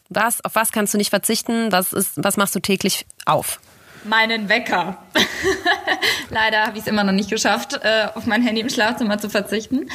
Was, 0.08 0.42
auf 0.44 0.54
was 0.54 0.72
kannst 0.72 0.94
du 0.94 0.98
nicht 0.98 1.10
verzichten? 1.10 1.70
Was 1.70 1.92
ist, 1.92 2.12
was 2.16 2.36
machst 2.36 2.54
du 2.54 2.60
täglich 2.60 3.06
auf? 3.26 3.60
Meinen 4.04 4.48
Wecker. 4.48 4.96
Leider 6.30 6.66
habe 6.66 6.78
ich 6.78 6.84
es 6.84 6.86
immer 6.86 7.04
noch 7.04 7.12
nicht 7.12 7.28
geschafft, 7.28 7.80
äh, 7.82 8.06
auf 8.14 8.26
mein 8.26 8.42
Handy 8.42 8.60
im 8.60 8.70
Schlafzimmer 8.70 9.18
zu 9.18 9.28
verzichten. 9.28 9.90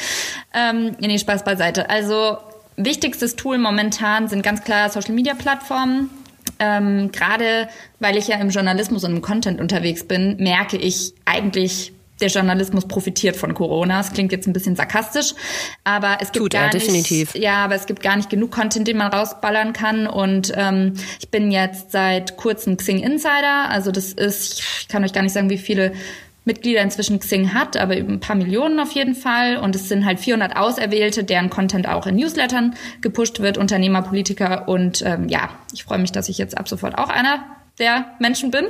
Ähm, 0.53 0.95
nee, 0.99 1.17
Spaß 1.17 1.43
beiseite. 1.43 1.89
Also 1.89 2.37
wichtigstes 2.75 3.35
Tool 3.35 3.57
momentan 3.57 4.27
sind 4.27 4.43
ganz 4.43 4.63
klar 4.63 4.89
Social-Media-Plattformen. 4.89 6.09
Ähm, 6.59 7.11
Gerade 7.11 7.67
weil 7.99 8.17
ich 8.17 8.27
ja 8.27 8.37
im 8.37 8.49
Journalismus 8.49 9.03
und 9.03 9.11
im 9.11 9.21
Content 9.21 9.59
unterwegs 9.59 10.03
bin, 10.05 10.37
merke 10.37 10.77
ich 10.77 11.13
eigentlich 11.25 11.93
der 12.21 12.29
Journalismus 12.29 12.87
profitiert 12.87 13.35
von 13.35 13.53
Corona. 13.53 13.97
Das 13.97 14.13
klingt 14.13 14.31
jetzt 14.31 14.47
ein 14.47 14.53
bisschen 14.53 14.75
sarkastisch, 14.75 15.33
aber 15.83 16.17
es 16.21 16.31
gibt 16.31 16.43
Tut 16.43 16.53
gar 16.53 16.67
er, 16.67 16.73
nicht, 16.73 16.87
definitiv. 16.87 17.35
ja, 17.35 17.65
aber 17.65 17.75
es 17.75 17.85
gibt 17.85 18.01
gar 18.01 18.15
nicht 18.15 18.29
genug 18.29 18.51
Content, 18.51 18.87
den 18.87 18.97
man 18.97 19.11
rausballern 19.11 19.73
kann. 19.73 20.07
Und 20.07 20.53
ähm, 20.55 20.93
ich 21.19 21.29
bin 21.29 21.51
jetzt 21.51 21.91
seit 21.91 22.37
kurzem 22.37 22.77
Xing 22.77 22.99
Insider. 22.99 23.69
Also 23.69 23.91
das 23.91 24.13
ist, 24.13 24.59
ich 24.59 24.87
kann 24.87 25.03
euch 25.03 25.13
gar 25.13 25.21
nicht 25.21 25.33
sagen, 25.33 25.49
wie 25.49 25.57
viele 25.57 25.93
Mitglieder 26.45 26.81
inzwischen 26.81 27.19
Xing 27.19 27.53
hat, 27.53 27.77
aber 27.77 27.93
ein 27.93 28.19
paar 28.19 28.35
Millionen 28.35 28.79
auf 28.79 28.91
jeden 28.91 29.15
Fall. 29.15 29.57
Und 29.57 29.75
es 29.75 29.87
sind 29.87 30.05
halt 30.05 30.19
400 30.19 30.55
Auserwählte, 30.55 31.23
deren 31.23 31.49
Content 31.49 31.87
auch 31.87 32.05
in 32.07 32.15
Newslettern 32.15 32.75
gepusht 33.01 33.39
wird, 33.39 33.57
Unternehmer, 33.57 34.01
Politiker. 34.01 34.67
Und 34.67 35.01
ähm, 35.05 35.29
ja, 35.29 35.49
ich 35.73 35.83
freue 35.83 35.99
mich, 35.99 36.11
dass 36.11 36.29
ich 36.29 36.37
jetzt 36.37 36.57
ab 36.57 36.67
sofort 36.67 36.97
auch 36.97 37.09
einer 37.09 37.43
der 37.79 38.05
Menschen 38.19 38.51
bin. 38.51 38.65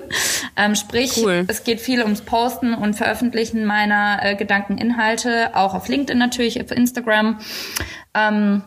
Ähm, 0.55 0.75
sprich, 0.75 1.17
Cool. 1.17 1.45
es 1.47 1.63
geht 1.63 1.81
viel 1.81 2.01
ums 2.01 2.21
Posten 2.21 2.73
und 2.73 2.93
Veröffentlichen 2.93 3.65
meiner 3.65 4.19
äh, 4.21 4.35
Gedanken, 4.35 4.77
Inhalte, 4.77 5.55
auch 5.55 5.73
auf 5.73 5.87
LinkedIn 5.89 6.17
natürlich, 6.17 6.61
auf 6.61 6.71
Instagram. 6.71 7.39
Ähm, 8.13 8.61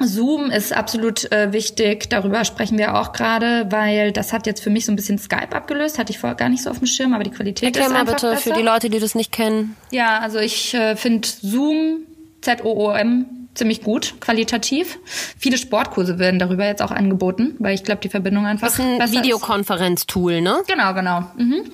Zoom 0.00 0.50
ist 0.50 0.72
absolut 0.72 1.30
äh, 1.32 1.52
wichtig, 1.52 2.08
darüber 2.08 2.44
sprechen 2.44 2.78
wir 2.78 2.94
auch 2.98 3.12
gerade, 3.12 3.66
weil 3.70 4.12
das 4.12 4.32
hat 4.32 4.46
jetzt 4.46 4.62
für 4.62 4.70
mich 4.70 4.86
so 4.86 4.92
ein 4.92 4.96
bisschen 4.96 5.18
Skype 5.18 5.54
abgelöst, 5.54 5.98
hatte 5.98 6.12
ich 6.12 6.18
vorher 6.18 6.36
gar 6.36 6.48
nicht 6.48 6.62
so 6.62 6.70
auf 6.70 6.78
dem 6.78 6.86
Schirm, 6.86 7.12
aber 7.12 7.24
die 7.24 7.30
Qualität 7.30 7.64
Erklär 7.64 7.86
ist 7.86 7.92
mal 7.92 8.00
einfach 8.00 8.14
bitte 8.14 8.30
besser. 8.30 8.42
für 8.54 8.58
die 8.58 8.64
Leute, 8.64 8.88
die 8.88 8.98
das 8.98 9.14
nicht 9.14 9.30
kennen. 9.32 9.76
Ja, 9.90 10.20
also 10.20 10.38
ich 10.38 10.72
äh, 10.74 10.96
finde 10.96 11.28
Zoom, 11.28 11.98
Z-O-O-M, 12.40 13.26
ziemlich 13.54 13.82
gut, 13.82 14.14
qualitativ. 14.20 14.98
Viele 15.38 15.58
Sportkurse 15.58 16.18
werden 16.18 16.38
darüber 16.38 16.64
jetzt 16.64 16.80
auch 16.80 16.92
angeboten, 16.92 17.56
weil 17.58 17.74
ich 17.74 17.84
glaube, 17.84 18.00
die 18.00 18.08
Verbindung 18.08 18.46
einfach 18.46 18.68
Das 18.68 18.78
ist 18.78 18.80
ein. 18.80 19.12
Videokonferenztool, 19.12 20.40
ne? 20.40 20.62
Genau, 20.66 20.94
genau. 20.94 21.24
Mhm. 21.36 21.64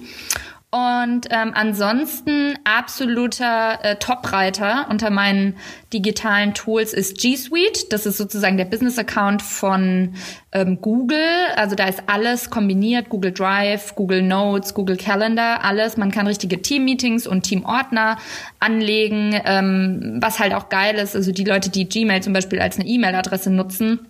Und 0.77 1.29
ähm, 1.31 1.53
ansonsten 1.55 2.59
absoluter 2.65 3.79
äh, 3.83 3.97
Top-Reiter 3.97 4.89
unter 4.91 5.09
meinen 5.09 5.57
digitalen 5.95 6.53
Tools 6.53 6.93
ist 6.93 7.17
G 7.17 7.35
Suite. 7.35 7.91
Das 7.95 8.05
ist 8.05 8.19
sozusagen 8.19 8.59
der 8.59 8.67
Business-Account 8.67 9.41
von 9.41 10.13
ähm, 10.53 10.83
Google. 10.83 11.17
Also 11.57 11.77
da 11.77 11.87
ist 11.87 12.03
alles 12.09 12.51
kombiniert. 12.51 13.09
Google 13.09 13.33
Drive, 13.33 13.95
Google 13.95 14.21
Notes, 14.21 14.75
Google 14.75 14.99
Calendar, 14.99 15.65
alles. 15.65 15.97
Man 15.97 16.11
kann 16.11 16.27
richtige 16.27 16.61
Team-Meetings 16.61 17.27
und 17.27 17.45
Team-Ordner 17.45 18.19
anlegen. 18.61 19.41
Ähm, 19.47 20.19
was 20.21 20.39
halt 20.41 20.53
auch 20.53 20.69
geil 20.69 20.97
ist, 20.97 21.17
also 21.17 21.33
die 21.33 21.45
Leute, 21.45 21.71
die 21.71 21.89
Gmail 21.89 22.23
zum 22.23 22.35
Beispiel 22.35 22.61
als 22.61 22.79
eine 22.79 22.87
E-Mail-Adresse 22.87 23.49
nutzen, 23.49 24.01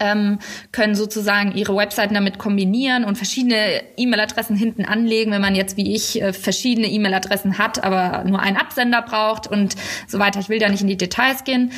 ähm, 0.00 0.38
können 0.72 0.94
sozusagen 0.94 1.52
ihre 1.52 1.76
Webseiten 1.76 2.14
damit 2.14 2.38
kombinieren 2.38 3.04
und 3.04 3.16
verschiedene 3.16 3.82
E-Mail-Adressen 3.96 4.56
hinten 4.56 4.84
anlegen, 4.84 5.32
wenn 5.32 5.40
man 5.40 5.54
jetzt 5.54 5.76
wie 5.76 5.94
ich 5.94 6.20
äh, 6.20 6.32
verschiedene 6.32 6.88
E-Mail-Adressen 6.88 7.58
hat, 7.58 7.82
aber 7.82 8.24
nur 8.24 8.40
einen 8.40 8.56
Absender 8.56 9.02
braucht 9.02 9.46
und 9.46 9.74
so 10.08 10.18
weiter. 10.18 10.40
Ich 10.40 10.48
will 10.48 10.58
da 10.58 10.68
nicht 10.68 10.82
in 10.82 10.88
die 10.88 10.96
Details 10.96 11.44
gehen. 11.44 11.72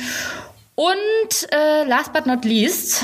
Und 0.75 1.51
äh, 1.51 1.83
last 1.85 2.13
but 2.13 2.25
not 2.27 2.45
least 2.45 3.03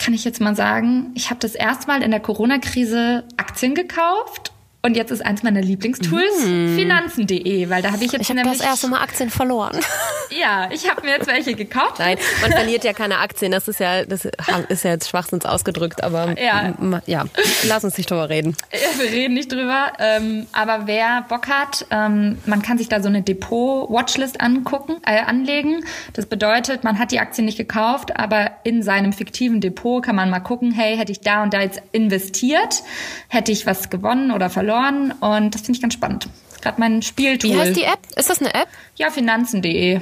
kann 0.00 0.12
ich 0.12 0.24
jetzt 0.24 0.40
mal 0.40 0.56
sagen, 0.56 1.12
ich 1.14 1.30
habe 1.30 1.40
das 1.40 1.54
erste 1.54 1.86
Mal 1.86 2.02
in 2.02 2.10
der 2.10 2.20
Corona-Krise 2.20 3.24
Aktien 3.36 3.74
gekauft. 3.74 4.53
Und 4.84 4.98
jetzt 4.98 5.10
ist 5.10 5.24
eins 5.24 5.42
meiner 5.42 5.62
Lieblingstools 5.62 6.42
finanzen.de, 6.42 7.70
weil 7.70 7.80
da 7.80 7.90
habe 7.90 8.04
ich 8.04 8.12
jetzt 8.12 8.20
Ich 8.20 8.28
habe 8.28 8.40
nämlich 8.40 8.58
das 8.58 8.66
erste 8.66 8.88
Mal 8.88 9.00
Aktien 9.00 9.30
verloren. 9.30 9.80
ja, 10.30 10.68
ich 10.70 10.90
habe 10.90 11.06
mir 11.06 11.12
jetzt 11.12 11.26
welche 11.26 11.54
gekauft. 11.54 12.00
Nein, 12.00 12.18
man 12.42 12.52
verliert 12.52 12.84
ja 12.84 12.92
keine 12.92 13.16
Aktien. 13.16 13.50
Das 13.52 13.66
ist 13.66 13.80
ja, 13.80 14.04
das 14.04 14.26
ist 14.68 14.84
ja 14.84 14.90
jetzt 14.90 15.08
schwachsinns 15.08 15.46
ausgedrückt, 15.46 16.04
aber 16.04 16.38
Ja. 16.38 16.74
ja, 17.06 17.24
lass 17.66 17.82
uns 17.84 17.96
nicht 17.96 18.10
drüber 18.10 18.28
reden. 18.28 18.54
Ja, 18.74 19.02
wir 19.02 19.10
reden 19.10 19.32
nicht 19.32 19.50
drüber. 19.50 19.92
Ähm, 19.98 20.46
aber 20.52 20.86
wer 20.86 21.24
Bock 21.30 21.48
hat, 21.48 21.86
ähm, 21.90 22.36
man 22.44 22.60
kann 22.60 22.76
sich 22.76 22.88
da 22.90 23.00
so 23.00 23.08
eine 23.08 23.22
Depot-Watchlist 23.22 24.42
angucken, 24.42 24.96
äh, 25.06 25.20
anlegen. 25.20 25.84
Das 26.12 26.26
bedeutet, 26.26 26.84
man 26.84 26.98
hat 26.98 27.10
die 27.10 27.20
Aktien 27.20 27.46
nicht 27.46 27.56
gekauft, 27.56 28.18
aber 28.18 28.50
in 28.64 28.82
seinem 28.82 29.14
fiktiven 29.14 29.62
Depot 29.62 30.04
kann 30.04 30.16
man 30.16 30.28
mal 30.28 30.40
gucken, 30.40 30.72
hey, 30.72 30.98
hätte 30.98 31.12
ich 31.12 31.20
da 31.20 31.42
und 31.42 31.54
da 31.54 31.62
jetzt 31.62 31.80
investiert, 31.92 32.82
hätte 33.28 33.50
ich 33.52 33.64
was 33.64 33.88
gewonnen 33.88 34.30
oder 34.30 34.50
verloren. 34.50 34.73
Und 35.20 35.54
das 35.54 35.62
finde 35.62 35.72
ich 35.76 35.82
ganz 35.82 35.94
spannend. 35.94 36.28
Gerade 36.60 36.80
mein 36.80 37.02
Spieltool. 37.02 37.50
Wie 37.50 37.58
heißt 37.60 37.76
die 37.76 37.84
App? 37.84 37.98
Ist 38.16 38.30
das 38.30 38.40
eine 38.40 38.54
App? 38.54 38.68
Ja, 38.96 39.10
finanzen.de. 39.10 40.00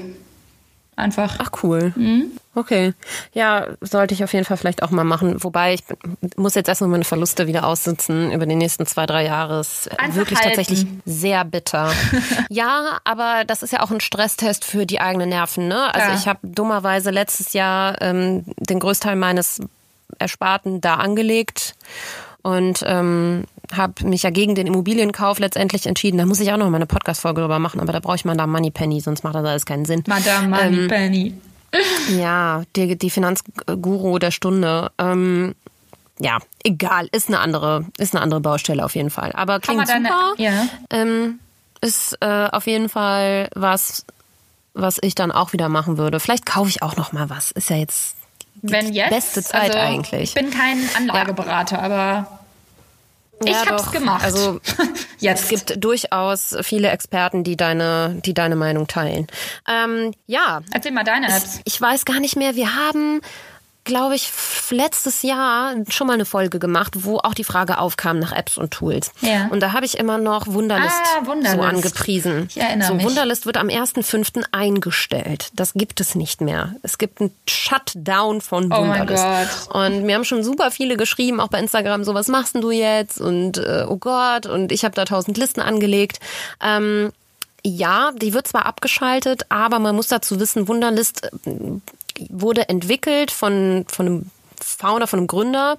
Einfach. 0.94 1.36
Ach 1.38 1.50
cool. 1.62 1.94
Okay. 2.54 2.92
Ja, 3.32 3.66
sollte 3.80 4.12
ich 4.12 4.22
auf 4.22 4.32
jeden 4.34 4.44
Fall 4.44 4.58
vielleicht 4.58 4.82
auch 4.82 4.90
mal 4.90 5.04
machen. 5.04 5.42
Wobei 5.42 5.72
ich 5.72 5.82
muss 6.36 6.54
jetzt 6.54 6.68
erstmal 6.68 6.90
meine 6.90 7.04
Verluste 7.04 7.46
wieder 7.46 7.66
aussitzen 7.66 8.30
über 8.30 8.44
die 8.44 8.54
nächsten 8.56 8.84
zwei, 8.84 9.06
drei 9.06 9.24
Jahre. 9.24 9.60
Ist 9.60 9.90
Einfach 9.98 10.16
wirklich 10.16 10.38
halten. 10.38 10.56
tatsächlich 10.56 10.86
sehr 11.06 11.44
bitter. 11.46 11.90
ja, 12.50 12.98
aber 13.04 13.44
das 13.46 13.62
ist 13.62 13.72
ja 13.72 13.80
auch 13.82 13.90
ein 13.90 14.00
Stresstest 14.00 14.66
für 14.66 14.84
die 14.84 15.00
eigenen 15.00 15.30
Nerven. 15.30 15.66
Ne? 15.66 15.94
Also 15.94 16.10
Ja. 16.10 16.14
ich 16.18 16.28
habe 16.28 16.40
dummerweise 16.42 17.10
letztes 17.10 17.54
Jahr 17.54 18.00
ähm, 18.02 18.44
den 18.58 18.78
Großteil 18.78 19.16
meines 19.16 19.60
Ersparten 20.18 20.82
da 20.82 20.96
angelegt 20.96 21.74
und 22.42 22.84
ähm, 22.86 23.44
habe 23.76 24.06
mich 24.06 24.22
ja 24.22 24.30
gegen 24.30 24.54
den 24.54 24.66
Immobilienkauf 24.66 25.38
letztendlich 25.38 25.86
entschieden. 25.86 26.18
Da 26.18 26.26
muss 26.26 26.40
ich 26.40 26.52
auch 26.52 26.56
noch 26.56 26.68
mal 26.70 26.76
eine 26.76 26.86
Podcast-Folge 26.86 27.40
drüber 27.42 27.58
machen, 27.58 27.80
aber 27.80 27.92
da 27.92 28.00
brauche 28.00 28.16
ich 28.16 28.24
mal 28.24 28.36
da 28.36 28.46
Moneypenny, 28.46 29.00
sonst 29.00 29.24
macht 29.24 29.34
das 29.34 29.44
alles 29.44 29.66
keinen 29.66 29.84
Sinn. 29.84 30.04
Madame 30.06 30.48
Money 30.48 30.88
Penny. 30.88 31.34
Ja, 32.18 32.64
die, 32.76 32.98
die 32.98 33.08
Finanzguru 33.08 34.18
der 34.18 34.30
Stunde. 34.30 34.90
Ähm, 34.98 35.54
ja, 36.18 36.36
egal, 36.62 37.08
ist 37.12 37.28
eine 37.28 37.38
andere, 37.40 37.86
ist 37.96 38.14
eine 38.14 38.22
andere 38.22 38.40
Baustelle 38.40 38.84
auf 38.84 38.94
jeden 38.94 39.08
Fall. 39.08 39.32
Aber 39.32 39.58
klingt 39.58 39.88
deine- 39.88 40.08
super. 40.08 40.34
ja. 40.36 40.66
Ähm, 40.90 41.38
ist 41.80 42.16
äh, 42.20 42.48
auf 42.52 42.66
jeden 42.66 42.90
Fall 42.90 43.48
was, 43.54 44.04
was 44.74 44.98
ich 45.00 45.14
dann 45.14 45.32
auch 45.32 45.54
wieder 45.54 45.70
machen 45.70 45.96
würde. 45.96 46.20
Vielleicht 46.20 46.44
kaufe 46.44 46.68
ich 46.68 46.82
auch 46.82 46.96
noch 46.96 47.12
mal 47.12 47.30
was. 47.30 47.50
Ist 47.52 47.70
ja 47.70 47.76
jetzt 47.76 48.16
Wenn 48.60 48.92
jetzt. 48.92 49.10
beste 49.10 49.42
Zeit 49.42 49.74
also, 49.74 49.78
eigentlich. 49.78 50.22
Ich 50.22 50.34
bin 50.34 50.50
kein 50.50 50.78
Anlageberater, 50.96 51.82
aber 51.82 52.40
ich 53.46 53.54
Ja, 53.54 53.66
hab's 53.66 53.84
doch. 53.84 53.92
gemacht. 53.92 54.24
Also 54.24 54.60
jetzt 55.18 55.44
es 55.44 55.48
gibt 55.48 55.84
durchaus 55.84 56.56
viele 56.62 56.88
Experten, 56.90 57.44
die 57.44 57.56
deine, 57.56 58.20
die 58.24 58.34
deine 58.34 58.56
Meinung 58.56 58.86
teilen. 58.86 59.26
Ähm, 59.68 60.12
ja, 60.26 60.60
Erzähl 60.72 60.92
mal 60.92 61.04
deine 61.04 61.28
Apps. 61.28 61.60
ich 61.64 61.80
weiß 61.80 62.04
gar 62.04 62.20
nicht 62.20 62.36
mehr. 62.36 62.56
Wir 62.56 62.74
haben, 62.76 63.20
glaube 63.84 64.14
ich, 64.14 64.30
letztes 64.70 65.22
Jahr 65.22 65.74
schon 65.88 66.06
mal 66.06 66.12
eine 66.14 66.24
Folge 66.24 66.58
gemacht, 66.58 66.92
wo 67.04 67.18
auch 67.18 67.34
die 67.34 67.42
Frage 67.44 67.78
aufkam 67.78 68.18
nach 68.20 68.32
Apps 68.32 68.56
und 68.56 68.70
Tools. 68.70 69.10
Ja. 69.20 69.48
Und 69.48 69.60
da 69.60 69.72
habe 69.72 69.84
ich 69.84 69.98
immer 69.98 70.18
noch 70.18 70.46
Wunderlist, 70.46 70.94
Ah, 71.18 71.26
Wunderlist. 71.26 71.56
so 71.56 71.62
angepriesen. 71.62 72.46
Ich 72.48 72.58
erinnere 72.60 72.88
so, 72.88 72.94
mich. 72.94 73.04
Wunderlist 73.04 73.44
wird 73.44 73.56
am 73.56 73.68
1.5. 73.68 74.44
eingestellt. 74.52 75.50
Das 75.54 75.74
gibt 75.74 76.00
es 76.00 76.14
nicht 76.14 76.40
mehr. 76.40 76.74
Es 76.82 76.96
gibt 76.96 77.20
einen 77.20 77.34
Shutdown 77.48 78.40
von 78.40 78.72
Oh 78.72 78.76
Wunderlist. 78.78 79.24
Gott. 79.68 79.74
Und 79.74 80.04
mir 80.04 80.14
haben 80.14 80.24
schon 80.24 80.44
super 80.44 80.70
viele 80.70 80.96
geschrieben, 80.96 81.40
auch 81.40 81.48
bei 81.48 81.58
Instagram, 81.58 82.04
so 82.04 82.14
was 82.14 82.28
machst 82.28 82.54
denn 82.54 82.60
du 82.62 82.70
jetzt? 82.70 83.20
Und 83.20 83.58
äh, 83.58 83.84
oh 83.88 83.96
Gott, 83.96 84.46
und 84.46 84.70
ich 84.72 84.84
habe 84.84 84.94
da 84.94 85.04
tausend 85.04 85.36
Listen 85.38 85.60
angelegt. 85.60 86.20
Ähm, 86.62 87.12
ja, 87.64 88.10
die 88.16 88.32
wird 88.34 88.48
zwar 88.48 88.66
abgeschaltet, 88.66 89.42
aber 89.48 89.78
man 89.78 89.94
muss 89.94 90.08
dazu 90.08 90.40
wissen, 90.40 90.66
Wunderlist 90.68 91.30
äh, 91.46 91.50
wurde 92.30 92.68
entwickelt 92.68 93.30
von, 93.30 93.84
von 93.88 94.06
einem 94.06 94.30
Founder, 94.62 95.06
von 95.06 95.20
einem 95.20 95.26
Gründer, 95.26 95.76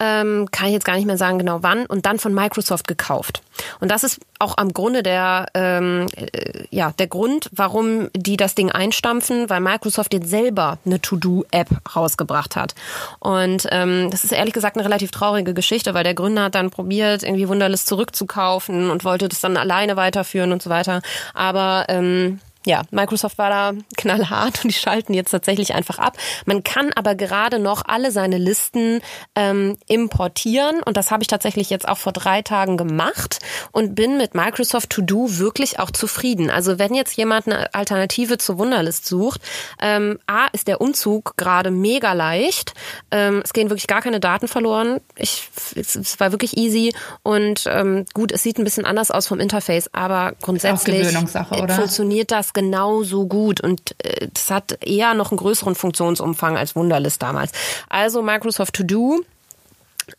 ähm, 0.00 0.48
kann 0.50 0.66
ich 0.68 0.72
jetzt 0.72 0.84
gar 0.84 0.96
nicht 0.96 1.06
mehr 1.06 1.16
sagen 1.16 1.38
genau 1.38 1.58
wann, 1.62 1.86
und 1.86 2.06
dann 2.06 2.18
von 2.18 2.34
Microsoft 2.34 2.88
gekauft. 2.88 3.42
Und 3.80 3.90
das 3.90 4.04
ist 4.04 4.20
auch 4.38 4.56
am 4.56 4.72
Grunde 4.72 5.02
der, 5.02 5.46
ähm, 5.54 6.06
äh, 6.16 6.64
ja, 6.70 6.92
der 6.98 7.08
Grund, 7.08 7.48
warum 7.52 8.08
die 8.14 8.36
das 8.36 8.54
Ding 8.54 8.70
einstampfen, 8.70 9.50
weil 9.50 9.60
Microsoft 9.60 10.12
jetzt 10.14 10.30
selber 10.30 10.78
eine 10.84 11.00
To-Do-App 11.00 11.68
rausgebracht 11.96 12.56
hat. 12.56 12.74
Und 13.18 13.66
ähm, 13.70 14.10
das 14.10 14.24
ist 14.24 14.32
ehrlich 14.32 14.54
gesagt 14.54 14.76
eine 14.76 14.84
relativ 14.84 15.10
traurige 15.10 15.54
Geschichte, 15.54 15.94
weil 15.94 16.04
der 16.04 16.14
Gründer 16.14 16.44
hat 16.44 16.54
dann 16.54 16.70
probiert, 16.70 17.22
irgendwie 17.22 17.48
Wunderlist 17.48 17.88
zurückzukaufen 17.88 18.90
und 18.90 19.04
wollte 19.04 19.28
das 19.28 19.40
dann 19.40 19.56
alleine 19.56 19.96
weiterführen 19.96 20.52
und 20.52 20.62
so 20.62 20.70
weiter. 20.70 21.02
Aber 21.34 21.86
ähm, 21.88 22.40
ja, 22.68 22.82
Microsoft 22.90 23.38
war 23.38 23.48
da 23.48 23.72
knallhart 23.96 24.62
und 24.62 24.70
die 24.70 24.78
schalten 24.78 25.14
jetzt 25.14 25.30
tatsächlich 25.30 25.74
einfach 25.74 25.98
ab. 25.98 26.18
Man 26.44 26.62
kann 26.62 26.92
aber 26.94 27.14
gerade 27.14 27.58
noch 27.58 27.82
alle 27.86 28.12
seine 28.12 28.36
Listen 28.36 29.00
ähm, 29.34 29.78
importieren 29.86 30.82
und 30.82 30.98
das 30.98 31.10
habe 31.10 31.22
ich 31.22 31.28
tatsächlich 31.28 31.70
jetzt 31.70 31.88
auch 31.88 31.96
vor 31.96 32.12
drei 32.12 32.42
Tagen 32.42 32.76
gemacht 32.76 33.38
und 33.72 33.94
bin 33.94 34.18
mit 34.18 34.34
Microsoft 34.34 34.90
To 34.90 35.00
Do 35.00 35.38
wirklich 35.38 35.78
auch 35.78 35.90
zufrieden. 35.90 36.50
Also 36.50 36.78
wenn 36.78 36.94
jetzt 36.94 37.16
jemand 37.16 37.46
eine 37.46 37.72
Alternative 37.72 38.36
zur 38.36 38.58
Wunderlist 38.58 39.06
sucht, 39.06 39.40
ähm, 39.80 40.18
A 40.26 40.48
ist 40.48 40.68
der 40.68 40.82
Umzug 40.82 41.38
gerade 41.38 41.70
mega 41.70 42.12
leicht. 42.12 42.74
Ähm, 43.10 43.40
es 43.42 43.54
gehen 43.54 43.70
wirklich 43.70 43.86
gar 43.86 44.02
keine 44.02 44.20
Daten 44.20 44.46
verloren. 44.46 45.00
Ich, 45.16 45.48
es, 45.74 45.96
es 45.96 46.20
war 46.20 46.32
wirklich 46.32 46.58
easy 46.58 46.92
und 47.22 47.64
ähm, 47.66 48.04
gut, 48.12 48.30
es 48.30 48.42
sieht 48.42 48.58
ein 48.58 48.64
bisschen 48.64 48.84
anders 48.84 49.10
aus 49.10 49.26
vom 49.26 49.40
Interface, 49.40 49.88
aber 49.94 50.34
grundsätzlich 50.42 51.16
funktioniert 51.16 52.30
das 52.30 52.52
genauso 52.58 53.26
gut 53.26 53.60
und 53.60 53.94
äh, 54.02 54.26
das 54.34 54.50
hat 54.50 54.84
eher 54.84 55.14
noch 55.14 55.30
einen 55.30 55.38
größeren 55.38 55.76
Funktionsumfang 55.76 56.56
als 56.56 56.74
Wunderlist 56.74 57.22
damals. 57.22 57.52
Also 57.88 58.20
Microsoft 58.20 58.74
To 58.74 58.82
Do. 58.82 59.20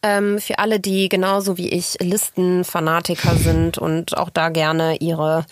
Ähm, 0.04 0.38
für 0.38 0.60
alle, 0.60 0.80
die 0.80 1.10
genauso 1.10 1.58
wie 1.58 1.68
ich 1.70 1.98
Listenfanatiker 2.00 3.36
sind 3.36 3.80
und 3.80 4.16
auch 4.16 4.30
da 4.30 4.50
gerne 4.50 4.98
ihre, 4.98 5.46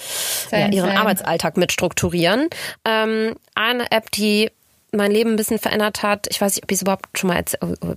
ja, 0.52 0.68
ihren 0.68 0.92
Arbeitsalltag 0.92 1.58
mit 1.58 1.72
strukturieren. 1.72 2.48
Ähm, 2.86 3.34
eine 3.56 3.92
App, 3.92 4.12
die 4.12 4.52
mein 4.94 5.12
Leben 5.12 5.32
ein 5.32 5.36
bisschen 5.36 5.60
verändert 5.60 6.02
hat, 6.02 6.28
ich 6.30 6.40
weiß 6.40 6.56
nicht, 6.56 6.64
ob 6.64 6.72
ich 6.72 6.78
es 6.78 6.82
überhaupt 6.82 7.18
schon 7.18 7.30
mal, 7.30 7.44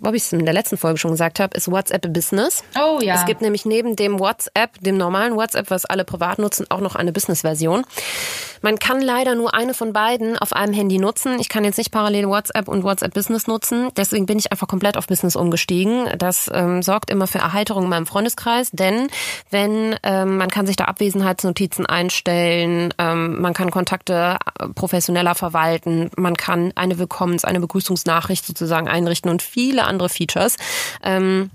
ob 0.03 0.14
ich 0.14 0.22
es 0.22 0.32
in 0.32 0.45
der 0.45 0.55
letzten 0.55 0.76
Folge 0.76 0.99
schon 0.99 1.12
gesagt 1.12 1.38
habe, 1.38 1.57
ist 1.57 1.70
WhatsApp 1.70 2.12
Business. 2.12 2.64
Oh 2.76 2.99
ja. 3.01 3.14
Es 3.14 3.26
gibt 3.26 3.43
nämlich 3.43 3.64
neben 3.64 3.95
dem 3.97 4.18
WhatsApp, 4.18 4.78
dem 4.80 4.97
normalen 4.97 5.36
WhatsApp, 5.36 5.70
was 5.70 5.84
alle 5.84 6.05
privat 6.05 6.38
nutzen, 6.38 6.66
auch 6.68 6.80
noch 6.80 6.97
eine 6.97 7.12
Business-Version. 7.12 7.84
Man 8.62 8.78
kann 8.78 9.01
leider 9.01 9.34
nur 9.34 9.55
eine 9.55 9.72
von 9.72 9.93
beiden 9.93 10.36
auf 10.36 10.53
einem 10.53 10.74
Handy 10.74 10.99
nutzen. 10.99 11.38
Ich 11.41 11.49
kann 11.49 11.64
jetzt 11.64 11.78
nicht 11.78 11.91
parallel 11.91 12.28
WhatsApp 12.28 12.68
und 12.68 12.84
WhatsApp 12.84 13.14
Business 13.14 13.47
nutzen. 13.47 13.88
Deswegen 13.97 14.26
bin 14.26 14.38
ich 14.38 14.53
einfach 14.53 14.68
komplett 14.68 14.97
auf 14.97 15.07
Business 15.07 15.36
umgestiegen. 15.36 16.07
Das 16.18 16.51
ähm, 16.53 16.82
sorgt 16.82 17.11
immer 17.11 17.26
für 17.26 17.38
Erheiterung 17.38 17.84
in 17.84 17.91
meinem 17.91 18.07
Freundeskreis, 18.07 18.70
denn 18.72 19.09
wenn 19.51 19.97
ähm, 20.03 20.36
man 20.36 20.51
kann 20.51 20.66
sich 20.66 20.76
da 20.76 20.84
Abwesenheitsnotizen 20.84 21.86
einstellen, 21.86 22.93
ähm, 22.99 23.41
man 23.41 23.55
kann 23.55 23.70
Kontakte 23.70 24.36
äh, 24.59 24.68
professioneller 24.68 25.34
verwalten, 25.34 26.11
man 26.16 26.36
kann 26.36 26.72
eine 26.80 26.98
Willkommens-, 26.98 27.44
eine 27.44 27.60
Begrüßungsnachricht 27.60 28.44
sozusagen 28.44 28.88
einrichten 28.88 29.30
und 29.30 29.42
viele 29.42 29.84
andere 29.84 30.08
Features. 30.08 30.56
Ähm, 31.02 31.50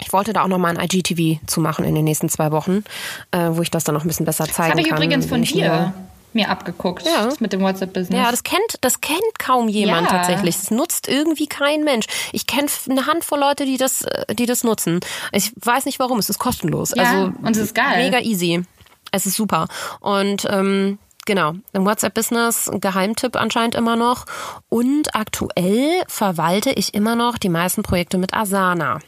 ich 0.00 0.12
wollte 0.12 0.32
da 0.32 0.42
auch 0.42 0.48
noch 0.48 0.58
mal 0.58 0.76
ein 0.76 0.84
IGTV 0.84 1.46
zu 1.46 1.60
machen 1.60 1.84
in 1.84 1.94
den 1.94 2.04
nächsten 2.04 2.28
zwei 2.28 2.50
Wochen, 2.50 2.82
äh, 3.30 3.50
wo 3.50 3.62
ich 3.62 3.70
das 3.70 3.84
dann 3.84 3.94
noch 3.94 4.04
ein 4.04 4.08
bisschen 4.08 4.26
besser 4.26 4.44
zeigen 4.46 4.56
kann. 4.56 4.78
Das 4.78 4.90
habe 4.90 5.04
ich 5.04 5.06
übrigens 5.06 5.26
von 5.26 5.42
dir 5.42 5.94
mir 6.34 6.50
abgeguckt 6.50 7.06
ja. 7.06 7.28
mit 7.38 7.52
dem 7.52 7.60
WhatsApp-Business. 7.60 8.18
Ja, 8.18 8.30
das 8.30 8.42
kennt, 8.42 8.78
das 8.80 9.00
kennt 9.00 9.38
kaum 9.38 9.68
jemand 9.68 10.10
ja. 10.10 10.18
tatsächlich. 10.18 10.56
Das 10.56 10.70
nutzt 10.72 11.08
irgendwie 11.08 11.46
kein 11.46 11.84
Mensch. 11.84 12.06
Ich 12.32 12.48
kenne 12.48 12.66
eine 12.90 13.06
Handvoll 13.06 13.38
Leute, 13.38 13.64
die 13.64 13.76
das, 13.76 14.02
äh, 14.02 14.34
die 14.34 14.46
das 14.46 14.64
nutzen. 14.64 15.00
Ich 15.32 15.52
weiß 15.54 15.86
nicht 15.86 16.00
warum. 16.00 16.18
Es 16.18 16.28
ist 16.28 16.38
kostenlos. 16.38 16.92
Ja, 16.96 17.04
also 17.04 17.32
und 17.40 17.50
es 17.50 17.58
ist 17.58 17.74
geil. 17.74 18.04
Mega 18.04 18.18
easy. 18.20 18.64
Es 19.12 19.26
ist 19.26 19.36
super. 19.36 19.68
Und 20.00 20.46
ähm, 20.50 20.98
Genau, 21.26 21.54
im 21.72 21.86
WhatsApp-Business 21.86 22.70
Geheimtipp 22.80 23.36
anscheinend 23.36 23.74
immer 23.74 23.96
noch. 23.96 24.26
Und 24.68 25.14
aktuell 25.14 26.02
verwalte 26.06 26.70
ich 26.70 26.94
immer 26.94 27.16
noch 27.16 27.38
die 27.38 27.48
meisten 27.48 27.82
Projekte 27.82 28.18
mit 28.18 28.34
Asana. 28.34 28.98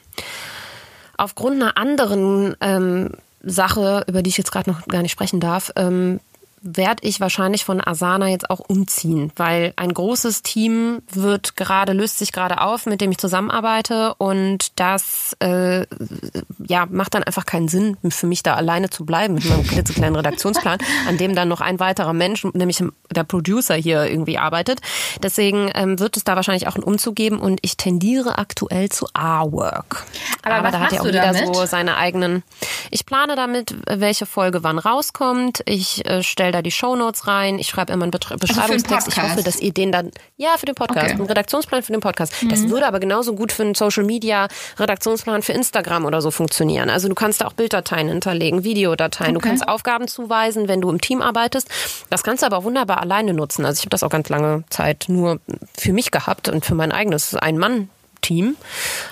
Aufgrund 1.18 1.62
einer 1.62 1.76
anderen 1.76 2.56
ähm, 2.60 3.10
Sache, 3.42 4.04
über 4.06 4.22
die 4.22 4.30
ich 4.30 4.38
jetzt 4.38 4.50
gerade 4.50 4.70
noch 4.70 4.86
gar 4.86 5.02
nicht 5.02 5.12
sprechen 5.12 5.40
darf, 5.40 5.72
ähm, 5.76 6.20
werde 6.62 7.06
ich 7.06 7.20
wahrscheinlich 7.20 7.64
von 7.64 7.86
Asana 7.86 8.28
jetzt 8.28 8.50
auch 8.50 8.60
umziehen, 8.60 9.30
weil 9.36 9.72
ein 9.76 9.92
großes 9.92 10.42
Team 10.42 11.02
wird 11.10 11.56
gerade, 11.56 11.92
löst 11.92 12.18
sich 12.18 12.32
gerade 12.32 12.60
auf, 12.60 12.86
mit 12.86 13.00
dem 13.00 13.10
ich 13.10 13.18
zusammenarbeite 13.18 14.14
und 14.14 14.78
das 14.78 15.36
äh, 15.40 15.86
ja, 16.58 16.86
macht 16.90 17.14
dann 17.14 17.22
einfach 17.22 17.46
keinen 17.46 17.68
Sinn 17.68 17.96
für 18.08 18.26
mich 18.26 18.42
da 18.42 18.54
alleine 18.54 18.90
zu 18.90 19.04
bleiben 19.04 19.34
mit 19.34 19.44
meinem 19.48 19.66
klitzekleinen 19.66 20.16
Redaktionsplan, 20.16 20.78
an 21.08 21.18
dem 21.18 21.34
dann 21.34 21.48
noch 21.48 21.60
ein 21.60 21.78
weiterer 21.78 22.12
Mensch, 22.12 22.44
nämlich 22.44 22.82
der 23.10 23.24
Producer 23.24 23.74
hier 23.74 24.06
irgendwie 24.06 24.38
arbeitet. 24.38 24.80
Deswegen 25.22 25.70
ähm, 25.74 25.98
wird 25.98 26.16
es 26.16 26.24
da 26.24 26.36
wahrscheinlich 26.36 26.66
auch 26.68 26.74
einen 26.74 26.84
Umzug 26.84 27.14
geben 27.16 27.38
und 27.38 27.60
ich 27.62 27.76
tendiere 27.76 28.38
aktuell 28.38 28.88
zu 28.88 29.06
A-Work. 29.12 30.04
Aber, 30.42 30.54
Aber 30.56 30.70
da 30.70 30.80
hat 30.80 30.92
ja 30.92 31.00
auch 31.00 31.06
jeder 31.06 31.32
damit? 31.32 31.54
so 31.54 31.66
seine 31.66 31.96
eigenen. 31.96 32.42
Ich 32.90 33.06
plane 33.06 33.36
damit, 33.36 33.74
welche 33.86 34.26
Folge 34.26 34.62
wann 34.62 34.78
rauskommt. 34.78 35.62
Ich 35.66 36.04
äh, 36.06 36.22
stelle 36.22 36.45
da 36.52 36.62
die 36.62 36.70
Shownotes 36.70 37.26
rein. 37.26 37.58
Ich 37.58 37.68
schreibe 37.68 37.92
immer 37.92 38.04
einen 38.04 38.12
also 38.14 38.36
Beschreibungstext. 38.36 39.08
ich 39.08 39.22
hoffe, 39.22 39.42
dass 39.42 39.60
ihr 39.60 39.72
den 39.72 39.92
dann, 39.92 40.10
ja, 40.36 40.50
für 40.56 40.66
den 40.66 40.74
Podcast, 40.74 41.06
okay. 41.06 41.14
einen 41.14 41.26
Redaktionsplan 41.26 41.82
für 41.82 41.92
den 41.92 42.00
Podcast. 42.00 42.42
Mhm. 42.42 42.48
Das 42.48 42.68
würde 42.68 42.86
aber 42.86 43.00
genauso 43.00 43.34
gut 43.34 43.52
für 43.52 43.62
einen 43.62 43.74
Social 43.74 44.04
Media 44.04 44.48
Redaktionsplan 44.78 45.42
für 45.42 45.52
Instagram 45.52 46.04
oder 46.04 46.20
so 46.20 46.30
funktionieren. 46.30 46.90
Also 46.90 47.08
du 47.08 47.14
kannst 47.14 47.40
da 47.40 47.46
auch 47.46 47.52
Bilddateien 47.52 48.08
hinterlegen, 48.08 48.64
Videodateien. 48.64 49.36
Okay. 49.36 49.42
Du 49.42 49.48
kannst 49.48 49.68
Aufgaben 49.68 50.08
zuweisen, 50.08 50.68
wenn 50.68 50.80
du 50.80 50.90
im 50.90 51.00
Team 51.00 51.22
arbeitest. 51.22 51.68
Das 52.10 52.22
kannst 52.22 52.42
du 52.42 52.46
aber 52.46 52.64
wunderbar 52.64 53.00
alleine 53.00 53.34
nutzen. 53.34 53.64
Also 53.64 53.78
ich 53.78 53.82
habe 53.82 53.90
das 53.90 54.02
auch 54.02 54.10
ganz 54.10 54.28
lange 54.28 54.64
Zeit 54.70 55.06
nur 55.08 55.40
für 55.76 55.92
mich 55.92 56.10
gehabt 56.10 56.48
und 56.48 56.64
für 56.64 56.74
mein 56.74 56.92
eigenes 56.92 57.34
Ein-Mann 57.34 57.90
Team. 58.26 58.56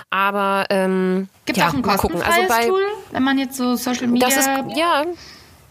Aber 0.09 0.65
ähm, 0.69 1.29
gibt 1.45 1.57
ja, 1.57 1.69
auch 1.69 1.73
ein 1.73 1.81
kostenfreies 1.81 2.25
also 2.25 2.47
bei, 2.47 2.67
Tool, 2.67 2.83
wenn 3.11 3.23
man 3.23 3.37
jetzt 3.37 3.55
so 3.55 3.75
Social 3.75 4.07
Media 4.07 4.27
das 4.27 4.37
ist, 4.37 4.47
ja, 4.75 5.05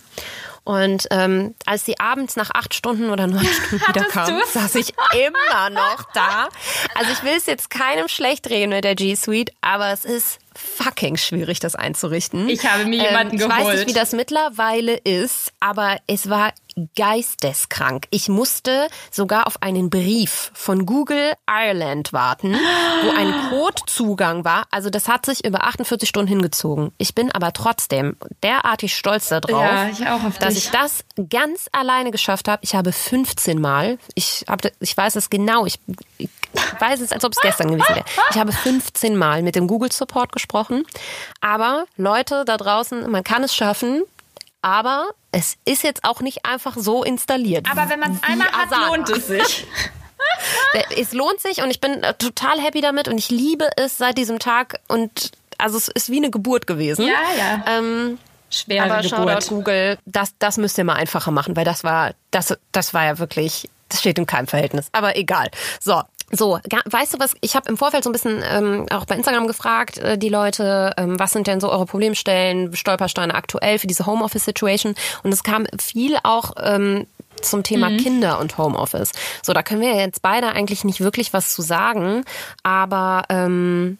Und 0.63 1.07
ähm, 1.11 1.53
als 1.65 1.83
sie 1.83 1.99
abends 1.99 2.37
nach 2.37 2.51
acht 2.53 2.73
Stunden 2.73 3.09
oder 3.09 3.27
neun 3.27 3.45
Stunden 3.67 3.85
wieder 3.87 4.05
kam, 4.05 4.41
saß 4.53 4.75
ich 4.75 4.93
immer 5.13 5.69
noch 5.69 6.03
da. 6.13 6.47
Also 6.95 7.11
ich 7.11 7.23
will 7.23 7.35
es 7.35 7.45
jetzt 7.45 7.69
keinem 7.69 8.07
schlecht 8.07 8.49
reden 8.49 8.69
mit 8.69 8.85
der 8.85 8.95
G 8.95 9.15
Suite, 9.15 9.51
aber 9.59 9.91
es 9.91 10.05
ist 10.05 10.39
fucking 10.55 11.17
schwierig, 11.17 11.59
das 11.59 11.75
einzurichten. 11.75 12.49
Ich 12.49 12.65
habe 12.65 12.85
mir 12.85 13.03
jemanden 13.03 13.35
ähm, 13.35 13.41
ich 13.41 13.47
geholt. 13.47 13.59
Ich 13.61 13.67
weiß 13.67 13.79
nicht, 13.79 13.89
wie 13.89 13.99
das 13.99 14.11
mittlerweile 14.13 14.95
ist, 14.95 15.53
aber 15.59 15.97
es 16.07 16.29
war 16.29 16.53
geisteskrank. 16.95 18.07
Ich 18.09 18.27
musste 18.27 18.87
sogar 19.09 19.47
auf 19.47 19.61
einen 19.61 19.89
Brief 19.89 20.51
von 20.53 20.85
Google 20.85 21.31
Ireland 21.49 22.11
warten, 22.11 22.53
wo 22.53 23.09
ein 23.11 23.33
Codezugang 23.49 24.43
war. 24.43 24.67
Also 24.71 24.89
das 24.89 25.07
hat 25.07 25.25
sich 25.25 25.45
über 25.45 25.63
48 25.63 26.07
Stunden 26.07 26.27
hingezogen. 26.27 26.91
Ich 26.97 27.15
bin 27.15 27.31
aber 27.31 27.53
trotzdem 27.53 28.17
derartig 28.43 28.95
stolz 28.95 29.29
darauf, 29.29 29.49
Ja, 29.49 29.87
ich 29.89 29.99
dass 30.39 30.53
dich. 30.53 30.65
ich 30.65 30.71
das 30.71 31.05
ganz 31.29 31.69
alleine 31.71 32.11
geschafft 32.11 32.47
habe. 32.49 32.59
Ich 32.61 32.75
habe 32.75 32.91
15 32.91 33.59
Mal, 33.59 33.97
ich, 34.13 34.43
hab, 34.47 34.61
ich 34.79 34.97
weiß 34.97 35.15
es 35.15 35.29
genau, 35.29 35.65
ich, 35.65 35.79
ich 36.17 36.29
weiß 36.79 37.01
es, 37.01 37.11
als 37.11 37.23
ob 37.25 37.33
es 37.33 37.39
gestern 37.41 37.69
gewesen 37.71 37.95
wäre. 37.95 38.05
Ich 38.31 38.37
habe 38.37 38.51
15 38.51 39.15
Mal 39.15 39.43
mit 39.43 39.55
dem 39.55 39.67
Google 39.67 39.91
Support 39.91 40.31
gesprochen. 40.31 40.85
Aber 41.41 41.85
Leute 41.97 42.43
da 42.45 42.57
draußen, 42.57 43.09
man 43.09 43.23
kann 43.23 43.43
es 43.43 43.55
schaffen. 43.55 44.03
Aber 44.61 45.09
es 45.31 45.57
ist 45.65 45.83
jetzt 45.83 46.03
auch 46.03 46.21
nicht 46.21 46.45
einfach 46.45 46.75
so 46.77 47.03
installiert. 47.03 47.67
Aber 47.69 47.89
wenn 47.89 47.99
man 47.99 48.13
es 48.13 48.23
einmal 48.23 48.47
hat, 48.47 48.71
Asana. 48.71 48.87
lohnt 48.87 49.09
es 49.09 49.27
sich. 49.27 49.67
Es 50.97 51.13
lohnt 51.13 51.39
sich 51.39 51.61
und 51.61 51.69
ich 51.69 51.79
bin 51.79 52.03
äh, 52.03 52.13
total 52.15 52.59
happy 52.59 52.81
damit 52.81 53.07
und 53.07 53.17
ich 53.17 53.29
liebe 53.29 53.69
es 53.77 53.97
seit 53.97 54.17
diesem 54.17 54.39
Tag 54.39 54.79
und 54.87 55.31
also 55.57 55.77
es 55.77 55.87
ist 55.87 56.09
wie 56.09 56.17
eine 56.17 56.29
Geburt 56.29 56.67
gewesen. 56.67 57.05
Ja, 57.07 57.13
ja. 57.37 57.63
Ähm, 57.67 58.17
Schwere 58.49 58.85
aber 58.85 59.03
Shoutout 59.03 59.25
Geburt. 59.25 59.47
Google, 59.49 59.97
das, 60.05 60.33
das 60.39 60.57
müsst 60.57 60.77
ihr 60.77 60.83
mal 60.83 60.93
einfacher 60.93 61.31
machen, 61.31 61.55
weil 61.55 61.65
das 61.65 61.83
war, 61.83 62.13
das, 62.31 62.57
das 62.71 62.93
war 62.93 63.05
ja 63.05 63.19
wirklich, 63.19 63.69
das 63.89 63.99
steht 63.99 64.17
in 64.17 64.25
keinem 64.25 64.47
Verhältnis. 64.47 64.87
Aber 64.91 65.15
egal. 65.17 65.49
So. 65.79 66.01
So, 66.31 66.59
weißt 66.85 67.13
du 67.13 67.19
was, 67.19 67.35
ich 67.41 67.55
habe 67.55 67.69
im 67.69 67.77
Vorfeld 67.77 68.03
so 68.03 68.09
ein 68.09 68.13
bisschen 68.13 68.43
ähm, 68.51 68.87
auch 68.89 69.05
bei 69.05 69.15
Instagram 69.15 69.45
gefragt, 69.45 69.99
äh, 69.99 70.17
die 70.17 70.29
Leute, 70.29 70.91
ähm, 70.97 71.19
was 71.19 71.31
sind 71.31 71.45
denn 71.45 71.61
so 71.61 71.71
eure 71.71 71.85
Problemstellen, 71.85 72.75
Stolpersteine 72.75 73.35
aktuell 73.35 73.77
für 73.77 73.85
diese 73.85 74.07
Homeoffice-Situation? 74.07 74.95
Und 75.21 75.31
es 75.31 75.43
kam 75.43 75.67
viel 75.79 76.17
auch 76.23 76.53
ähm, 76.59 77.05
zum 77.41 77.61
Thema 77.61 77.89
Kinder 77.89 78.39
und 78.39 78.57
Homeoffice. 78.57 79.11
So, 79.43 79.53
da 79.53 79.61
können 79.61 79.81
wir 79.81 79.95
jetzt 79.95 80.23
beide 80.23 80.47
eigentlich 80.47 80.83
nicht 80.83 81.01
wirklich 81.01 81.31
was 81.31 81.53
zu 81.53 81.61
sagen, 81.61 82.25
aber 82.63 83.25
ähm, 83.29 83.99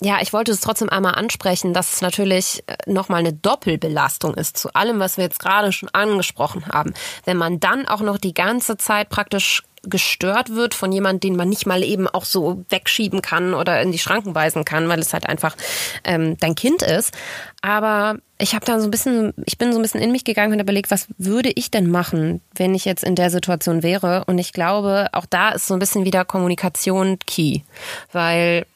ja, 0.00 0.18
ich 0.20 0.32
wollte 0.32 0.50
es 0.52 0.60
trotzdem 0.60 0.90
einmal 0.90 1.14
ansprechen, 1.14 1.72
dass 1.72 1.94
es 1.94 2.00
natürlich 2.00 2.64
nochmal 2.86 3.20
eine 3.20 3.32
Doppelbelastung 3.32 4.34
ist 4.34 4.56
zu 4.56 4.74
allem, 4.74 4.98
was 4.98 5.16
wir 5.16 5.24
jetzt 5.24 5.38
gerade 5.38 5.72
schon 5.72 5.88
angesprochen 5.90 6.66
haben. 6.66 6.94
Wenn 7.24 7.36
man 7.36 7.60
dann 7.60 7.86
auch 7.86 8.00
noch 8.00 8.18
die 8.18 8.34
ganze 8.34 8.76
Zeit 8.76 9.08
praktisch 9.08 9.62
gestört 9.88 10.50
wird 10.54 10.74
von 10.74 10.92
jemandem, 10.92 11.20
den 11.20 11.36
man 11.36 11.48
nicht 11.48 11.66
mal 11.66 11.82
eben 11.82 12.08
auch 12.08 12.24
so 12.24 12.64
wegschieben 12.70 13.22
kann 13.22 13.54
oder 13.54 13.80
in 13.82 13.92
die 13.92 13.98
Schranken 13.98 14.34
weisen 14.34 14.64
kann, 14.64 14.88
weil 14.88 14.98
es 14.98 15.12
halt 15.12 15.26
einfach 15.26 15.56
ähm, 16.04 16.36
dein 16.38 16.54
Kind 16.54 16.82
ist. 16.82 17.14
Aber 17.60 18.16
ich 18.38 18.54
habe 18.54 18.64
da 18.64 18.80
so 18.80 18.86
ein 18.86 18.90
bisschen, 18.90 19.32
ich 19.44 19.58
bin 19.58 19.72
so 19.72 19.78
ein 19.78 19.82
bisschen 19.82 20.00
in 20.00 20.10
mich 20.10 20.24
gegangen 20.24 20.54
und 20.54 20.60
überlegt, 20.60 20.90
was 20.90 21.08
würde 21.18 21.52
ich 21.54 21.70
denn 21.70 21.90
machen, 21.90 22.40
wenn 22.54 22.74
ich 22.74 22.84
jetzt 22.84 23.04
in 23.04 23.14
der 23.14 23.30
Situation 23.30 23.82
wäre? 23.82 24.24
Und 24.26 24.38
ich 24.38 24.52
glaube, 24.52 25.08
auch 25.12 25.26
da 25.26 25.50
ist 25.50 25.66
so 25.66 25.74
ein 25.74 25.80
bisschen 25.80 26.04
wieder 26.04 26.24
Kommunikation 26.24 27.18
key, 27.26 27.60
weil 28.12 28.66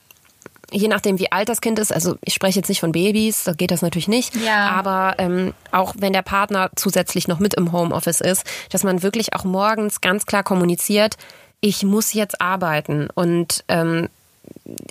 je 0.70 0.88
nachdem, 0.88 1.18
wie 1.18 1.32
alt 1.32 1.48
das 1.48 1.60
Kind 1.60 1.78
ist, 1.78 1.92
also 1.92 2.16
ich 2.24 2.34
spreche 2.34 2.58
jetzt 2.58 2.68
nicht 2.68 2.80
von 2.80 2.92
Babys, 2.92 3.44
da 3.44 3.52
geht 3.52 3.70
das 3.70 3.82
natürlich 3.82 4.08
nicht, 4.08 4.36
Ja. 4.36 4.70
aber 4.70 5.14
ähm, 5.18 5.54
auch 5.72 5.94
wenn 5.98 6.12
der 6.12 6.22
Partner 6.22 6.70
zusätzlich 6.76 7.26
noch 7.28 7.38
mit 7.38 7.54
im 7.54 7.72
Homeoffice 7.72 8.20
ist, 8.20 8.44
dass 8.70 8.84
man 8.84 9.02
wirklich 9.02 9.34
auch 9.34 9.44
morgens 9.44 10.00
ganz 10.00 10.26
klar 10.26 10.42
kommuniziert, 10.42 11.16
ich 11.60 11.82
muss 11.82 12.12
jetzt 12.12 12.40
arbeiten 12.40 13.08
und 13.14 13.64
ähm, 13.68 14.08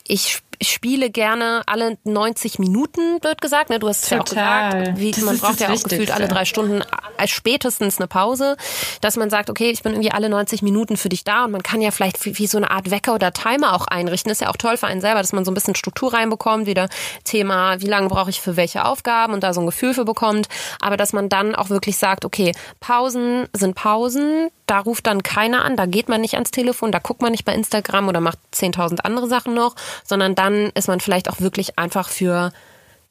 ich 0.07 0.41
spiele 0.61 1.09
gerne 1.09 1.61
alle 1.65 1.97
90 2.03 2.59
Minuten, 2.59 3.21
wird 3.21 3.41
gesagt. 3.41 3.69
Ne? 3.69 3.79
Du 3.79 3.87
hast 3.87 4.03
es 4.03 4.09
ja 4.09 4.21
auch 4.21 4.25
gesagt. 4.25 4.97
Wie, 4.97 5.13
man 5.21 5.37
braucht 5.37 5.59
ja 5.59 5.67
auch 5.67 5.71
gefühlt 5.71 5.91
Wichtigste. 5.91 6.13
alle 6.13 6.27
drei 6.27 6.45
Stunden 6.45 6.81
äh, 7.17 7.27
spätestens 7.27 7.97
eine 7.99 8.07
Pause, 8.07 8.57
dass 9.01 9.17
man 9.17 9.29
sagt, 9.29 9.49
okay, 9.49 9.69
ich 9.69 9.83
bin 9.83 9.93
irgendwie 9.93 10.11
alle 10.11 10.29
90 10.29 10.61
Minuten 10.61 10.97
für 10.97 11.09
dich 11.09 11.23
da 11.23 11.45
und 11.45 11.51
man 11.51 11.63
kann 11.63 11.81
ja 11.81 11.91
vielleicht 11.91 12.23
wie, 12.25 12.37
wie 12.37 12.47
so 12.47 12.57
eine 12.57 12.71
Art 12.71 12.91
Wecker 12.91 13.15
oder 13.15 13.33
Timer 13.33 13.73
auch 13.73 13.87
einrichten. 13.87 14.31
ist 14.31 14.41
ja 14.41 14.49
auch 14.49 14.57
toll 14.57 14.77
für 14.77 14.87
einen 14.87 15.01
selber, 15.01 15.21
dass 15.21 15.33
man 15.33 15.45
so 15.45 15.51
ein 15.51 15.55
bisschen 15.55 15.75
Struktur 15.75 16.13
reinbekommt, 16.13 16.65
wieder 16.65 16.89
Thema, 17.23 17.79
wie 17.81 17.87
lange 17.87 18.07
brauche 18.07 18.29
ich 18.29 18.41
für 18.41 18.55
welche 18.57 18.85
Aufgaben 18.85 19.33
und 19.33 19.43
da 19.43 19.53
so 19.53 19.61
ein 19.61 19.65
Gefühl 19.65 19.93
für 19.93 20.05
bekommt. 20.05 20.47
Aber 20.79 20.97
dass 20.97 21.13
man 21.13 21.29
dann 21.29 21.55
auch 21.55 21.69
wirklich 21.69 21.97
sagt, 21.97 22.25
okay, 22.25 22.53
Pausen 22.79 23.47
sind 23.53 23.75
Pausen, 23.75 24.49
da 24.67 24.79
ruft 24.79 25.07
dann 25.07 25.23
keiner 25.23 25.65
an, 25.65 25.75
da 25.75 25.85
geht 25.85 26.09
man 26.09 26.21
nicht 26.21 26.35
ans 26.35 26.51
Telefon, 26.51 26.91
da 26.91 26.99
guckt 26.99 27.21
man 27.21 27.31
nicht 27.31 27.45
bei 27.45 27.55
Instagram 27.55 28.07
oder 28.07 28.19
macht 28.19 28.39
10.000 28.53 28.99
andere 28.99 29.27
Sachen 29.27 29.53
noch, 29.53 29.75
sondern 30.03 30.35
dann 30.35 30.69
ist 30.75 30.87
man 30.87 30.99
vielleicht 30.99 31.29
auch 31.29 31.39
wirklich 31.39 31.79
einfach 31.79 32.09
für 32.09 32.51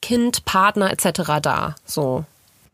Kind, 0.02 0.44
Partner 0.44 0.92
etc. 0.92 1.40
da. 1.42 1.74
So. 1.84 2.24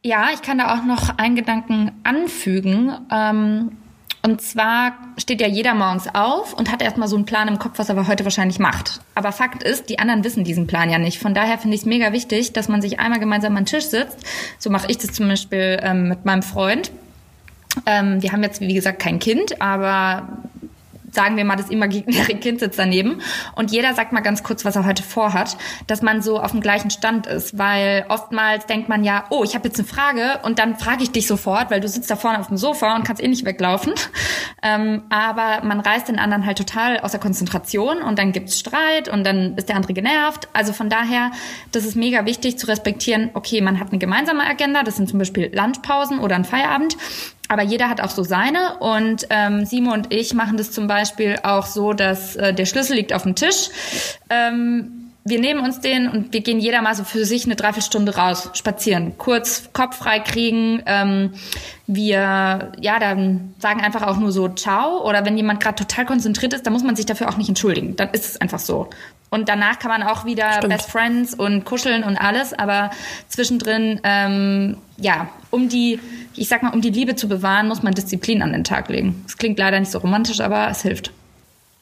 Ja, 0.02 0.30
ich 0.34 0.42
kann 0.42 0.58
da 0.58 0.74
auch 0.74 0.84
noch 0.84 1.16
einen 1.16 1.36
Gedanken 1.36 1.92
anfügen. 2.02 2.92
Ähm, 3.10 3.76
und 4.24 4.40
zwar 4.40 4.92
steht 5.18 5.40
ja 5.40 5.48
jeder 5.48 5.74
morgens 5.74 6.12
auf 6.14 6.54
und 6.54 6.70
hat 6.70 6.80
erstmal 6.80 7.08
so 7.08 7.16
einen 7.16 7.24
Plan 7.24 7.48
im 7.48 7.58
Kopf, 7.58 7.78
was 7.78 7.88
er 7.88 8.06
heute 8.06 8.24
wahrscheinlich 8.24 8.60
macht. 8.60 9.00
Aber 9.16 9.32
Fakt 9.32 9.64
ist, 9.64 9.88
die 9.88 9.98
anderen 9.98 10.22
wissen 10.22 10.44
diesen 10.44 10.68
Plan 10.68 10.90
ja 10.90 10.98
nicht. 10.98 11.18
Von 11.18 11.34
daher 11.34 11.58
finde 11.58 11.74
ich 11.74 11.82
es 11.82 11.86
mega 11.86 12.12
wichtig, 12.12 12.52
dass 12.52 12.68
man 12.68 12.80
sich 12.80 13.00
einmal 13.00 13.18
gemeinsam 13.18 13.56
an 13.56 13.64
den 13.64 13.66
Tisch 13.66 13.86
sitzt. 13.86 14.18
So 14.58 14.70
mache 14.70 14.86
ich 14.88 14.98
das 14.98 15.12
zum 15.12 15.26
Beispiel 15.28 15.78
ähm, 15.82 16.08
mit 16.08 16.24
meinem 16.24 16.42
Freund. 16.42 16.92
Ähm, 17.86 18.22
wir 18.22 18.32
haben 18.32 18.42
jetzt, 18.42 18.60
wie 18.60 18.74
gesagt, 18.74 18.98
kein 18.98 19.18
Kind, 19.18 19.60
aber 19.60 20.28
sagen 21.12 21.36
wir 21.36 21.44
mal, 21.44 21.56
das 21.56 21.70
imaginäre 21.70 22.34
Kind 22.34 22.60
sitzt 22.60 22.78
daneben 22.78 23.20
und 23.54 23.70
jeder 23.70 23.94
sagt 23.94 24.12
mal 24.12 24.20
ganz 24.20 24.42
kurz, 24.42 24.64
was 24.64 24.76
er 24.76 24.86
heute 24.86 25.02
vorhat, 25.02 25.56
dass 25.86 26.02
man 26.02 26.22
so 26.22 26.40
auf 26.40 26.52
dem 26.52 26.60
gleichen 26.60 26.90
Stand 26.90 27.26
ist, 27.26 27.58
weil 27.58 28.06
oftmals 28.08 28.66
denkt 28.66 28.88
man 28.88 29.04
ja, 29.04 29.24
oh, 29.30 29.44
ich 29.44 29.54
habe 29.54 29.68
jetzt 29.68 29.78
eine 29.78 29.86
Frage 29.86 30.40
und 30.42 30.58
dann 30.58 30.76
frage 30.76 31.02
ich 31.02 31.12
dich 31.12 31.26
sofort, 31.26 31.70
weil 31.70 31.80
du 31.80 31.88
sitzt 31.88 32.10
da 32.10 32.16
vorne 32.16 32.40
auf 32.40 32.48
dem 32.48 32.56
Sofa 32.56 32.96
und 32.96 33.04
kannst 33.04 33.22
eh 33.22 33.28
nicht 33.28 33.44
weglaufen. 33.44 33.92
Ähm, 34.64 35.02
aber 35.10 35.66
man 35.66 35.80
reißt 35.80 36.06
den 36.06 36.20
anderen 36.20 36.46
halt 36.46 36.56
total 36.56 37.00
aus 37.00 37.10
der 37.10 37.18
Konzentration 37.18 38.00
und 38.00 38.16
dann 38.16 38.30
gibt's 38.30 38.60
Streit 38.60 39.08
und 39.08 39.24
dann 39.24 39.56
ist 39.56 39.68
der 39.68 39.74
andere 39.74 39.92
genervt. 39.92 40.46
Also 40.52 40.72
von 40.72 40.88
daher, 40.88 41.32
das 41.72 41.84
ist 41.84 41.96
mega 41.96 42.26
wichtig 42.26 42.58
zu 42.58 42.68
respektieren, 42.68 43.30
okay, 43.34 43.60
man 43.60 43.80
hat 43.80 43.88
eine 43.88 43.98
gemeinsame 43.98 44.46
Agenda, 44.48 44.84
das 44.84 44.98
sind 44.98 45.08
zum 45.08 45.18
Beispiel 45.18 45.50
Lunchpausen 45.52 46.20
oder 46.20 46.36
ein 46.36 46.44
Feierabend. 46.44 46.96
Aber 47.48 47.62
jeder 47.62 47.88
hat 47.88 48.00
auch 48.00 48.10
so 48.10 48.22
seine 48.22 48.78
und 48.78 49.26
ähm, 49.30 49.66
Simo 49.66 49.92
und 49.92 50.12
ich 50.12 50.32
machen 50.32 50.56
das 50.56 50.70
zum 50.70 50.86
Beispiel 50.86 51.38
auch 51.42 51.66
so, 51.66 51.92
dass 51.92 52.36
äh, 52.36 52.54
der 52.54 52.66
Schlüssel 52.66 52.96
liegt 52.96 53.12
auf 53.12 53.24
dem 53.24 53.34
Tisch. 53.34 53.68
Ähm, 54.30 55.01
wir 55.24 55.38
nehmen 55.38 55.60
uns 55.60 55.80
den 55.80 56.08
und 56.08 56.32
wir 56.32 56.40
gehen 56.40 56.58
jeder 56.58 56.82
mal 56.82 56.94
so 56.94 57.04
für 57.04 57.24
sich 57.24 57.44
eine 57.44 57.54
Dreiviertelstunde 57.54 58.16
raus, 58.16 58.50
spazieren, 58.54 59.16
kurz 59.18 59.68
Kopf 59.72 59.98
frei 59.98 60.18
kriegen. 60.18 60.82
Ähm, 60.86 61.34
wir, 61.86 62.72
ja, 62.80 62.98
dann 62.98 63.54
sagen 63.58 63.80
einfach 63.80 64.02
auch 64.02 64.16
nur 64.16 64.32
so 64.32 64.48
Ciao 64.48 65.06
oder 65.08 65.24
wenn 65.24 65.36
jemand 65.36 65.60
gerade 65.60 65.76
total 65.76 66.06
konzentriert 66.06 66.54
ist, 66.54 66.66
dann 66.66 66.72
muss 66.72 66.82
man 66.82 66.96
sich 66.96 67.06
dafür 67.06 67.28
auch 67.28 67.36
nicht 67.36 67.48
entschuldigen. 67.48 67.94
Dann 67.94 68.10
ist 68.10 68.24
es 68.24 68.40
einfach 68.40 68.58
so. 68.58 68.90
Und 69.30 69.48
danach 69.48 69.78
kann 69.78 69.90
man 69.90 70.02
auch 70.02 70.24
wieder 70.24 70.54
Stimmt. 70.54 70.74
Best 70.74 70.90
Friends 70.90 71.34
und 71.34 71.64
kuscheln 71.64 72.02
und 72.02 72.16
alles, 72.16 72.52
aber 72.52 72.90
zwischendrin, 73.28 74.00
ähm, 74.02 74.76
ja, 74.96 75.28
um 75.50 75.68
die, 75.68 76.00
ich 76.34 76.48
sag 76.48 76.62
mal, 76.62 76.72
um 76.74 76.80
die 76.80 76.90
Liebe 76.90 77.14
zu 77.14 77.28
bewahren, 77.28 77.68
muss 77.68 77.82
man 77.82 77.94
Disziplin 77.94 78.42
an 78.42 78.52
den 78.52 78.64
Tag 78.64 78.88
legen. 78.88 79.22
Das 79.24 79.38
klingt 79.38 79.58
leider 79.58 79.78
nicht 79.78 79.92
so 79.92 79.98
romantisch, 79.98 80.40
aber 80.40 80.68
es 80.68 80.82
hilft. 80.82 81.12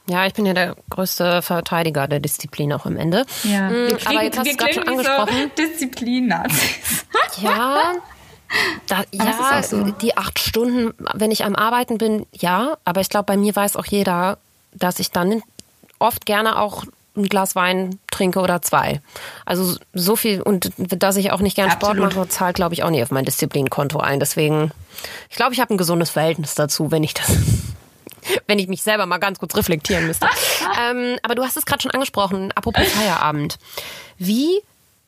Ja, 0.09 0.27
ich 0.27 0.35
bin 0.35 0.45
ja 0.47 0.55
der 0.55 0.77
größte 0.91 1.43
Verteidiger 1.43 2.09
der 2.09 2.21
Disziplin 2.21 2.73
auch 2.73 2.87
am 2.87 2.97
Ende. 2.97 3.27
Ja, 3.45 3.69
Mm, 3.71 3.73
wir 3.89 3.99
aber 4.07 4.23
jetzt 4.25 4.39
hast 4.39 4.47
du 4.47 4.51
es 4.51 4.57
gerade 4.57 4.75
schon 4.75 4.89
angesprochen. 4.89 5.51
So 5.57 5.65
Disziplin-Nazis. 5.65 7.07
Ja, 7.41 7.93
da, 8.87 9.05
ja 9.13 9.63
so. 9.63 9.85
die 9.85 10.17
acht 10.17 10.39
Stunden, 10.39 10.93
wenn 11.15 11.31
ich 11.31 11.45
am 11.45 11.55
Arbeiten 11.55 11.99
bin, 11.99 12.27
ja. 12.33 12.77
Aber 12.85 13.01
ich 13.01 13.09
glaube, 13.09 13.27
bei 13.27 13.37
mir 13.37 13.55
weiß 13.55 13.77
auch 13.77 13.87
jeder, 13.87 14.39
dass 14.73 14.99
ich 14.99 15.11
dann 15.13 15.43
oft 15.99 16.27
gerne 16.27 16.59
auch 16.59 16.85
ein 17.17 17.29
Glas 17.29 17.55
Wein 17.55 17.99
trinke 18.11 18.41
oder 18.41 18.63
zwei. 18.63 19.01
Also 19.45 19.77
so 19.93 20.17
viel 20.17 20.43
und 20.43 20.73
dass 20.77 21.17
ich 21.17 21.33
auch 21.33 21.41
nicht 21.41 21.57
gern 21.57 21.71
Sport 21.71 21.99
Absolut. 21.99 22.17
mache, 22.17 22.29
zahlt 22.29 22.57
glaube 22.57 22.75
ich 22.75 22.83
auch 22.83 22.91
nicht 22.91 23.03
auf 23.03 23.11
mein 23.11 23.25
Disziplinkonto 23.25 23.99
ein. 23.99 24.21
Deswegen, 24.21 24.73
ich 25.29 25.37
glaube, 25.37 25.53
ich 25.53 25.61
habe 25.61 25.75
ein 25.75 25.79
gesundes 25.79 26.11
Verhältnis 26.11 26.55
dazu, 26.55 26.91
wenn 26.91 27.03
ich 27.03 27.15
das, 27.15 27.31
wenn 28.47 28.59
ich 28.59 28.69
mich 28.69 28.83
selber 28.83 29.07
mal 29.07 29.19
ganz 29.19 29.39
kurz 29.39 29.55
reflektieren 29.57 30.07
müsste. 30.07 30.27
ähm, 30.81 31.19
aber 31.23 31.35
du 31.35 31.43
hast 31.43 31.57
es 31.57 31.67
gerade 31.67 31.83
schon 31.83 31.91
angesprochen, 31.91 32.53
apropos 32.55 32.89
Feierabend. 32.93 33.59
Wie 34.19 34.61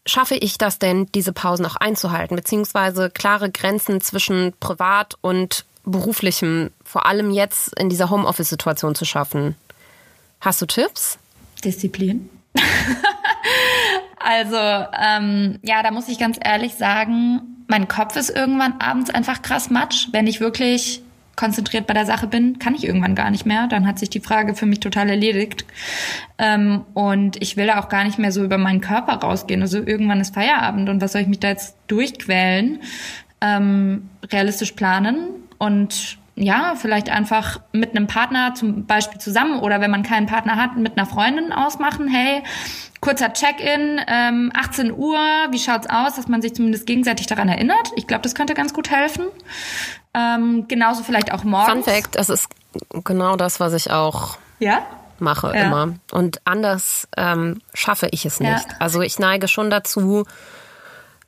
schaffe 0.07 0.35
ich 0.35 0.59
das 0.59 0.79
denn, 0.79 1.07
diese 1.15 1.33
Pausen 1.33 1.67
auch 1.67 1.77
einzuhalten, 1.77 2.37
beziehungsweise 2.37 3.11
klare 3.11 3.51
Grenzen 3.51 4.01
zwischen 4.01 4.53
privat 4.59 5.17
und 5.21 5.65
beruflichem, 5.85 6.71
vor 6.85 7.07
allem 7.07 7.31
jetzt 7.31 7.79
in 7.79 7.89
dieser 7.89 8.11
Homeoffice-Situation 8.11 8.95
zu 8.95 9.05
schaffen? 9.05 9.57
Hast 10.41 10.61
du 10.61 10.67
Tipps? 10.67 11.19
Disziplin. 11.65 12.29
also, 14.19 14.57
ähm, 14.57 15.59
ja, 15.63 15.83
da 15.83 15.91
muss 15.91 16.09
ich 16.09 16.19
ganz 16.19 16.39
ehrlich 16.43 16.75
sagen, 16.75 17.65
mein 17.69 17.89
Kopf 17.89 18.17
ist 18.17 18.31
irgendwann 18.31 18.81
abends 18.81 19.11
einfach 19.11 19.43
krass 19.43 19.71
matsch. 19.71 20.09
Wenn 20.13 20.27
ich 20.27 20.41
wirklich 20.41 21.03
konzentriert 21.37 21.87
bei 21.87 21.95
der 21.95 22.07
Sache 22.07 22.27
bin, 22.27 22.59
kann 22.59 22.75
ich 22.75 22.85
irgendwann 22.85 23.15
gar 23.15 23.31
nicht 23.31 23.47
mehr. 23.47 23.67
Dann 23.69 23.87
hat 23.87 23.99
sich 23.99 24.11
die 24.11 24.21
Frage 24.21 24.55
für 24.55 24.67
mich 24.67 24.81
total 24.81 25.09
erledigt. 25.09 25.65
Ähm, 26.39 26.85
und 26.95 27.41
ich 27.43 27.57
will 27.57 27.67
da 27.67 27.81
auch 27.81 27.89
gar 27.89 28.05
nicht 28.05 28.19
mehr 28.19 28.33
so 28.33 28.45
über 28.45 28.59
meinen 28.59 28.81
Körper 28.81 29.15
rausgehen. 29.15 29.63
Also 29.63 29.79
irgendwann 29.79 30.21
ist 30.21 30.35
Feierabend 30.35 30.89
und 30.89 31.01
was 31.01 31.13
soll 31.13 31.23
ich 31.23 31.29
mich 31.29 31.41
da 31.41 31.49
jetzt 31.49 31.77
durchquälen? 31.87 32.81
ähm, 33.43 34.09
realistisch 34.33 34.73
planen 34.73 35.29
und 35.59 36.19
ja, 36.35 36.75
vielleicht 36.77 37.11
einfach 37.11 37.61
mit 37.73 37.91
einem 37.91 38.07
Partner 38.07 38.55
zum 38.55 38.87
Beispiel 38.87 39.21
zusammen 39.21 39.61
oder 39.61 39.83
wenn 39.83 39.91
man 39.91 40.03
keinen 40.03 40.27
Partner 40.27 40.57
hat, 40.57 40.77
mit 40.77 40.97
einer 40.97 41.07
Freundin 41.07 41.53
ausmachen, 41.53 42.09
hey, 42.09 42.43
kurzer 43.03 43.33
Check-in, 43.33 44.01
ähm, 44.07 44.53
18 44.55 44.93
Uhr, 44.93 45.19
wie 45.51 45.59
schaut's 45.59 45.89
aus, 45.91 46.15
dass 46.15 46.29
man 46.29 46.41
sich 46.41 46.55
zumindest 46.55 46.87
gegenseitig 46.87 47.27
daran 47.27 47.49
erinnert. 47.49 47.91
Ich 47.97 48.07
glaube, 48.07 48.23
das 48.23 48.35
könnte 48.35 48.55
ganz 48.55 48.73
gut 48.73 48.91
helfen. 48.91 49.27
Ähm, 50.15 50.67
genauso 50.69 51.03
vielleicht 51.03 51.33
auch 51.33 51.45
morgens. 51.45 51.85
Fun 51.85 51.95
Fact, 51.95 52.15
das 52.15 52.31
ist 52.31 52.49
genau 53.05 53.37
das, 53.37 53.59
was 53.59 53.73
ich 53.73 53.91
auch 53.91 54.39
ja? 54.61 54.87
mache 55.19 55.49
ja. 55.49 55.65
immer. 55.65 55.95
Und 56.13 56.41
anders 56.45 57.09
ähm, 57.17 57.61
schaffe 57.75 58.09
ich 58.13 58.25
es 58.25 58.39
nicht. 58.39 58.69
Ja. 58.69 58.77
Also 58.79 59.01
ich 59.01 59.19
neige 59.19 59.49
schon 59.49 59.69
dazu, 59.69 60.25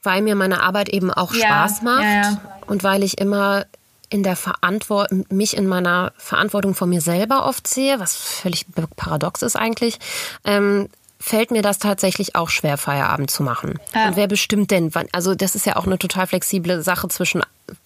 weil 0.05 0.22
mir 0.22 0.37
meine 0.37 0.62
Arbeit 0.62 0.89
eben 0.91 1.12
auch 1.12 1.35
Spaß 1.35 1.83
macht 1.83 2.39
und 2.66 2.85
weil 2.85 3.03
ich 3.03 3.18
immer 3.18 3.66
in 4.11 4.22
der 4.22 4.37
Verantwortung, 4.37 5.27
mich 5.29 5.57
in 5.57 5.66
meiner 5.66 6.12
Verantwortung 6.18 6.75
vor 6.77 6.87
mir 6.87 7.01
selber 7.01 7.47
oft 7.47 7.66
sehe, 7.66 7.99
was 7.99 8.14
völlig 8.14 8.66
paradox 8.95 9.43
ist 9.43 9.57
eigentlich, 9.57 9.99
ähm, 10.45 10.89
fällt 11.25 11.51
mir 11.51 11.62
das 11.62 11.79
tatsächlich 11.79 12.37
auch 12.37 12.51
schwer, 12.51 12.77
Feierabend 12.77 13.31
zu 13.31 13.43
machen. 13.43 13.79
Ja. 13.95 14.09
Und 14.09 14.16
wer 14.16 14.29
bestimmt 14.29 14.70
denn, 14.70 14.95
wann? 14.95 15.07
Also 15.12 15.35
das 15.35 15.55
ist 15.55 15.64
ja 15.64 15.77
auch 15.77 15.87
eine 15.87 15.99
total 15.99 16.27
flexible 16.27 16.83
Sache 16.83 17.09
zwischen 17.09 17.43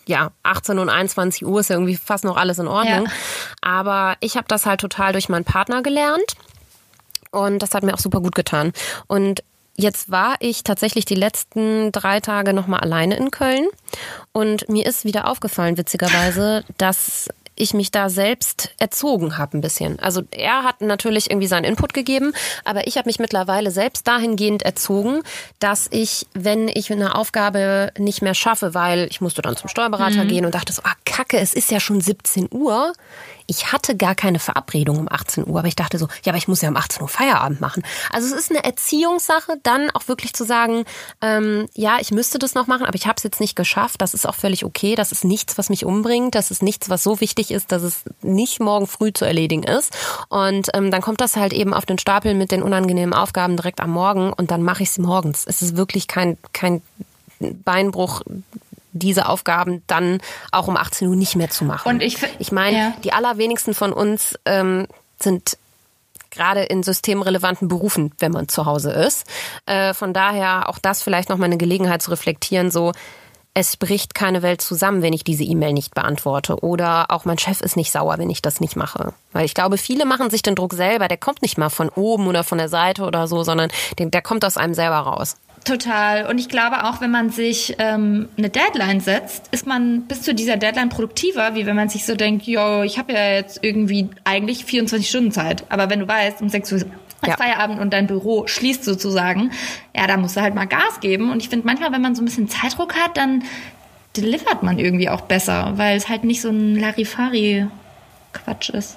ja 0.07 0.33
18 0.43 0.81
und 0.81 0.89
21 0.89 1.47
Uhr 1.47 1.61
ist 1.61 1.71
ja 1.71 1.77
irgendwie 1.77 1.97
fast 1.97 2.25
noch 2.25 2.37
alles 2.37 2.59
in 2.59 2.67
Ordnung. 2.67 3.05
Ja. 3.05 3.13
Aber 3.61 4.17
ich 4.19 4.37
habe 4.37 4.47
das 4.49 4.67
halt 4.67 4.81
total 4.81 5.13
durch 5.13 5.29
meinen 5.29 5.45
Partner 5.45 5.83
gelernt. 5.83 6.35
Und 7.31 7.61
das 7.61 7.75
hat 7.75 7.85
mir 7.85 7.95
auch 7.95 8.01
super 8.01 8.21
gut 8.21 8.35
getan. 8.35 8.73
Und 9.07 9.43
Jetzt 9.81 10.11
war 10.11 10.35
ich 10.41 10.65
tatsächlich 10.65 11.05
die 11.05 11.15
letzten 11.15 11.93
drei 11.93 12.19
Tage 12.19 12.53
nochmal 12.53 12.81
alleine 12.81 13.17
in 13.17 13.31
Köln 13.31 13.69
und 14.33 14.69
mir 14.69 14.85
ist 14.85 15.05
wieder 15.05 15.29
aufgefallen, 15.29 15.77
witzigerweise, 15.77 16.65
dass 16.79 17.29
ich 17.59 17.75
mich 17.75 17.91
da 17.91 18.09
selbst 18.09 18.71
erzogen 18.79 19.39
habe 19.39 19.59
ein 19.59 19.61
bisschen. 19.61 19.99
Also 19.99 20.23
er 20.31 20.65
hat 20.65 20.81
natürlich 20.81 21.31
irgendwie 21.31 21.47
seinen 21.47 21.65
Input 21.65 21.93
gegeben, 21.93 22.33
aber 22.65 22.87
ich 22.87 22.97
habe 22.97 23.09
mich 23.09 23.19
mittlerweile 23.19 23.71
selbst 23.71 24.07
dahingehend 24.07 24.63
erzogen, 24.63 25.23
dass 25.59 25.89
ich, 25.91 26.27
wenn 26.35 26.69
ich 26.69 26.91
eine 26.93 27.15
Aufgabe 27.15 27.93
nicht 27.99 28.23
mehr 28.23 28.35
schaffe, 28.35 28.75
weil 28.75 29.09
ich 29.11 29.21
musste 29.21 29.43
dann 29.43 29.57
zum 29.57 29.69
Steuerberater 29.69 30.25
mhm. 30.25 30.29
gehen 30.29 30.47
und 30.47 30.55
dachte 30.55 30.73
so, 30.73 30.83
ah 30.85 30.95
Kacke, 31.05 31.39
es 31.39 31.55
ist 31.55 31.71
ja 31.71 31.81
schon 31.81 32.01
17 32.01 32.49
Uhr, 32.53 32.93
ich 33.49 33.73
hatte 33.73 33.97
gar 33.97 34.15
keine 34.15 34.39
Verabredung 34.39 34.99
um 34.99 35.09
18 35.11 35.49
Uhr, 35.49 35.59
aber 35.59 35.69
ich 35.69 35.75
dachte 35.75 35.99
so, 35.99 36.07
ja, 36.23 36.33
aber 36.33 36.37
ich 36.37 36.49
muss 36.49 36.61
ja 36.61 36.69
um 36.69 36.77
18 36.77 37.01
Uhr 37.01 37.09
Feierabend 37.09 37.63
machen. 37.63 37.83
Also 38.13 38.29
es 38.29 38.39
ist 38.39 38.51
eine 38.51 38.63
Erziehungssache, 38.63 39.55
dann 39.63 39.91
auch 39.91 40.07
wirklich 40.07 40.35
zu 40.35 40.45
sagen, 40.45 40.85
ähm, 41.23 41.67
ja, 41.75 41.97
ich 41.99 42.11
müsste 42.11 42.39
das 42.39 42.55
noch 42.55 42.67
machen, 42.67 42.85
aber 42.85 42.95
ich 42.95 43.07
habe 43.07 43.15
es 43.17 43.23
jetzt 43.23 43.41
nicht 43.41 43.57
geschafft. 43.57 44.03
Das 44.03 44.13
ist 44.13 44.29
auch 44.29 44.35
völlig 44.35 44.67
okay. 44.67 44.95
Das 44.95 45.13
ist 45.13 45.25
nichts, 45.25 45.57
was 45.57 45.71
mich 45.71 45.87
umbringt. 45.87 46.35
Das 46.35 46.51
ist 46.51 46.63
nichts, 46.63 46.91
was 46.91 47.03
so 47.03 47.23
wichtig 47.23 47.51
ist, 47.51 47.73
dass 47.73 47.83
es 47.83 48.03
nicht 48.21 48.61
morgen 48.61 48.87
früh 48.87 49.15
zu 49.15 49.25
erledigen 49.25 49.63
ist. 49.63 49.97
Und 50.29 50.69
ähm, 50.75 50.91
dann 50.91 51.01
kommt 51.01 51.23
das 51.23 51.37
halt 51.37 51.55
eben 51.55 51.73
auf 51.73 51.87
den 51.87 51.99
Stapel 51.99 52.35
mit 52.35 52.53
den 52.53 52.63
unangenehmen 52.63 53.15
Aufgaben 53.15 53.57
direkt 53.57 53.81
am 53.81 53.91
Morgen 53.91 54.31
und 54.31 54.51
dann 54.51 54.63
mache 54.63 54.83
ich 54.83 54.91
sie 54.91 55.01
morgens. 55.01 55.45
Es 55.47 55.63
ist 55.63 55.75
wirklich 55.75 56.07
kein 56.07 56.37
kein 56.53 56.83
Beinbruch 57.41 58.23
diese 58.93 59.29
Aufgaben 59.29 59.83
dann 59.87 60.21
auch 60.53 60.69
um 60.69 60.77
18 60.77 61.09
Uhr 61.09 61.17
nicht 61.17 61.37
mehr 61.37 61.51
zu 61.51 61.65
machen. 61.65 61.89
Und 61.89 62.03
ich, 62.03 62.19
ich 62.39 62.53
meine, 62.53 62.77
ja. 62.77 62.93
die 63.05 63.13
allerwenigsten 63.13 63.75
von 63.75 63.93
uns 63.93 64.39
ähm, 64.45 64.87
sind 65.21 65.59
gerade 66.31 66.63
in 66.63 66.83
systemrelevanten 66.83 67.69
Berufen, 67.69 68.13
wenn 68.19 68.33
man 68.33 68.49
zu 68.49 68.67
Hause 68.67 68.93
ist. 68.93 69.27
Äh, 69.67 69.95
von 69.95 70.13
daher 70.13 70.69
auch 70.69 70.79
das 70.79 71.03
vielleicht 71.03 71.29
noch 71.29 71.39
mal 71.39 71.47
eine 71.47 71.57
Gelegenheit 71.57 72.03
zu 72.03 72.11
reflektieren, 72.11 72.71
so 72.71 72.93
es 73.55 73.77
bricht 73.77 74.15
keine 74.15 74.43
Welt 74.43 74.61
zusammen, 74.63 75.03
wenn 75.03 75.13
ich 75.13 75.25
diese 75.25 75.43
E-Mail 75.43 75.73
nicht 75.73 75.93
beantworte. 75.93 76.63
Oder 76.63 77.11
auch 77.11 77.25
mein 77.25 77.39
Chef 77.39 77.61
ist 77.61 77.77
nicht 77.77 77.91
sauer, 77.91 78.17
wenn 78.19 78.31
ich 78.31 78.41
das 78.41 78.61
nicht 78.61 78.77
mache. 78.77 79.15
Weil 79.33 79.47
ich 79.47 79.55
glaube, 79.55 79.79
viele 79.79 80.05
machen 80.05 80.31
sich 80.31 80.43
den 80.43 80.55
Druck 80.55 80.75
selber. 80.75 81.09
Der 81.09 81.17
kommt 81.17 81.43
nicht 81.43 81.59
mal 81.59 81.69
von 81.69 81.89
oben 81.89 82.29
oder 82.29 82.45
von 82.45 82.59
der 82.59 82.69
Seite 82.69 83.03
oder 83.03 83.27
so, 83.27 83.43
sondern 83.43 83.71
der 83.99 84.23
kommt 84.23 84.45
aus 84.45 84.57
einem 84.57 84.75
selber 84.75 84.99
raus. 84.99 85.37
Total. 85.69 86.25
Und 86.25 86.39
ich 86.39 86.49
glaube 86.49 86.85
auch, 86.85 87.03
wenn 87.03 87.11
man 87.11 87.29
sich 87.29 87.77
ähm, 87.79 88.31
eine 88.39 88.49
Deadline 88.49 89.01
setzt, 89.01 89.49
ist 89.51 89.67
man 89.67 90.03
bis 90.05 90.23
zu 90.23 90.35
dieser 90.35 90.57
Deadline 90.57 90.89
produktiver, 90.89 91.55
wie 91.55 91.67
wenn 91.67 91.77
man 91.77 91.91
sich 91.91 92.07
so 92.07 92.15
denkt, 92.15 92.47
yo, 92.47 92.83
ich 92.85 92.99
habe 92.99 93.13
ja 93.13 93.33
jetzt 93.33 93.59
irgendwie 93.61 94.09
eigentlich 94.25 94.65
24 94.65 95.07
Stunden 95.07 95.31
Zeit. 95.31 95.65
Aber 95.69 95.91
wenn 95.91 96.01
du 96.01 96.09
weißt, 96.09 96.41
um 96.41 96.49
6 96.49 96.73
Uhr 96.73 96.81
ja. 97.27 97.37
Feierabend 97.37 97.81
und 97.81 97.93
dein 97.93 98.07
Büro 98.07 98.47
schließt 98.47 98.83
sozusagen, 98.83 99.51
ja, 99.95 100.07
da 100.07 100.17
musst 100.17 100.39
du 100.39 100.41
halt 100.41 100.55
mal 100.55 100.65
Gas 100.65 101.01
geben. 101.01 101.31
Und 101.31 101.43
ich 101.43 101.51
finde 101.51 101.67
manchmal, 101.67 101.93
wenn 101.93 102.01
man 102.01 102.15
so 102.15 102.23
ein 102.23 102.25
bisschen 102.25 102.49
Zeitdruck 102.49 102.95
hat, 102.97 103.19
dann 103.19 103.45
delivert 104.17 104.63
man 104.63 104.79
irgendwie 104.79 105.11
auch 105.11 105.21
besser, 105.21 105.75
weil 105.77 105.99
es 105.99 106.09
halt 106.09 106.25
nicht 106.25 106.41
so 106.41 106.49
ein 106.49 106.77
Larifari-Quatsch 106.77 108.71
ist. 108.71 108.97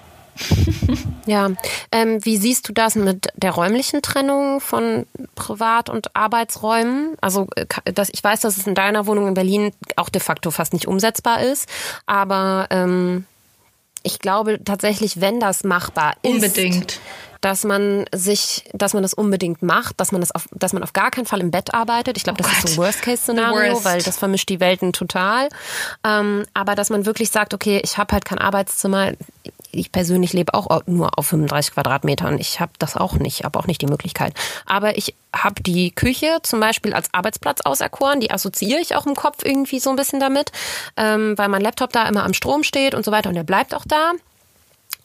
Ja, 1.26 1.50
ähm, 1.92 2.24
wie 2.24 2.38
siehst 2.38 2.68
du 2.68 2.74
das 2.74 2.96
mit 2.96 3.28
der 3.36 3.52
räumlichen 3.52 4.02
Trennung 4.02 4.60
von 4.60 5.06
Privat- 5.36 5.90
und 5.90 6.16
Arbeitsräumen? 6.16 7.16
Also 7.22 7.48
äh, 7.56 7.66
das, 7.94 8.10
ich 8.12 8.24
weiß, 8.24 8.42
dass 8.42 8.58
es 8.58 8.68
in 8.68 8.76
deiner 8.76 9.08
Wohnung 9.08 9.28
in 9.28 9.34
Berlin 9.34 9.72
auch 9.96 10.10
de 10.10 10.22
facto 10.22 10.52
fast 10.52 10.74
nicht 10.74 10.88
umsetzbar 10.88 11.42
ist, 11.42 11.68
aber 12.06 12.68
ähm, 12.70 13.26
ich 14.04 14.20
glaube 14.20 14.64
tatsächlich, 14.64 15.22
wenn 15.22 15.40
das 15.40 15.64
machbar 15.64 16.16
ist, 16.24 16.34
unbedingt 16.34 17.00
dass 17.42 17.64
man 17.64 18.06
sich, 18.14 18.70
dass 18.74 18.94
man 18.94 19.02
das 19.02 19.14
unbedingt 19.14 19.64
macht, 19.64 20.00
dass 20.00 20.12
man 20.12 20.22
das 20.22 20.34
auf, 20.34 20.48
dass 20.54 20.74
man 20.74 20.84
auf 20.84 20.94
gar 20.94 21.10
keinen 21.10 21.26
Fall 21.26 21.42
im 21.42 21.50
Bett 21.50 21.74
arbeitet. 21.74 22.16
Ich 22.18 22.24
glaube, 22.24 22.42
das 22.42 22.48
oh 22.48 22.52
ist 22.52 22.62
so 22.62 22.82
ein 22.82 22.86
Worst-Case-Szenario, 22.86 23.74
Worst. 23.74 23.86
weil 23.86 24.02
das 24.02 24.18
vermischt 24.18 24.48
die 24.50 24.60
Welten 24.60 24.94
total. 24.94 25.50
Ähm, 26.04 26.46
aber 26.54 26.76
dass 26.76 26.92
man 26.92 27.06
wirklich 27.06 27.32
sagt, 27.32 27.54
okay, 27.56 27.82
ich 27.84 27.98
habe 27.98 28.14
halt 28.14 28.26
kein 28.26 28.38
Arbeitszimmer. 28.38 29.14
Ich 29.72 29.92
persönlich 29.92 30.34
lebe 30.34 30.54
auch 30.54 30.82
nur 30.86 31.18
auf 31.18 31.28
35 31.28 31.74
Quadratmetern. 31.74 32.38
Ich 32.38 32.60
habe 32.60 32.74
das 32.78 32.96
auch 32.96 33.14
nicht, 33.14 33.44
habe 33.44 33.58
auch 33.58 33.68
nicht 33.68 33.82
die 33.82 33.88
Möglichkeit. 33.88 34.34
Aber 34.66 34.98
ich 34.98 35.16
habe 35.34 35.64
die 35.64 35.92
Küche 35.92 36.40
zum 36.44 36.60
Beispiel 36.60 36.94
als 36.94 37.12
Arbeitsplatz 37.14 37.62
auserkoren. 37.62 38.20
Die 38.20 38.32
assoziiere 38.32 38.82
ich 38.82 38.96
auch 38.96 39.08
im 39.08 39.16
Kopf 39.16 39.44
irgendwie 39.44 39.80
so 39.80 39.90
ein 39.90 39.96
bisschen 39.96 40.20
damit, 40.20 40.52
ähm, 40.98 41.38
weil 41.38 41.48
mein 41.48 41.62
Laptop 41.62 41.92
da 41.92 42.08
immer 42.08 42.24
am 42.24 42.34
Strom 42.34 42.64
steht 42.64 42.94
und 42.94 43.04
so 43.06 43.12
weiter 43.12 43.30
und 43.30 43.36
der 43.36 43.44
bleibt 43.44 43.74
auch 43.74 43.86
da. 43.88 44.12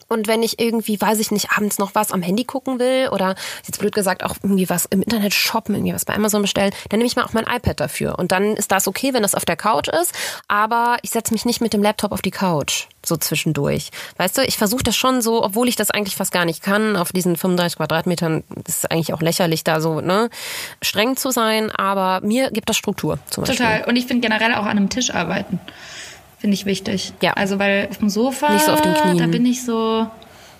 Und 0.07 0.27
wenn 0.27 0.43
ich 0.43 0.59
irgendwie, 0.59 0.99
weiß 0.99 1.19
ich 1.19 1.31
nicht, 1.31 1.51
abends 1.51 1.77
noch 1.77 1.95
was 1.95 2.11
am 2.11 2.21
Handy 2.21 2.43
gucken 2.43 2.79
will 2.79 3.09
oder 3.11 3.35
jetzt 3.65 3.79
blöd 3.79 3.93
gesagt 3.93 4.23
auch 4.23 4.35
irgendwie 4.41 4.69
was 4.69 4.85
im 4.85 5.01
Internet 5.01 5.33
shoppen, 5.33 5.75
irgendwie 5.75 5.93
was 5.93 6.05
bei 6.05 6.15
Amazon 6.15 6.41
bestellen, 6.41 6.71
dann 6.89 6.99
nehme 6.99 7.07
ich 7.07 7.15
mal 7.15 7.23
auch 7.23 7.33
mein 7.33 7.45
iPad 7.45 7.79
dafür. 7.79 8.17
Und 8.19 8.31
dann 8.31 8.55
ist 8.55 8.71
das 8.71 8.87
okay, 8.87 9.13
wenn 9.13 9.23
das 9.23 9.35
auf 9.35 9.45
der 9.45 9.55
Couch 9.55 9.87
ist. 9.87 10.13
Aber 10.47 10.97
ich 11.01 11.11
setze 11.11 11.33
mich 11.33 11.45
nicht 11.45 11.61
mit 11.61 11.73
dem 11.73 11.83
Laptop 11.83 12.11
auf 12.11 12.21
die 12.21 12.31
Couch 12.31 12.87
so 13.05 13.17
zwischendurch. 13.17 13.89
Weißt 14.17 14.37
du, 14.37 14.41
ich 14.41 14.57
versuche 14.57 14.83
das 14.83 14.95
schon 14.95 15.21
so, 15.21 15.43
obwohl 15.43 15.67
ich 15.67 15.75
das 15.75 15.91
eigentlich 15.91 16.15
fast 16.15 16.31
gar 16.31 16.45
nicht 16.45 16.61
kann, 16.61 16.95
auf 16.95 17.11
diesen 17.11 17.37
35 17.37 17.77
Quadratmetern 17.77 18.43
ist 18.67 18.79
es 18.79 18.85
eigentlich 18.85 19.13
auch 19.13 19.21
lächerlich, 19.21 19.63
da 19.63 19.79
so 19.81 20.01
ne, 20.01 20.29
streng 20.81 21.15
zu 21.15 21.31
sein. 21.31 21.71
Aber 21.71 22.21
mir 22.25 22.51
gibt 22.51 22.69
das 22.69 22.77
Struktur 22.77 23.19
zum 23.29 23.43
Beispiel. 23.43 23.65
Total. 23.65 23.85
Und 23.85 23.95
ich 23.95 24.05
finde 24.05 24.27
generell 24.27 24.53
auch 24.55 24.65
an 24.65 24.77
einem 24.77 24.89
Tisch 24.89 25.13
arbeiten. 25.13 25.59
Finde 26.39 26.53
ich 26.53 26.65
wichtig. 26.65 27.13
Ja. 27.21 27.33
Also, 27.33 27.59
weil 27.59 27.87
auf 27.89 27.97
dem 27.97 28.09
Sofa, 28.09 28.53
Nicht 28.53 28.65
so 28.65 28.71
auf 28.71 28.81
den 28.81 28.93
Knien. 28.93 29.17
da 29.17 29.27
bin 29.27 29.45
ich 29.45 29.65
so 29.65 30.07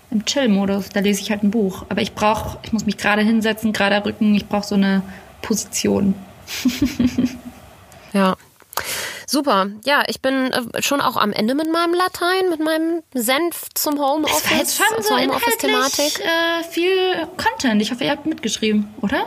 im 0.10 0.26
Chill-Modus. 0.26 0.90
Da 0.90 1.02
lese 1.02 1.22
ich 1.22 1.30
halt 1.30 1.44
ein 1.44 1.52
Buch. 1.52 1.86
Aber 1.90 2.02
ich 2.02 2.14
brauche, 2.14 2.58
ich 2.64 2.74
muss 2.74 2.86
mich 2.86 2.98
gerade 2.98 3.22
hinsetzen, 3.22 3.74
gerade 3.74 4.04
Rücken. 4.04 4.34
Ich 4.36 4.48
brauche 4.48 4.66
so 4.66 4.76
eine 4.76 5.04
Position. 5.42 6.16
ja. 8.14 8.36
Super. 9.30 9.68
Ja, 9.86 10.04
ich 10.08 10.22
bin 10.22 10.52
äh, 10.54 10.82
schon 10.82 11.02
auch 11.02 11.18
am 11.18 11.34
Ende 11.34 11.54
mit 11.54 11.72
meinem 11.72 11.94
Latein, 11.94 12.50
mit 12.50 12.62
meinem 12.64 13.04
Senf 13.14 13.68
zum 13.74 14.00
Homeoffice. 14.00 14.42
Das 14.42 14.52
war 14.52 14.58
jetzt 14.58 14.78
schon 14.78 15.04
so 15.04 15.16
inhaltlich 15.16 16.20
äh, 16.20 16.64
viel 16.64 17.28
Content. 17.36 17.82
Ich 17.82 17.92
hoffe, 17.92 18.06
ihr 18.06 18.12
habt 18.12 18.26
mitgeschrieben, 18.26 18.88
oder? 19.02 19.26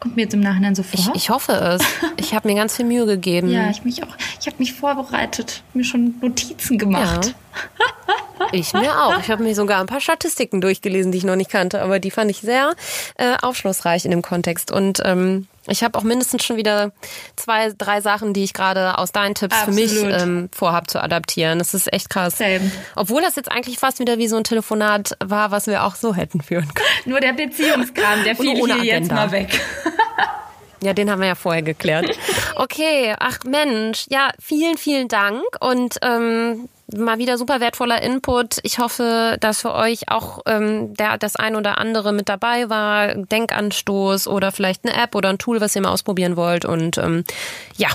Kommt 0.00 0.16
mir 0.16 0.22
jetzt 0.22 0.34
im 0.34 0.40
Nachhinein 0.40 0.74
so 0.74 0.82
vor. 0.82 0.98
Ich, 0.98 1.22
ich 1.22 1.30
hoffe 1.30 1.52
es. 1.52 1.82
Ich 2.20 2.34
habe 2.34 2.48
mir 2.48 2.54
ganz 2.54 2.76
viel 2.76 2.84
Mühe 2.84 3.06
gegeben. 3.06 3.48
ja, 3.48 3.70
ich 3.70 3.84
mich 3.84 4.02
auch. 4.02 4.16
Ich 4.40 4.46
habe 4.46 4.56
mich 4.58 4.74
vorbereitet, 4.74 5.62
mir 5.72 5.84
schon 5.84 6.14
Notizen 6.20 6.78
gemacht. 6.78 7.26
Ja. 7.26 8.14
Ich 8.52 8.72
mir 8.72 9.02
auch. 9.02 9.18
Ich 9.20 9.30
habe 9.30 9.42
mir 9.42 9.54
sogar 9.54 9.80
ein 9.80 9.86
paar 9.86 10.00
Statistiken 10.00 10.60
durchgelesen, 10.60 11.12
die 11.12 11.18
ich 11.18 11.24
noch 11.24 11.36
nicht 11.36 11.50
kannte, 11.50 11.82
aber 11.82 11.98
die 11.98 12.10
fand 12.10 12.30
ich 12.30 12.40
sehr 12.40 12.74
äh, 13.16 13.34
aufschlussreich 13.42 14.04
in 14.04 14.10
dem 14.10 14.22
Kontext. 14.22 14.70
Und 14.70 15.00
ähm, 15.04 15.46
ich 15.66 15.82
habe 15.84 15.98
auch 15.98 16.02
mindestens 16.02 16.44
schon 16.44 16.56
wieder 16.56 16.92
zwei, 17.36 17.72
drei 17.76 18.00
Sachen, 18.00 18.32
die 18.32 18.44
ich 18.44 18.54
gerade 18.54 18.98
aus 18.98 19.12
deinen 19.12 19.34
Tipps 19.34 19.56
Absolut. 19.56 19.90
für 19.90 20.04
mich 20.04 20.20
ähm, 20.20 20.48
vorhab 20.52 20.90
zu 20.90 21.02
adaptieren. 21.02 21.58
Das 21.58 21.74
ist 21.74 21.92
echt 21.92 22.10
krass. 22.10 22.38
Same. 22.38 22.72
Obwohl 22.96 23.22
das 23.22 23.36
jetzt 23.36 23.50
eigentlich 23.50 23.78
fast 23.78 23.98
wieder 23.98 24.18
wie 24.18 24.28
so 24.28 24.36
ein 24.36 24.44
Telefonat 24.44 25.16
war, 25.22 25.50
was 25.50 25.66
wir 25.66 25.84
auch 25.84 25.94
so 25.94 26.14
hätten 26.14 26.40
führen 26.40 26.72
können. 26.74 26.88
Nur 27.04 27.20
der 27.20 27.34
Beziehungskram, 27.34 28.24
der 28.24 28.36
fiel 28.36 28.56
hier 28.56 28.84
jetzt 28.84 29.12
mal 29.12 29.30
weg. 29.30 29.60
Ja, 30.80 30.92
den 30.92 31.10
haben 31.10 31.20
wir 31.20 31.26
ja 31.26 31.34
vorher 31.34 31.62
geklärt. 31.62 32.06
Okay, 32.54 33.14
ach 33.18 33.38
Mensch, 33.44 34.06
ja, 34.10 34.30
vielen, 34.40 34.78
vielen 34.78 35.08
Dank 35.08 35.42
und 35.60 35.96
ähm, 36.02 36.68
mal 36.96 37.18
wieder 37.18 37.36
super 37.38 37.60
wertvoller 37.60 38.02
Input. 38.02 38.58
Ich 38.62 38.78
hoffe, 38.78 39.36
dass 39.40 39.60
für 39.60 39.74
euch 39.74 40.08
auch 40.08 40.40
ähm, 40.46 40.94
der, 40.94 41.18
das 41.18 41.36
ein 41.36 41.56
oder 41.56 41.78
andere 41.78 42.12
mit 42.12 42.28
dabei 42.28 42.70
war. 42.70 43.14
Denkanstoß 43.14 44.26
oder 44.26 44.52
vielleicht 44.52 44.84
eine 44.84 45.00
App 45.00 45.14
oder 45.14 45.28
ein 45.28 45.38
Tool, 45.38 45.60
was 45.60 45.76
ihr 45.76 45.82
mal 45.82 45.90
ausprobieren 45.90 46.36
wollt. 46.36 46.64
Und 46.64 46.98
ähm, 46.98 47.24
ja, 47.76 47.88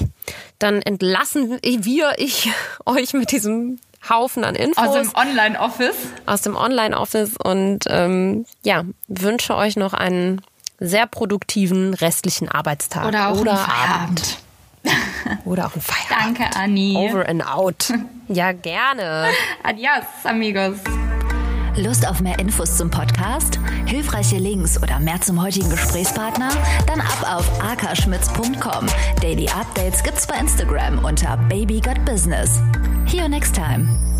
dann 0.60 0.82
entlassen 0.82 1.60
wir, 1.62 2.14
ich, 2.18 2.52
euch 2.86 3.14
mit 3.14 3.32
diesem 3.32 3.80
Haufen 4.08 4.44
an 4.44 4.56
Infos. 4.56 4.88
Aus 4.88 4.94
dem 4.96 5.16
Online-Office. 5.16 5.96
Aus 6.26 6.42
dem 6.42 6.56
Online-Office 6.56 7.38
und 7.44 7.86
ähm, 7.88 8.46
ja, 8.64 8.84
wünsche 9.08 9.56
euch 9.56 9.76
noch 9.76 9.94
einen 9.94 10.42
sehr 10.80 11.08
produktiven 11.08 11.94
restlichen 11.94 12.50
Arbeitstag. 12.50 13.08
Oder 13.08 13.30
auch 13.30 13.40
oder 13.40 13.52
einen 13.52 13.60
Feierabend. 13.60 14.38
Oder 15.46 15.68
auch 15.68 15.76
ein 15.76 15.82
Feierabend. 15.82 16.40
Danke, 16.40 16.56
Anni. 16.56 16.96
Over 16.98 17.28
and 17.28 17.46
out. 17.46 17.94
Ja, 18.30 18.54
gerne. 18.54 19.28
Adios, 19.64 20.06
amigos. 20.24 20.78
Lust 21.76 22.08
auf 22.08 22.22
mehr 22.22 22.40
Infos 22.40 22.78
zum 22.78 22.90
Podcast? 22.90 23.60
Hilfreiche 23.86 24.38
Links 24.38 24.82
oder 24.82 25.00
mehr 25.00 25.20
zum 25.20 25.42
heutigen 25.42 25.70
Gesprächspartner? 25.70 26.50
Dann 26.88 27.02
ab 27.02 27.36
auf 27.36 27.62
akaschmitz.com. 27.62 28.88
Daily 29.22 29.50
Updates 29.50 30.04
gibt's 30.04 30.26
bei 30.26 30.36
Instagram 30.38 31.04
unter 31.04 31.36
Baby 31.50 31.82
Got 31.82 32.04
Business. 32.06 32.62
See 33.08 33.18
you 33.18 33.28
next 33.28 33.54
time. 33.54 34.13